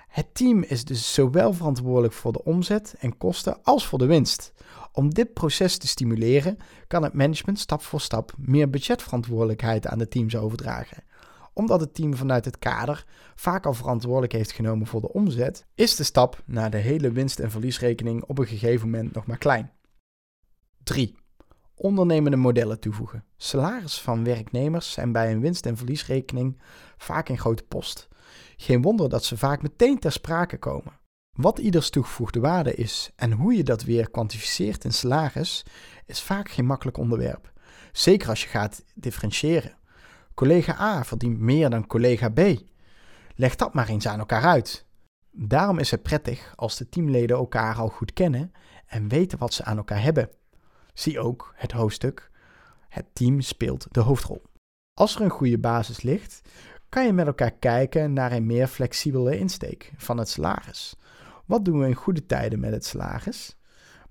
Het 0.08 0.34
team 0.34 0.62
is 0.62 0.84
dus 0.84 1.14
zowel 1.14 1.52
verantwoordelijk 1.52 2.12
voor 2.12 2.32
de 2.32 2.44
omzet 2.44 2.94
en 2.98 3.16
kosten 3.16 3.62
als 3.62 3.86
voor 3.86 3.98
de 3.98 4.06
winst. 4.06 4.52
Om 4.92 5.14
dit 5.14 5.32
proces 5.32 5.76
te 5.76 5.86
stimuleren, 5.86 6.56
kan 6.86 7.02
het 7.02 7.12
management 7.12 7.58
stap 7.58 7.82
voor 7.82 8.00
stap 8.00 8.32
meer 8.38 8.70
budgetverantwoordelijkheid 8.70 9.86
aan 9.86 9.98
de 9.98 10.08
teams 10.08 10.36
overdragen. 10.36 11.02
Omdat 11.58 11.80
het 11.80 11.94
team 11.94 12.16
vanuit 12.16 12.44
het 12.44 12.58
kader 12.58 13.04
vaak 13.34 13.66
al 13.66 13.74
verantwoordelijk 13.74 14.32
heeft 14.32 14.52
genomen 14.52 14.86
voor 14.86 15.00
de 15.00 15.12
omzet, 15.12 15.66
is 15.74 15.96
de 15.96 16.04
stap 16.04 16.42
naar 16.46 16.70
de 16.70 16.76
hele 16.76 17.12
winst- 17.12 17.38
en 17.38 17.50
verliesrekening 17.50 18.24
op 18.24 18.38
een 18.38 18.46
gegeven 18.46 18.90
moment 18.90 19.14
nog 19.14 19.26
maar 19.26 19.38
klein. 19.38 19.72
3. 20.82 21.16
Ondernemende 21.74 22.36
modellen 22.36 22.80
toevoegen. 22.80 23.24
Salaris 23.36 24.00
van 24.00 24.24
werknemers 24.24 24.92
zijn 24.92 25.12
bij 25.12 25.32
een 25.32 25.40
winst- 25.40 25.66
en 25.66 25.76
verliesrekening 25.76 26.60
vaak 26.96 27.28
een 27.28 27.38
grote 27.38 27.62
post. 27.62 28.08
Geen 28.56 28.82
wonder 28.82 29.08
dat 29.08 29.24
ze 29.24 29.36
vaak 29.36 29.62
meteen 29.62 29.98
ter 29.98 30.12
sprake 30.12 30.58
komen. 30.58 31.00
Wat 31.30 31.58
ieders 31.58 31.90
toegevoegde 31.90 32.40
waarde 32.40 32.74
is 32.74 33.10
en 33.16 33.32
hoe 33.32 33.56
je 33.56 33.64
dat 33.64 33.82
weer 33.82 34.10
kwantificeert 34.10 34.84
in 34.84 34.92
salaris, 34.92 35.64
is 36.06 36.20
vaak 36.20 36.50
geen 36.50 36.66
makkelijk 36.66 36.96
onderwerp. 36.96 37.52
Zeker 37.92 38.28
als 38.28 38.42
je 38.42 38.48
gaat 38.48 38.84
differentiëren. 38.94 39.76
Collega 40.38 40.76
A 40.80 41.04
verdient 41.04 41.38
meer 41.38 41.70
dan 41.70 41.86
collega 41.86 42.28
B. 42.28 42.40
Leg 43.34 43.56
dat 43.56 43.74
maar 43.74 43.88
eens 43.88 44.08
aan 44.08 44.18
elkaar 44.18 44.42
uit. 44.42 44.86
Daarom 45.30 45.78
is 45.78 45.90
het 45.90 46.02
prettig 46.02 46.52
als 46.56 46.76
de 46.76 46.88
teamleden 46.88 47.36
elkaar 47.36 47.76
al 47.76 47.88
goed 47.88 48.12
kennen 48.12 48.52
en 48.86 49.08
weten 49.08 49.38
wat 49.38 49.54
ze 49.54 49.64
aan 49.64 49.76
elkaar 49.76 50.02
hebben. 50.02 50.30
Zie 50.94 51.20
ook 51.20 51.52
het 51.56 51.72
hoofdstuk 51.72 52.30
Het 52.88 53.04
team 53.12 53.40
speelt 53.40 53.86
de 53.90 54.00
hoofdrol. 54.00 54.42
Als 54.94 55.14
er 55.14 55.20
een 55.20 55.30
goede 55.30 55.58
basis 55.58 56.02
ligt, 56.02 56.40
kan 56.88 57.06
je 57.06 57.12
met 57.12 57.26
elkaar 57.26 57.52
kijken 57.52 58.12
naar 58.12 58.32
een 58.32 58.46
meer 58.46 58.66
flexibele 58.66 59.38
insteek 59.38 59.92
van 59.96 60.18
het 60.18 60.28
salaris. 60.28 60.96
Wat 61.44 61.64
doen 61.64 61.78
we 61.78 61.86
in 61.86 61.94
goede 61.94 62.26
tijden 62.26 62.60
met 62.60 62.72
het 62.72 62.84
salaris? 62.84 63.56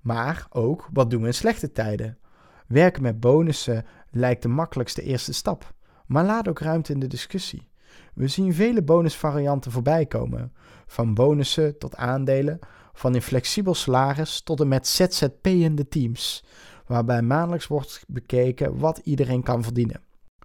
Maar 0.00 0.46
ook 0.50 0.88
wat 0.92 1.10
doen 1.10 1.20
we 1.20 1.26
in 1.26 1.34
slechte 1.34 1.72
tijden? 1.72 2.18
Werken 2.66 3.02
met 3.02 3.20
bonussen 3.20 3.86
lijkt 4.10 4.42
de 4.42 4.48
makkelijkste 4.48 5.02
eerste 5.02 5.32
stap, 5.32 5.76
maar 6.08 6.24
laat 6.24 6.48
ook 6.48 6.58
ruimte 6.58 6.92
in 6.92 7.00
de 7.00 7.06
discussie. 7.06 7.68
We 8.14 8.28
zien 8.28 8.54
vele 8.54 8.82
bonusvarianten 8.82 9.72
voorbij 9.72 10.06
komen, 10.06 10.52
van 10.86 11.14
bonussen 11.14 11.78
tot 11.78 11.96
aandelen, 11.96 12.58
van 12.92 13.14
een 13.14 13.22
flexibel 13.22 13.74
salaris 13.74 14.40
tot 14.40 14.60
en 14.60 14.68
met 14.68 14.86
ZZP-ende 14.86 15.88
teams, 15.88 16.44
waarbij 16.86 17.22
maandelijks 17.22 17.66
wordt 17.66 18.04
bekeken 18.08 18.78
wat 18.78 19.00
iedereen 19.04 19.42
kan 19.42 19.62
verdienen. 19.62 20.00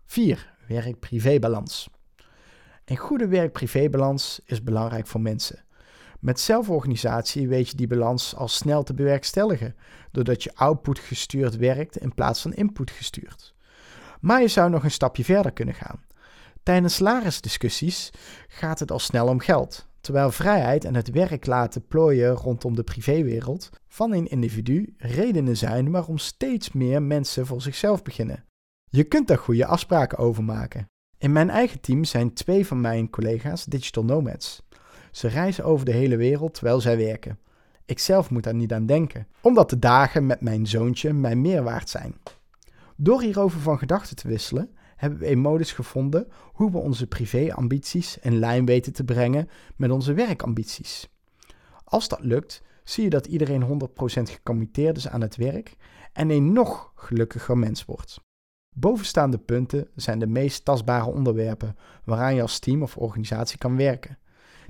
4. 0.05 0.53
Werk-privébalans. 0.67 1.89
Een 2.85 2.97
goede 2.97 3.27
werk-privébalans 3.27 4.41
is 4.45 4.63
belangrijk 4.63 5.07
voor 5.07 5.21
mensen. 5.21 5.63
Met 6.19 6.39
zelforganisatie 6.39 7.47
weet 7.47 7.69
je 7.69 7.75
die 7.75 7.87
balans 7.87 8.35
al 8.35 8.47
snel 8.47 8.83
te 8.83 8.93
bewerkstelligen, 8.93 9.75
doordat 10.11 10.43
je 10.43 10.55
output 10.55 10.99
gestuurd 10.99 11.57
werkt 11.57 11.97
in 11.97 12.13
plaats 12.13 12.41
van 12.41 12.53
input 12.53 12.91
gestuurd. 12.91 13.53
Maar 14.23 14.41
je 14.41 14.47
zou 14.47 14.69
nog 14.69 14.83
een 14.83 14.91
stapje 14.91 15.23
verder 15.23 15.51
kunnen 15.51 15.73
gaan. 15.73 16.03
Tijdens 16.63 16.95
salarisdiscussies 16.95 18.11
gaat 18.47 18.79
het 18.79 18.91
al 18.91 18.99
snel 18.99 19.27
om 19.27 19.39
geld, 19.39 19.87
terwijl 20.01 20.31
vrijheid 20.31 20.85
en 20.85 20.95
het 20.95 21.09
werk 21.09 21.45
laten 21.45 21.87
plooien 21.87 22.31
rondom 22.31 22.75
de 22.75 22.83
privéwereld 22.83 23.69
van 23.87 24.13
een 24.13 24.27
individu 24.27 24.93
redenen 24.97 25.57
zijn 25.57 25.91
waarom 25.91 26.17
steeds 26.17 26.71
meer 26.71 27.01
mensen 27.01 27.45
voor 27.45 27.61
zichzelf 27.61 28.01
beginnen. 28.01 28.43
Je 28.89 29.03
kunt 29.03 29.27
daar 29.27 29.37
goede 29.37 29.65
afspraken 29.65 30.17
over 30.17 30.43
maken. 30.43 30.85
In 31.17 31.31
mijn 31.31 31.49
eigen 31.49 31.81
team 31.81 32.03
zijn 32.03 32.33
twee 32.33 32.67
van 32.67 32.81
mijn 32.81 33.09
collega's 33.09 33.65
digital 33.65 34.03
nomads. 34.03 34.61
Ze 35.11 35.27
reizen 35.27 35.63
over 35.63 35.85
de 35.85 35.93
hele 35.93 36.17
wereld 36.17 36.53
terwijl 36.53 36.81
zij 36.81 36.97
werken. 36.97 37.39
Ik 37.85 37.99
zelf 37.99 38.29
moet 38.29 38.43
daar 38.43 38.55
niet 38.55 38.73
aan 38.73 38.85
denken, 38.85 39.27
omdat 39.41 39.69
de 39.69 39.79
dagen 39.79 40.25
met 40.25 40.41
mijn 40.41 40.67
zoontje 40.67 41.13
mij 41.13 41.35
meer 41.35 41.63
waard 41.63 41.89
zijn. 41.89 42.15
Door 42.95 43.21
hierover 43.21 43.59
van 43.59 43.77
gedachten 43.77 44.15
te 44.15 44.27
wisselen, 44.27 44.69
hebben 44.95 45.19
we 45.19 45.29
een 45.29 45.39
modus 45.39 45.71
gevonden 45.71 46.27
hoe 46.53 46.71
we 46.71 46.77
onze 46.77 47.07
privéambities 47.07 48.17
in 48.17 48.39
lijn 48.39 48.65
weten 48.65 48.93
te 48.93 49.03
brengen 49.03 49.49
met 49.75 49.91
onze 49.91 50.13
werkambities. 50.13 51.09
Als 51.83 52.07
dat 52.07 52.23
lukt, 52.23 52.61
zie 52.83 53.03
je 53.03 53.09
dat 53.09 53.25
iedereen 53.25 53.63
100% 53.63 53.85
gecommitteerd 54.05 54.97
is 54.97 55.07
aan 55.07 55.21
het 55.21 55.35
werk 55.35 55.75
en 56.13 56.29
een 56.29 56.53
nog 56.53 56.91
gelukkiger 56.95 57.57
mens 57.57 57.85
wordt. 57.85 58.21
Bovenstaande 58.75 59.37
punten 59.37 59.87
zijn 59.95 60.19
de 60.19 60.27
meest 60.27 60.65
tastbare 60.65 61.11
onderwerpen 61.11 61.77
waaraan 62.03 62.35
je 62.35 62.41
als 62.41 62.59
team 62.59 62.81
of 62.81 62.97
organisatie 62.97 63.57
kan 63.57 63.77
werken. 63.77 64.17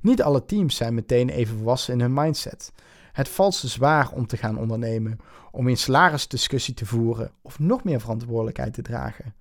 Niet 0.02 0.22
alle 0.22 0.46
teams 0.46 0.76
zijn 0.76 0.94
meteen 0.94 1.30
even 1.30 1.56
volwassen 1.56 1.94
in 1.94 2.00
hun 2.00 2.14
mindset. 2.14 2.72
Het 3.14 3.30
valt 3.30 3.56
ze 3.56 3.68
zwaar 3.68 4.12
om 4.12 4.28
te 4.28 4.38
gaan 4.38 4.58
ondernemen, 4.58 5.20
om 5.52 5.68
in 5.68 5.78
salarisdiscussie 5.78 6.74
te 6.74 6.86
voeren 6.86 7.32
of 7.42 7.60
nog 7.60 7.84
meer 7.84 8.00
verantwoordelijkheid 8.00 8.74
te 8.74 8.82
dragen. 8.82 9.36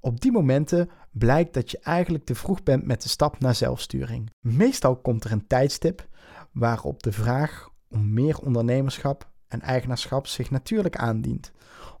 Op 0.00 0.20
die 0.20 0.32
momenten 0.32 0.90
blijkt 1.10 1.54
dat 1.54 1.70
je 1.70 1.78
eigenlijk 1.78 2.24
te 2.24 2.34
vroeg 2.34 2.62
bent 2.62 2.86
met 2.86 3.02
de 3.02 3.08
stap 3.08 3.38
naar 3.38 3.54
zelfsturing. 3.54 4.30
Meestal 4.40 4.96
komt 4.96 5.24
er 5.24 5.32
een 5.32 5.46
tijdstip 5.46 6.08
waarop 6.52 7.02
de 7.02 7.12
vraag 7.12 7.68
om 7.88 8.12
meer 8.12 8.38
ondernemerschap 8.38 9.30
en 9.48 9.60
eigenaarschap 9.60 10.26
zich 10.26 10.50
natuurlijk 10.50 10.96
aandient. 10.96 11.52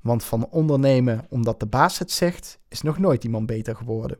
Want 0.02 0.24
van 0.24 0.48
ondernemen 0.48 1.26
omdat 1.28 1.60
de 1.60 1.66
baas 1.66 1.98
het 1.98 2.10
zegt, 2.10 2.58
is 2.68 2.82
nog 2.82 2.98
nooit 2.98 3.24
iemand 3.24 3.46
beter 3.46 3.76
geworden. 3.76 4.18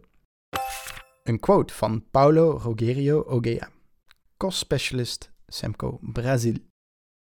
Een 1.23 1.41
quote 1.41 1.75
van 1.75 2.05
Paulo 2.11 2.51
Rogerio 2.63 3.23
Ogea, 3.23 3.69
cost 4.37 4.59
specialist 4.59 5.33
Semco 5.47 5.99
Brazil. 6.03 6.57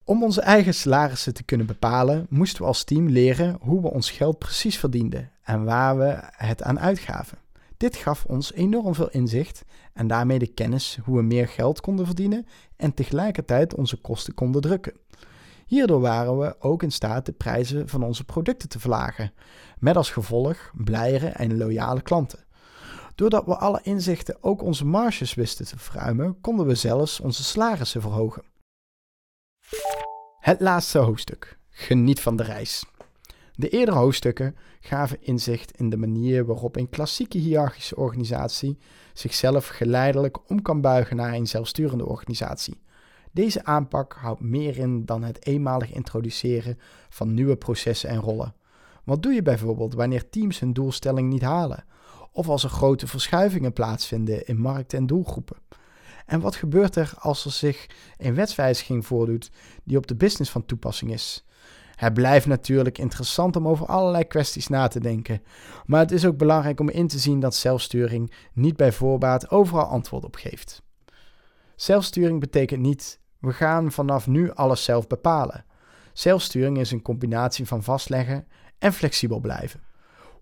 Om 0.05 0.22
onze 0.22 0.40
eigen 0.40 0.74
salarissen 0.74 1.34
te 1.34 1.42
kunnen 1.42 1.66
bepalen, 1.66 2.26
moesten 2.28 2.61
we 2.61 2.66
als 2.66 2.84
team 2.84 3.09
leren 3.09 3.57
hoe 3.61 3.82
we 3.82 3.90
ons 3.90 4.11
geld 4.11 4.38
precies 4.38 4.78
verdienden 4.78 5.30
en 5.42 5.64
waar 5.64 5.98
we 5.98 6.18
het 6.36 6.62
aan 6.62 6.80
uitgaven. 6.80 7.38
Dit 7.76 7.96
gaf 7.96 8.24
ons 8.24 8.53
enorm 8.53 8.94
veel 8.94 9.11
inzicht 9.11 9.64
en 9.92 10.07
daarmee 10.07 10.38
de 10.38 10.46
kennis 10.46 10.98
hoe 11.05 11.16
we 11.16 11.22
meer 11.22 11.48
geld 11.48 11.80
konden 11.80 12.07
verdienen 12.07 12.46
en 12.76 12.94
tegelijkertijd 12.94 13.74
onze 13.74 13.96
kosten 13.96 14.34
konden 14.34 14.62
drukken. 14.62 14.92
Hierdoor 15.66 16.00
waren 16.00 16.38
we 16.38 16.57
ook 16.61 16.82
in 16.82 16.92
staat 16.92 17.26
de 17.26 17.32
prijzen 17.32 17.88
van 17.88 18.03
onze 18.03 18.24
producten 18.24 18.68
te 18.68 18.80
verlagen, 18.80 19.32
met 19.78 19.96
als 19.96 20.11
gevolg 20.11 20.70
blijere 20.74 21.28
en 21.28 21.57
loyale 21.57 22.03
klanten. 22.03 22.44
Doordat 23.14 23.46
we 23.46 23.57
alle 23.57 23.80
inzichten 23.82 24.36
ook 24.40 24.62
onze 24.62 24.86
marges 24.86 25.34
wisten 25.34 25.66
te 25.66 25.78
verruimen, 25.78 26.40
konden 26.40 26.66
we 26.66 26.74
zelfs 26.74 27.20
onze 27.20 27.44
salarissen 27.44 28.00
verhogen. 28.00 28.42
Het 30.38 30.60
laatste 30.60 30.98
hoofdstuk. 30.98 31.58
Geniet 31.70 32.20
van 32.20 32.36
de 32.36 32.42
reis. 32.42 32.84
De 33.54 33.68
eerdere 33.68 33.96
hoofdstukken 33.96 34.56
gaven 34.80 35.22
inzicht 35.22 35.76
in 35.76 35.90
de 35.90 35.96
manier 35.96 36.44
waarop 36.44 36.76
een 36.76 36.88
klassieke 36.88 37.38
hiërarchische 37.38 37.96
organisatie 37.96 38.78
zichzelf 39.12 39.66
geleidelijk 39.66 40.50
om 40.50 40.62
kan 40.62 40.80
buigen 40.80 41.16
naar 41.16 41.32
een 41.32 41.46
zelfsturende 41.46 42.06
organisatie. 42.06 42.80
Deze 43.30 43.64
aanpak 43.64 44.12
houdt 44.12 44.40
meer 44.40 44.78
in 44.78 45.04
dan 45.04 45.22
het 45.22 45.46
eenmalig 45.46 45.92
introduceren 45.92 46.78
van 47.08 47.34
nieuwe 47.34 47.56
processen 47.56 48.08
en 48.08 48.20
rollen. 48.20 48.54
Wat 49.04 49.22
doe 49.22 49.32
je 49.32 49.42
bijvoorbeeld 49.42 49.94
wanneer 49.94 50.28
teams 50.28 50.58
hun 50.58 50.72
doelstelling 50.72 51.28
niet 51.28 51.42
halen? 51.42 51.84
Of 52.32 52.48
als 52.48 52.64
er 52.64 52.70
grote 52.70 53.06
verschuivingen 53.06 53.72
plaatsvinden 53.72 54.46
in 54.46 54.58
markten 54.58 54.98
en 54.98 55.06
doelgroepen? 55.06 55.56
En 56.26 56.40
wat 56.40 56.56
gebeurt 56.56 56.96
er 56.96 57.14
als 57.18 57.44
er 57.44 57.50
zich 57.50 57.86
een 58.16 58.34
wetswijziging 58.34 59.06
voordoet 59.06 59.50
die 59.84 59.96
op 59.96 60.06
de 60.06 60.16
business 60.16 60.50
van 60.50 60.66
toepassing 60.66 61.12
is? 61.12 61.44
Het 61.94 62.14
blijft 62.14 62.46
natuurlijk 62.46 62.98
interessant 62.98 63.56
om 63.56 63.68
over 63.68 63.86
allerlei 63.86 64.24
kwesties 64.24 64.68
na 64.68 64.88
te 64.88 65.00
denken, 65.00 65.42
maar 65.86 66.00
het 66.00 66.12
is 66.12 66.24
ook 66.24 66.36
belangrijk 66.36 66.80
om 66.80 66.88
in 66.88 67.08
te 67.08 67.18
zien 67.18 67.40
dat 67.40 67.54
zelfsturing 67.54 68.32
niet 68.52 68.76
bij 68.76 68.92
voorbaat 68.92 69.50
overal 69.50 69.84
antwoord 69.84 70.24
op 70.24 70.34
geeft. 70.34 70.82
Zelfsturing 71.76 72.40
betekent 72.40 72.80
niet 72.80 73.20
we 73.38 73.52
gaan 73.52 73.92
vanaf 73.92 74.26
nu 74.26 74.52
alles 74.52 74.84
zelf 74.84 75.06
bepalen. 75.06 75.64
Zelfsturing 76.12 76.78
is 76.78 76.90
een 76.90 77.02
combinatie 77.02 77.66
van 77.66 77.82
vastleggen 77.82 78.46
en 78.78 78.92
flexibel 78.92 79.40
blijven. 79.40 79.80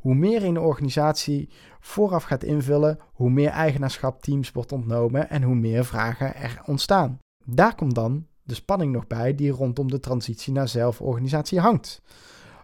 Hoe 0.00 0.14
meer 0.14 0.44
een 0.44 0.58
organisatie 0.58 1.48
vooraf 1.80 2.22
gaat 2.22 2.44
invullen, 2.44 2.98
hoe 3.12 3.30
meer 3.30 3.50
eigenaarschap 3.50 4.22
teams 4.22 4.52
wordt 4.52 4.72
ontnomen 4.72 5.30
en 5.30 5.42
hoe 5.42 5.54
meer 5.54 5.84
vragen 5.84 6.34
er 6.34 6.62
ontstaan. 6.66 7.18
Daar 7.44 7.74
komt 7.74 7.94
dan 7.94 8.26
de 8.42 8.54
spanning 8.54 8.92
nog 8.92 9.06
bij 9.06 9.34
die 9.34 9.50
rondom 9.50 9.90
de 9.90 10.00
transitie 10.00 10.52
naar 10.52 10.68
zelforganisatie 10.68 11.60
hangt. 11.60 12.02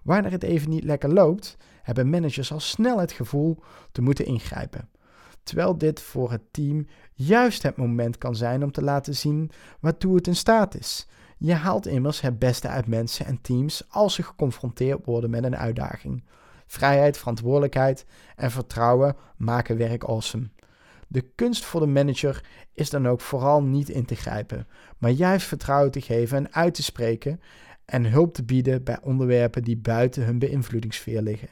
Wanneer 0.03 0.30
het 0.30 0.43
even 0.43 0.70
niet 0.70 0.84
lekker 0.84 1.12
loopt, 1.12 1.57
hebben 1.82 2.11
managers 2.11 2.53
al 2.53 2.61
snel 2.61 2.99
het 2.99 3.12
gevoel 3.12 3.59
te 3.93 4.03
moeten 4.03 4.26
ingrijpen. 4.26 4.89
Terwijl 5.43 5.78
dit 5.78 6.01
voor 6.01 6.30
het 6.30 6.43
team 6.51 6.87
juist 7.12 7.62
het 7.62 7.76
moment 7.76 8.18
kan 8.18 8.37
zijn 8.37 8.62
om 8.62 8.72
te 8.72 8.82
laten 8.82 9.14
zien 9.14 9.51
waartoe 9.80 10.14
het 10.14 10.26
in 10.26 10.37
staat 10.37 10.74
is. 10.74 11.09
Je 11.39 11.55
haalt 11.55 11.87
immers 11.87 12.20
het 12.20 12.39
beste 12.39 12.68
uit 12.68 12.87
mensen 12.87 13.26
en 13.26 13.41
teams 13.41 13.84
als 13.89 14.14
ze 14.14 14.22
geconfronteerd 14.22 15.05
worden 15.05 15.30
met 15.30 15.45
een 15.45 15.57
uitdaging. 15.57 16.24
Vrijheid, 16.66 17.18
verantwoordelijkheid 17.18 18.06
en 18.36 18.50
vertrouwen 18.50 19.16
maken 19.36 19.76
werk 19.76 20.04
awesome. 20.04 20.50
De 21.08 21.20
kunst 21.34 21.64
voor 21.64 21.80
de 21.80 21.86
manager 21.86 22.44
is 22.72 22.90
dan 22.90 23.08
ook 23.08 23.20
vooral 23.20 23.62
niet 23.62 23.88
in 23.88 24.04
te 24.04 24.14
grijpen, 24.14 24.66
maar 24.98 25.10
juist 25.10 25.46
vertrouwen 25.46 25.90
te 25.90 26.00
geven 26.00 26.38
en 26.38 26.52
uit 26.52 26.74
te 26.74 26.82
spreken 26.82 27.40
en 27.84 28.10
hulp 28.10 28.34
te 28.34 28.44
bieden 28.44 28.84
bij 28.84 28.98
onderwerpen 29.02 29.62
die 29.62 29.76
buiten 29.76 30.24
hun 30.24 30.38
beïnvloedingssfeer 30.38 31.22
liggen. 31.22 31.48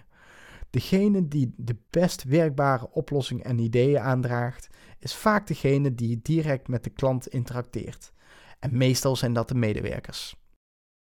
Degene 0.70 1.28
die 1.28 1.54
de 1.56 1.76
best 1.90 2.24
werkbare 2.24 2.90
oplossing 2.90 3.42
en 3.42 3.58
ideeën 3.58 4.00
aandraagt, 4.00 4.68
is 4.98 5.14
vaak 5.14 5.46
degene 5.46 5.94
die 5.94 6.20
direct 6.22 6.68
met 6.68 6.84
de 6.84 6.90
klant 6.90 7.28
interacteert. 7.28 8.12
En 8.58 8.76
meestal 8.76 9.16
zijn 9.16 9.32
dat 9.32 9.48
de 9.48 9.54
medewerkers. 9.54 10.36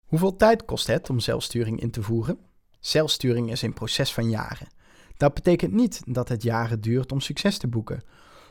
Hoeveel 0.07 0.37
tijd 0.37 0.65
kost 0.65 0.87
het 0.87 1.11
om 1.11 1.21
zelfsturing 1.21 1.81
in 1.81 1.91
te 1.91 2.03
voeren? 2.03 2.39
Zelfsturing 2.87 3.51
is 3.51 3.63
een 3.63 3.73
proces 3.73 4.13
van 4.13 4.31
jaren. 4.31 4.69
Dat 5.17 5.35
betekent 5.35 5.73
niet 5.73 6.03
dat 6.07 6.29
het 6.29 6.43
jaren 6.43 6.81
duurt 6.81 7.13
om 7.13 7.21
succes 7.21 7.59
te 7.59 7.67
boeken. 7.67 8.03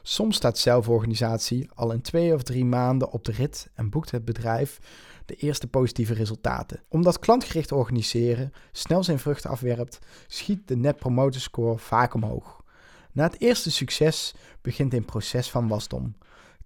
Soms 0.01 0.35
staat 0.35 0.57
zelforganisatie 0.57 1.69
al 1.73 1.91
in 1.91 2.01
twee 2.01 2.33
of 2.33 2.43
drie 2.43 2.65
maanden 2.65 3.11
op 3.11 3.25
de 3.25 3.31
rit 3.31 3.69
en 3.73 3.89
boekt 3.89 4.11
het 4.11 4.25
bedrijf 4.25 4.79
de 5.25 5.35
eerste 5.35 5.67
positieve 5.67 6.13
resultaten. 6.13 6.81
Omdat 6.87 7.19
klantgericht 7.19 7.71
organiseren 7.71 8.53
snel 8.71 9.03
zijn 9.03 9.19
vruchten 9.19 9.49
afwerpt, 9.49 9.99
schiet 10.27 10.67
de 10.67 10.75
Net 10.75 10.95
Promoter 10.95 11.41
Score 11.41 11.77
vaak 11.77 12.13
omhoog. 12.13 12.63
Na 13.11 13.23
het 13.23 13.41
eerste 13.41 13.71
succes 13.71 14.35
begint 14.61 14.93
een 14.93 15.05
proces 15.05 15.49
van 15.49 15.67
wasdom. 15.67 16.15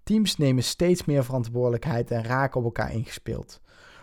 Teams 0.02 0.36
nemen 0.36 0.64
steeds 0.64 1.04
meer 1.04 1.24
verantwoordelijkheid 1.24 2.10
en 2.10 2.24
raken 2.24 2.58
op 2.58 2.64
elkaar 2.64 2.92
ingespeeld. 2.92 3.60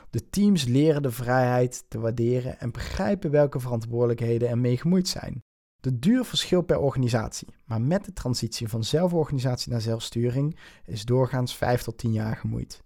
De 0.09 0.29
teams 0.29 0.63
leren 0.63 1.01
de 1.01 1.11
vrijheid 1.11 1.83
te 1.87 1.99
waarderen 1.99 2.59
en 2.59 2.71
begrijpen 2.71 3.31
welke 3.31 3.59
verantwoordelijkheden 3.59 4.49
er 4.49 4.57
mee 4.57 4.77
gemoeid 4.77 5.07
zijn. 5.07 5.43
De 5.79 5.99
duur 5.99 6.25
verschilt 6.25 6.65
per 6.65 6.79
organisatie, 6.79 7.47
maar 7.65 7.81
met 7.81 8.05
de 8.05 8.13
transitie 8.13 8.67
van 8.67 8.83
zelforganisatie 8.83 9.71
naar 9.71 9.81
zelfsturing 9.81 10.57
is 10.85 11.05
doorgaans 11.05 11.55
5 11.55 11.81
tot 11.81 11.97
10 11.97 12.11
jaar 12.11 12.35
gemoeid. 12.35 12.83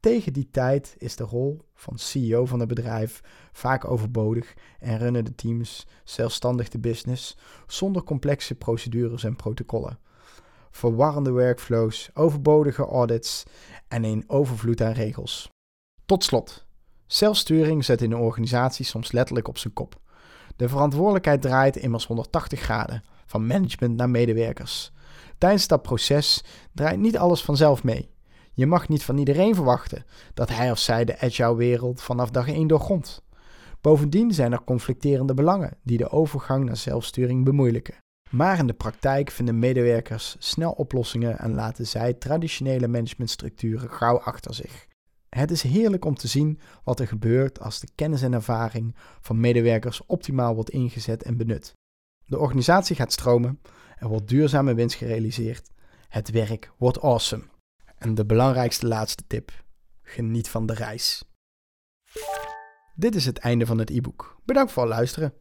Tegen 0.00 0.32
die 0.32 0.48
tijd 0.50 0.94
is 0.98 1.16
de 1.16 1.24
rol 1.24 1.60
van 1.74 1.98
CEO 1.98 2.46
van 2.46 2.60
het 2.60 2.68
bedrijf 2.68 3.20
vaak 3.52 3.84
overbodig 3.84 4.54
en 4.78 4.98
runnen 4.98 5.24
de 5.24 5.34
teams 5.34 5.86
zelfstandig 6.04 6.68
de 6.68 6.78
business 6.78 7.36
zonder 7.66 8.02
complexe 8.02 8.54
procedures 8.54 9.24
en 9.24 9.36
protocollen. 9.36 9.98
Verwarrende 10.70 11.30
workflows, 11.30 12.10
overbodige 12.14 12.84
audits 12.84 13.44
en 13.88 14.04
een 14.04 14.24
overvloed 14.26 14.82
aan 14.82 14.92
regels. 14.92 15.50
Tot 16.10 16.24
slot, 16.24 16.64
zelfsturing 17.06 17.84
zet 17.84 18.02
in 18.02 18.12
een 18.12 18.18
organisatie 18.18 18.84
soms 18.84 19.12
letterlijk 19.12 19.48
op 19.48 19.58
zijn 19.58 19.72
kop. 19.72 20.00
De 20.56 20.68
verantwoordelijkheid 20.68 21.42
draait 21.42 21.76
immers 21.76 22.06
180 22.06 22.60
graden, 22.60 23.02
van 23.26 23.46
management 23.46 23.96
naar 23.96 24.10
medewerkers. 24.10 24.92
Tijdens 25.38 25.66
dat 25.66 25.82
proces 25.82 26.44
draait 26.74 26.98
niet 26.98 27.18
alles 27.18 27.42
vanzelf 27.42 27.84
mee. 27.84 28.10
Je 28.52 28.66
mag 28.66 28.88
niet 28.88 29.04
van 29.04 29.18
iedereen 29.18 29.54
verwachten 29.54 30.04
dat 30.34 30.48
hij 30.48 30.70
of 30.70 30.78
zij 30.78 31.04
de 31.04 31.20
agile 31.20 31.56
wereld 31.56 32.02
vanaf 32.02 32.30
dag 32.30 32.48
1 32.48 32.66
doorgrondt. 32.66 33.22
Bovendien 33.80 34.34
zijn 34.34 34.52
er 34.52 34.64
conflicterende 34.64 35.34
belangen 35.34 35.76
die 35.82 35.98
de 35.98 36.10
overgang 36.10 36.64
naar 36.64 36.76
zelfsturing 36.76 37.44
bemoeilijken. 37.44 37.94
Maar 38.30 38.58
in 38.58 38.66
de 38.66 38.72
praktijk 38.72 39.30
vinden 39.30 39.58
medewerkers 39.58 40.36
snel 40.38 40.70
oplossingen 40.70 41.38
en 41.38 41.54
laten 41.54 41.86
zij 41.86 42.14
traditionele 42.14 42.88
managementstructuren 42.88 43.90
gauw 43.90 44.18
achter 44.18 44.54
zich. 44.54 44.88
Het 45.36 45.50
is 45.50 45.62
heerlijk 45.62 46.04
om 46.04 46.14
te 46.14 46.28
zien 46.28 46.60
wat 46.84 47.00
er 47.00 47.06
gebeurt 47.06 47.60
als 47.60 47.80
de 47.80 47.88
kennis 47.94 48.22
en 48.22 48.32
ervaring 48.32 48.96
van 49.20 49.40
medewerkers 49.40 50.06
optimaal 50.06 50.54
wordt 50.54 50.70
ingezet 50.70 51.22
en 51.22 51.36
benut. 51.36 51.72
De 52.24 52.38
organisatie 52.38 52.96
gaat 52.96 53.12
stromen, 53.12 53.60
er 53.96 54.08
wordt 54.08 54.28
duurzame 54.28 54.74
winst 54.74 54.96
gerealiseerd, 54.96 55.70
het 56.08 56.30
werk 56.30 56.72
wordt 56.76 57.00
awesome. 57.00 57.44
En 57.96 58.14
de 58.14 58.26
belangrijkste 58.26 58.86
laatste 58.86 59.24
tip: 59.26 59.64
geniet 60.02 60.48
van 60.48 60.66
de 60.66 60.74
reis. 60.74 61.24
Dit 62.94 63.14
is 63.14 63.26
het 63.26 63.38
einde 63.38 63.66
van 63.66 63.78
het 63.78 63.90
e-book. 63.90 64.40
Bedankt 64.44 64.72
voor 64.72 64.82
het 64.82 64.92
luisteren. 64.92 65.34